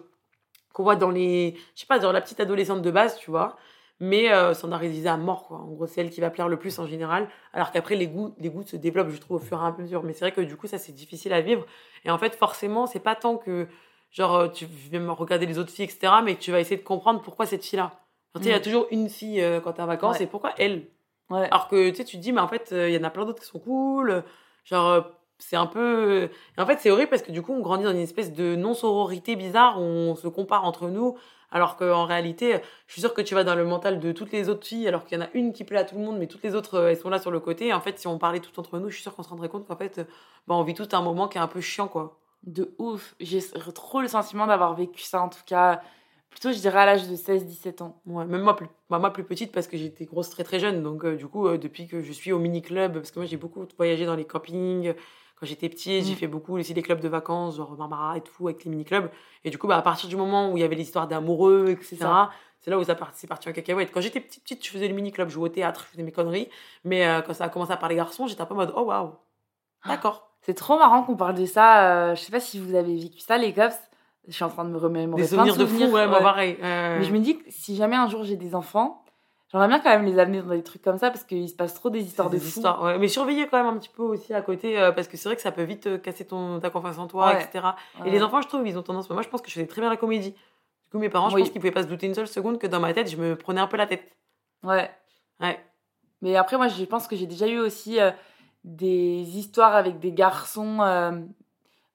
qu'on 0.75 0.83
voit 0.83 0.97
dans 0.97 1.11
les, 1.11 1.55
je 1.75 1.81
sais 1.81 1.87
pas, 1.87 1.99
genre 1.99 2.13
la 2.13 2.21
petite 2.21 2.39
adolescente 2.39 2.83
de 2.83 2.91
base, 2.91 3.17
tu 3.17 3.31
vois. 3.31 3.57
Mais 3.99 4.31
euh, 4.31 4.53
standardisée 4.53 5.09
à 5.09 5.17
mort, 5.17 5.47
quoi. 5.47 5.57
En 5.57 5.69
gros, 5.69 5.87
c'est 5.87 6.03
elle 6.03 6.11
qui 6.11 6.21
va 6.21 6.29
plaire 6.29 6.49
le 6.49 6.59
plus 6.59 6.79
en 6.79 6.87
général. 6.87 7.31
Alors 7.55 7.71
qu'après, 7.71 7.97
les 7.97 8.09
goûts, 8.09 8.35
les 8.39 8.51
goûts 8.51 8.63
se 8.63 8.77
développent, 8.77 9.09
je 9.09 9.19
trouve, 9.19 9.39
au 9.39 9.45
fur 9.45 9.63
et 9.63 9.67
à 9.67 9.75
mesure. 9.79 10.03
Mais 10.03 10.13
c'est 10.13 10.27
vrai 10.27 10.33
que 10.33 10.43
du 10.43 10.55
coup, 10.57 10.67
ça, 10.67 10.77
c'est 10.77 10.93
difficile 10.93 11.33
à 11.33 11.41
vivre. 11.41 11.65
Et 12.05 12.11
en 12.11 12.19
fait, 12.19 12.35
forcément, 12.35 12.87
c'est 12.87 13.01
pas 13.01 13.15
tant 13.15 13.39
que, 13.39 13.69
genre, 14.17 14.35
euh, 14.35 14.49
tu 14.49 14.65
viens 14.67 15.01
me 15.01 15.11
regarder 15.13 15.45
les 15.47 15.59
autres 15.59 15.71
filles, 15.71 15.85
etc., 15.85 16.13
mais 16.25 16.37
tu 16.37 16.51
vas 16.51 16.61
essayer 16.61 16.77
de 16.79 16.83
comprendre 16.83 17.21
pourquoi 17.21 17.45
cette 17.47 17.65
fille-là. 17.65 17.93
Sais, 18.37 18.43
il 18.45 18.51
y 18.51 18.53
a 18.55 18.59
Mm. 18.59 18.63
toujours 18.63 18.87
une 18.91 19.09
fille 19.09 19.41
euh, 19.43 19.61
quand 19.61 19.73
t'es 19.75 19.83
en 19.83 19.87
vacances, 19.87 20.19
Ouais. 20.19 20.25
et 20.25 20.27
pourquoi 20.27 20.53
elle? 20.59 20.87
Ouais. 21.31 21.49
Alors 21.51 21.69
que, 21.69 21.91
tu 21.91 21.97
sais, 21.97 22.05
tu 22.05 22.17
te 22.17 22.23
dis, 22.23 22.33
mais 22.33 22.41
en 22.41 22.49
fait, 22.49 22.71
euh, 22.73 22.89
il 22.89 22.95
y 22.95 22.99
en 22.99 23.03
a 23.05 23.11
plein 23.11 23.25
d'autres 23.25 23.41
qui 23.41 23.47
sont 23.49 23.59
cool. 23.59 24.23
Genre, 24.65 25.05
c'est 25.39 25.57
un 25.57 25.67
peu. 25.67 26.31
Et 26.57 26.61
en 26.61 26.67
fait, 26.67 26.79
c'est 26.81 26.91
horrible 26.91 27.11
parce 27.11 27.23
que 27.23 27.33
du 27.33 27.43
coup, 27.43 27.53
on 27.53 27.61
grandit 27.61 27.85
dans 27.85 27.91
une 27.93 27.99
espèce 27.99 28.33
de 28.33 28.55
non-sororité 28.57 29.37
bizarre 29.37 29.79
où 29.81 29.85
on 29.85 30.15
se 30.17 30.29
compare 30.29 30.65
entre 30.65 30.89
nous. 30.89 31.17
Alors 31.51 31.77
qu'en 31.77 32.05
réalité, 32.05 32.61
je 32.89 32.93
suis 32.93 33.01
sûre 33.01 33.15
que 33.15 33.23
tu 33.23 33.35
vas 33.35 33.45
dans 33.45 33.55
le 33.55 33.65
mental 33.65 34.01
de 34.01 34.13
toutes 34.13 34.33
les 34.33 34.49
autres 34.49 34.67
filles, 34.67 34.89
alors 34.89 35.05
qu'il 35.05 35.17
y 35.19 35.23
en 35.23 35.25
a 35.25 35.29
une 35.35 35.53
qui 35.53 35.63
plaît 35.65 35.79
à 35.79 35.85
tout 35.85 35.95
le 35.97 36.03
monde, 36.03 36.19
mais 36.19 36.27
toutes 36.27 36.43
les 36.43 36.55
autres, 36.57 36.79
elles 36.89 36.97
sont 36.97 37.09
là 37.09 37.19
sur 37.21 37.31
le 37.31 37.39
côté. 37.41 37.69
Et 37.69 37.73
en 37.73 37.81
fait, 37.81 37.99
si 37.99 38.07
on 38.09 38.19
parlait 38.19 38.41
tout 38.41 38.59
entre 38.59 38.79
nous, 38.79 38.89
je 38.91 38.95
suis 38.95 39.03
sûre 39.03 39.15
qu'on 39.15 39.23
se 39.23 39.29
rendrait 39.29 39.49
compte 39.49 39.67
qu'en 39.67 39.77
fait, 39.77 39.99
bah, 40.47 40.55
on 40.57 40.63
vit 40.63 40.75
tout 40.75 40.89
un 40.93 41.01
moment 41.03 41.29
qui 41.29 41.39
est 41.39 41.41
un 41.41 41.47
peu 41.47 41.61
chiant, 41.61 41.87
quoi. 41.89 42.19
De 42.47 42.75
ouf. 42.79 43.15
J'ai 43.21 43.41
trop 43.75 44.01
le 44.01 44.09
sentiment 44.09 44.47
d'avoir 44.47 44.75
vécu 44.75 45.03
ça, 45.03 45.21
en 45.21 45.29
tout 45.29 45.43
cas, 45.47 45.81
plutôt, 46.31 46.53
je 46.53 46.59
dirais, 46.59 46.79
à 46.79 46.87
l'âge 46.87 47.09
de 47.09 47.17
16-17 47.17 47.83
ans. 47.83 48.01
Ouais, 48.07 48.25
même 48.25 48.43
moi 48.43 48.55
plus, 48.57 48.69
bah, 48.89 48.99
moi 48.99 49.13
plus 49.13 49.25
petite 49.25 49.53
parce 49.53 49.67
que 49.67 49.77
j'étais 49.77 50.05
grosse 50.05 50.31
très 50.31 50.45
très 50.45 50.61
jeune. 50.61 50.83
Donc, 50.83 51.05
euh, 51.05 51.17
du 51.17 51.27
coup, 51.27 51.47
euh, 51.49 51.59
depuis 51.59 51.89
que 51.89 52.03
je 52.03 52.13
suis 52.13 52.33
au 52.33 52.39
mini-club, 52.39 52.95
parce 52.95 53.11
que 53.11 53.19
moi 53.19 53.27
j'ai 53.27 53.37
beaucoup 53.37 53.67
voyagé 53.77 54.07
dans 54.07 54.15
les 54.17 54.25
campings. 54.25 54.95
Quand 55.39 55.45
j'étais 55.45 55.69
petit, 55.69 56.03
j'ai 56.03 56.13
Mm. 56.15 56.17
fait 56.17 56.27
beaucoup 56.29 56.57
aussi 56.57 56.73
des 56.73 56.81
clubs 56.83 57.01
de 57.01 57.09
vacances, 57.09 57.57
genre 57.57 57.73
Barbara 57.77 58.17
et 58.17 58.23
tout, 58.23 58.49
avec 58.49 58.65
les 58.65 58.71
mini-clubs. 58.71 59.11
Et 59.45 59.51
du 59.51 59.59
coup, 59.59 59.67
bah, 59.67 59.77
à 59.77 59.83
partir 59.83 60.09
du 60.09 60.17
moment 60.17 60.51
où 60.51 60.57
il 60.57 60.61
y 60.61 60.65
avait 60.65 60.77
l'histoire 60.77 61.09
d'amoureux, 61.09 61.69
etc., 61.71 61.97
c'est 62.61 62.71
là 62.71 62.79
où 62.79 62.85
ça 62.85 62.97
c'est 63.13 63.27
parti 63.27 63.49
en 63.49 63.53
cacahuète. 63.53 63.91
Quand 63.93 64.01
j'étais 64.01 64.21
petite, 64.21 64.43
petite, 64.45 64.65
je 64.65 64.71
faisais 64.71 64.89
le 64.89 64.95
mini-club, 64.95 65.29
je 65.29 65.35
jouais 65.35 65.45
au 65.51 65.53
théâtre, 65.53 65.83
je 65.85 65.91
faisais 65.91 66.03
mes 66.03 66.13
conneries. 66.13 66.49
Mais 66.85 67.07
euh, 67.07 67.21
quand 67.23 67.35
ça 67.35 67.45
a 67.45 67.49
commencé 67.49 67.73
à 67.73 67.77
parler 67.77 67.97
garçons, 67.97 68.27
j'étais 68.29 68.41
un 68.41 68.47
peu 68.47 68.55
en 68.55 68.59
mode, 68.59 68.73
oh 68.77 68.83
waouh, 68.85 69.13
Ah. 69.83 69.89
d'accord. 69.89 70.31
C'est 70.47 70.55
trop 70.55 70.79
marrant 70.79 71.03
qu'on 71.03 71.17
parle 71.17 71.35
de 71.35 71.45
ça. 71.45 71.91
euh, 71.91 72.15
je 72.15 72.21
sais 72.23 72.31
pas 72.33 72.41
si 72.41 72.59
vous 72.59 72.75
avez 72.75 72.97
vécu 72.97 73.19
ça, 73.19 73.37
les 73.37 73.53
gars. 73.53 73.71
Je 74.29 74.33
suis 74.33 74.45
en 74.45 74.49
train 74.49 74.65
de 74.65 74.71
me 74.71 74.79
remémorer 74.79 75.23
Des 75.23 75.29
plein 75.29 75.45
de 75.45 75.51
souvenirs 75.51 75.87
de 75.87 75.87
fou, 75.91 75.95
ouais, 75.95 76.07
moi 76.07 76.17
ouais. 76.19 76.23
pareil. 76.23 76.57
Euh, 76.63 76.99
Mais 76.99 77.05
je 77.05 77.13
me 77.13 77.19
dis 77.19 77.37
que 77.39 77.45
si 77.49 77.77
jamais 77.77 77.97
un 77.97 78.09
jour 78.09 78.25
j'ai 78.25 78.37
des 78.37 78.55
enfants, 78.55 79.03
J'aimerais 79.53 79.69
bien 79.69 79.79
quand 79.79 79.91
même 79.91 80.05
les 80.05 80.19
amener 80.19 80.43
dans 80.43 80.49
des 80.51 80.63
trucs 80.65 80.83
comme 80.83 80.99
ça 80.99 81.09
parce 81.11 81.23
qu'il 81.23 81.49
se 81.49 81.55
passe 81.55 81.73
trop 81.75 81.89
des 81.89 82.01
histoires 82.03 82.29
de 82.29 82.35
des 82.35 82.41
fous. 82.41 82.47
histoires, 82.59 82.83
ouais. 82.83 82.99
Mais 82.99 83.07
surveiller 83.07 83.47
quand 83.47 83.57
même 83.63 83.73
un 83.73 83.79
petit 83.79 83.89
peu 83.89 84.03
aussi 84.03 84.35
à 84.35 84.43
côté, 84.43 84.77
euh, 84.77 84.91
parce 84.91 85.07
que 85.07 85.17
c'est 85.17 85.29
vrai 85.29 85.37
que 85.37 85.43
ça 85.43 85.53
peut 85.53 85.63
vite 85.63 85.87
euh, 85.87 85.99
casser 85.99 86.25
ton, 86.27 86.59
ta 86.59 86.69
confiance 86.71 86.99
en 86.99 87.07
toi, 87.07 87.29
Ouais. 87.29 87.43
etc. 87.45 87.65
Ouais. 88.01 88.09
Et 88.09 88.11
les 88.11 88.23
enfants, 88.25 88.41
je 88.41 88.49
trouve, 88.49 88.67
ils 88.67 88.77
ont 88.77 88.83
tendance. 88.83 89.09
Moi, 89.09 89.23
je 89.23 89.29
pense 89.29 89.41
que 89.43 89.49
je 89.49 89.55
faisais 89.55 89.69
très 89.69 89.81
bien 89.81 89.89
la 89.89 89.97
comédie. 89.97 90.33
Du 90.33 90.91
coup, 90.91 90.99
mes 90.99 91.09
parents, 91.09 91.29
je 91.31 91.37
pense 91.37 91.51
qu'ils 91.51 91.61
pouvaient 91.61 91.71
pas 91.71 91.85
se 91.85 91.89
douter 91.89 92.07
une 92.07 92.15
seule 92.15 92.27
seconde 92.27 92.59
que 92.59 92.67
dans 92.67 92.81
ma 92.81 92.93
tête, 92.93 93.09
je 93.09 93.17
me 93.17 93.37
prenais 93.37 93.61
un 93.61 93.69
peu 93.69 93.77
la 93.77 93.87
tête. 93.87 94.17
Ouais. 94.65 94.91
Ouais. 95.41 95.61
Mais 96.23 96.35
après, 96.35 96.57
moi, 96.57 96.67
je 96.67 96.85
pense 96.85 97.07
que 97.07 97.15
j'ai 97.15 97.27
déjà 97.27 97.47
eu 97.47 97.59
aussi 97.61 98.01
euh, 98.01 98.11
des 98.67 99.39
histoires 99.39 99.75
avec 99.75 99.99
des 100.01 100.13
garçons, 100.13 100.81
euh, 100.81 101.13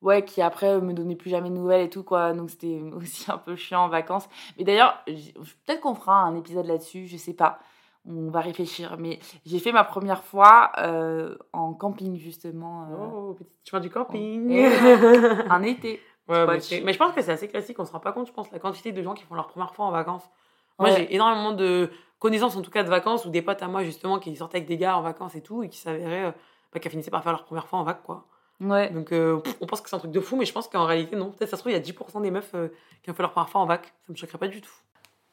ouais, 0.02 0.24
qui 0.26 0.42
après 0.42 0.80
me 0.82 0.94
donnaient 0.94 1.16
plus 1.18 1.30
jamais 1.30 1.50
de 1.50 1.56
nouvelles 1.56 1.86
et 1.86 1.90
tout, 1.90 2.04
quoi. 2.04 2.34
Donc 2.34 2.50
c'était 2.50 2.82
aussi 2.96 3.30
un 3.32 3.38
peu 3.38 3.56
chiant 3.56 3.82
en 3.84 3.90
vacances. 3.90 4.28
Mais 4.58 4.64
d'ailleurs, 4.64 5.04
peut-être 5.06 5.82
qu'on 5.82 5.94
fera 5.96 6.16
un 6.16 6.36
épisode 6.36 6.66
là-dessus, 6.66 7.06
je 7.08 7.18
sais 7.18 7.34
pas. 7.34 7.60
On 8.08 8.32
va 8.32 8.40
réfléchir. 8.40 8.96
Mais 8.98 9.20
j'ai 9.46 9.60
fait 9.60 9.72
ma 9.72 9.84
première 9.84 10.24
fois 10.24 10.72
euh, 10.80 11.36
en 11.54 11.74
camping, 11.74 12.18
justement, 12.18 12.86
euh, 12.90 12.96
Oh, 13.14 13.34
petit 13.36 13.70
chemin 13.70 13.80
du 13.80 13.92
camping. 13.92 14.50
Et- 14.50 14.66
un 15.50 15.62
été. 15.64 16.00
Ouais, 16.28 16.48
mais, 16.48 16.60
tu- 16.60 16.76
je 16.94 16.98
pense 16.98 17.14
que 17.14 17.22
c'est 17.22 17.32
assez 17.34 17.48
classique, 17.48 17.78
on 17.80 17.86
se 17.86 17.92
rend 17.92 18.00
pas 18.00 18.12
compte, 18.14 18.26
je 18.28 18.32
pense, 18.32 18.50
la 18.52 18.60
quantité 18.60 18.92
de 18.92 19.04
gens 19.04 19.14
qui 19.14 19.24
font 19.26 19.36
leur 19.36 19.48
première 19.48 19.76
fois 19.76 19.86
en 19.86 19.92
vacances. 19.92 20.28
Moi, 20.80 20.90
Ouais. 20.90 20.96
j'ai 20.96 21.14
énormément 21.14 21.52
de 21.52 21.92
connaissances, 22.20 22.56
en 22.56 22.62
tout 22.62 22.72
cas 22.72 22.84
de 22.84 22.90
vacances, 22.90 23.26
ou 23.26 23.30
des 23.30 23.42
potes 23.42 23.62
à 23.62 23.68
moi, 23.68 23.84
justement, 23.84 24.18
qui 24.18 24.36
sortaient 24.36 24.58
avec 24.58 24.68
des 24.68 24.78
gars 24.78 24.98
en 24.98 25.02
vacances 25.02 25.36
et 25.36 25.42
tout, 25.42 25.62
et 25.62 25.70
qui 25.70 25.78
s'avéraient 25.78 26.34
bah, 26.74 26.80
qu'elles 26.80 26.92
finissaient 26.92 27.12
par 27.12 27.24
faire 27.24 27.32
leur 27.34 27.46
première 27.46 27.68
fois 27.68 27.80
en 27.80 27.84
vac, 27.84 28.02
quoi. 28.04 28.26
Ouais. 28.60 28.90
Donc, 28.92 29.12
euh, 29.12 29.42
on 29.60 29.66
pense 29.66 29.82
que 29.82 29.90
c'est 29.90 29.96
un 29.96 30.00
truc 30.00 30.12
de 30.12 30.20
fou, 30.20 30.36
mais 30.36 30.46
je 30.46 30.54
pense 30.54 30.68
qu'en 30.68 30.86
réalité, 30.86 31.16
non. 31.16 31.32
Peut-être, 31.32 31.50
ça 31.50 31.58
se 31.58 31.62
trouve, 31.62 31.72
il 31.72 31.76
y 31.76 31.78
a 31.78 31.82
10% 31.82 32.22
des 32.22 32.30
meufs 32.32 32.54
euh, 32.54 32.68
qui 33.02 33.10
ont 33.10 33.14
fait 33.14 33.24
leur 33.24 33.32
première 33.32 33.50
fois 33.50 33.62
en 33.62 33.66
vac. 33.66 33.86
Ça 34.06 34.12
me 34.14 34.16
choquerait 34.16 34.38
pas 34.38 34.48
du 34.48 34.62
tout. 34.62 34.72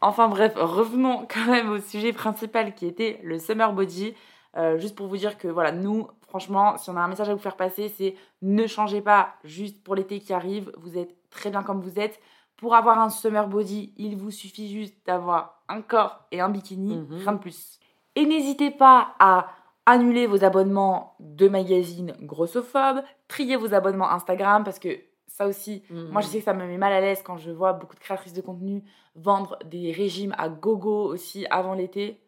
Enfin 0.00 0.28
bref, 0.28 0.52
revenons 0.56 1.26
quand 1.32 1.46
même 1.50 1.70
au 1.70 1.78
sujet 1.80 2.12
principal 2.12 2.74
qui 2.74 2.86
était 2.86 3.20
le 3.22 3.38
summer 3.38 3.72
body. 3.72 4.14
Euh, 4.56 4.78
juste 4.78 4.96
pour 4.96 5.06
vous 5.08 5.16
dire 5.18 5.36
que 5.36 5.46
voilà, 5.48 5.72
nous, 5.72 6.08
franchement, 6.28 6.78
si 6.78 6.88
on 6.88 6.96
a 6.96 7.00
un 7.00 7.08
message 7.08 7.28
à 7.28 7.34
vous 7.34 7.40
faire 7.40 7.56
passer, 7.56 7.88
c'est 7.90 8.14
ne 8.40 8.66
changez 8.66 9.02
pas 9.02 9.34
juste 9.44 9.82
pour 9.84 9.94
l'été 9.94 10.20
qui 10.20 10.32
arrive. 10.32 10.72
Vous 10.78 10.96
êtes 10.96 11.14
très 11.30 11.50
bien 11.50 11.62
comme 11.62 11.80
vous 11.82 11.98
êtes. 11.98 12.18
Pour 12.56 12.74
avoir 12.74 12.98
un 12.98 13.10
summer 13.10 13.46
body, 13.46 13.92
il 13.98 14.16
vous 14.16 14.30
suffit 14.30 14.72
juste 14.72 14.94
d'avoir 15.06 15.62
un 15.68 15.82
corps 15.82 16.24
et 16.32 16.40
un 16.40 16.48
bikini, 16.48 16.96
Mhm. 16.96 17.18
rien 17.18 17.32
de 17.32 17.38
plus. 17.38 17.78
Et 18.16 18.24
n'hésitez 18.24 18.70
pas 18.70 19.14
à 19.20 19.48
annuler 19.90 20.26
vos 20.26 20.44
abonnements 20.44 21.14
de 21.20 21.48
magazines 21.48 22.14
grossophobes, 22.20 23.02
trier 23.28 23.56
vos 23.56 23.72
abonnements 23.74 24.10
Instagram 24.10 24.64
parce 24.64 24.78
que 24.78 24.88
ça 25.26 25.46
aussi, 25.46 25.82
moi, 25.90 26.20
je 26.20 26.26
sais 26.26 26.38
que 26.38 26.44
ça 26.44 26.52
me 26.54 26.66
met 26.66 26.78
mal 26.78 26.92
à 26.92 27.00
l'aise 27.00 27.22
quand 27.24 27.36
je 27.36 27.50
vois 27.50 27.72
beaucoup 27.72 27.94
de 27.94 28.00
créatrices 28.00 28.32
de 28.32 28.40
contenu 28.40 28.82
vendre 29.14 29.58
des 29.66 29.92
régimes 29.92 30.34
à 30.36 30.48
gogo 30.48 31.04
aussi 31.04 31.46
avant 31.50 31.74
l'été. 31.74 32.20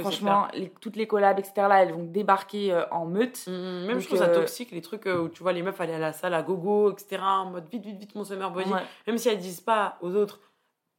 Franchement, 0.00 0.48
les- 0.54 0.68
toutes 0.80 0.96
les 0.96 1.06
collabs, 1.06 1.38
etc., 1.38 1.52
là, 1.68 1.82
elles 1.82 1.92
vont 1.94 2.04
débarquer 2.04 2.72
euh, 2.72 2.84
en 2.90 3.06
meute. 3.06 3.46
Mhm, 3.46 3.54
Même 3.86 3.92
Donc, 3.92 4.00
je 4.00 4.06
trouve 4.06 4.18
ça 4.18 4.26
euh, 4.26 4.34
toxique, 4.34 4.70
les 4.70 4.82
trucs 4.82 5.06
euh, 5.06 5.22
où 5.22 5.28
tu 5.28 5.42
vois 5.42 5.52
les 5.52 5.62
meufs 5.62 5.80
aller 5.80 5.94
à 5.94 5.98
la 5.98 6.12
salle 6.12 6.34
à 6.34 6.42
gogo, 6.42 6.92
etc., 6.92 7.22
en 7.22 7.46
mode 7.46 7.68
vite, 7.70 7.84
vite, 7.84 7.98
vite, 7.98 8.14
mon 8.14 8.22
summer 8.24 8.50
body. 8.50 8.70
Ouais. 8.70 8.82
Même 9.06 9.16
si 9.18 9.28
elles 9.30 9.38
disent 9.38 9.62
pas 9.62 9.96
aux 10.02 10.14
autres, 10.14 10.40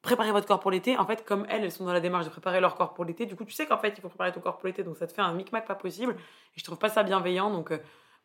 préparez 0.04 0.32
votre 0.32 0.46
corps 0.46 0.60
pour 0.60 0.70
l'été, 0.70 0.98
en 0.98 1.06
fait, 1.06 1.26
comme 1.26 1.48
elles, 1.50 1.64
elles 1.64 1.72
sont 1.72 1.86
dans 1.86 1.94
la 1.94 2.02
démarche 2.02 2.26
de 2.26 2.30
préparer 2.30 2.60
leur 2.62 2.76
corps 2.76 2.94
pour 2.94 3.06
l'été, 3.06 3.26
du 3.26 3.36
coup, 3.36 3.46
tu 3.46 3.54
sais 3.54 3.66
qu'en 3.66 3.78
fait, 3.80 3.94
il 3.98 4.02
faut 4.02 4.10
préparer 4.10 4.32
ton 4.32 4.42
corps 4.42 4.58
pour 4.58 4.68
l'été, 4.68 4.84
donc 4.84 4.98
ça 4.98 5.08
te 5.08 5.14
fait 5.14 5.22
un 5.22 5.34
micmac 5.34 5.66
pas 5.66 5.76
possible. 5.76 6.12
Et 6.56 6.60
je 6.60 6.64
trouve 6.64 6.78
pas 6.78 6.90
ça 6.90 7.02
bienveillant, 7.04 7.50
donc 7.50 7.72
euh, 7.72 7.78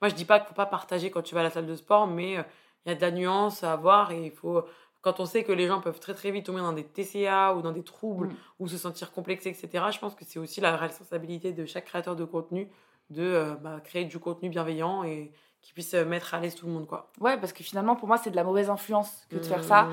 moi, 0.03 0.09
je 0.11 0.14
dis 0.14 0.25
pas 0.27 0.41
qu'il 0.41 0.49
faut 0.49 0.55
pas 0.55 0.67
partager 0.67 1.11
quand 1.11 1.23
tu 1.23 1.35
vas 1.35 1.41
à 1.41 1.45
la 1.45 1.51
salle 1.51 1.67
de 1.67 1.77
sport, 1.77 2.07
mais 2.07 2.37
euh, 2.37 2.43
il 2.85 2.91
y 2.91 2.93
a 2.93 2.95
de 2.97 3.01
la 3.01 3.12
nuance 3.12 3.64
à 3.64 3.73
avoir 3.73 4.11
et 4.11 4.27
il 4.27 4.31
faut. 4.33 4.62
Quand 5.01 5.21
on 5.21 5.27
sait 5.27 5.45
que 5.45 5.53
les 5.53 5.69
gens 5.69 5.81
peuvent 5.81 6.01
très 6.01 6.12
très 6.12 6.33
vite 6.33 6.47
tomber 6.47 6.61
dans 6.61 6.73
des 6.73 6.83
TCA 6.83 7.55
ou 7.55 7.62
dans 7.62 7.71
des 7.71 7.85
troubles 7.85 8.27
Mm. 8.27 8.37
ou 8.59 8.69
se 8.69 8.77
sentir 8.77 9.12
complexés, 9.12 9.51
etc., 9.51 9.85
je 9.93 9.99
pense 10.01 10.17
que 10.17 10.25
c'est 10.25 10.41
aussi 10.41 10.61
la 10.61 10.77
responsabilité 10.77 11.53
de 11.53 11.64
chaque 11.64 11.85
créateur 11.85 12.17
de 12.17 12.25
contenu 12.25 12.69
de 13.11 13.23
euh, 13.23 13.55
bah, 13.55 13.81
créer 13.83 14.05
du 14.05 14.19
contenu 14.19 14.49
bienveillant 14.49 15.05
et 15.05 15.33
qui 15.62 15.73
puisse 15.73 15.95
mettre 15.95 16.35
à 16.35 16.41
l'aise 16.41 16.57
tout 16.57 16.67
le 16.67 16.73
monde, 16.73 16.87
quoi. 16.87 17.11
Ouais, 17.21 17.38
parce 17.38 17.53
que 17.53 17.62
finalement, 17.62 17.95
pour 17.95 18.09
moi, 18.09 18.19
c'est 18.19 18.31
de 18.31 18.37
la 18.37 18.45
mauvaise 18.45 18.69
influence 18.71 19.25
que 19.31 19.37
de 19.37 19.43
faire 19.43 19.62
ça. 19.62 19.88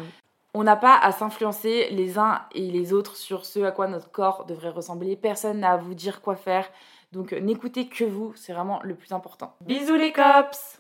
On 0.58 0.64
n'a 0.64 0.78
pas 0.78 0.98
à 0.98 1.12
s'influencer 1.12 1.90
les 1.92 2.18
uns 2.18 2.40
et 2.54 2.72
les 2.72 2.94
autres 2.94 3.18
sur 3.18 3.46
ce 3.46 3.60
à 3.60 3.72
quoi 3.72 3.90
notre 3.90 4.10
corps 4.10 4.46
devrait 4.46 4.70
ressembler. 4.70 5.18
Personne 5.18 5.60
n'a 5.60 5.74
à 5.74 5.78
vous 5.78 5.94
dire 5.94 6.22
quoi 6.22 6.38
faire. 6.38 6.66
Donc, 7.12 7.34
n'écoutez 7.34 7.90
que 7.90 8.06
vous, 8.06 8.32
c'est 8.38 8.54
vraiment 8.54 8.80
le 8.82 8.96
plus 8.96 9.12
important. 9.12 9.54
Bisous 9.60 9.98
les 9.98 10.14
cops 10.14 10.80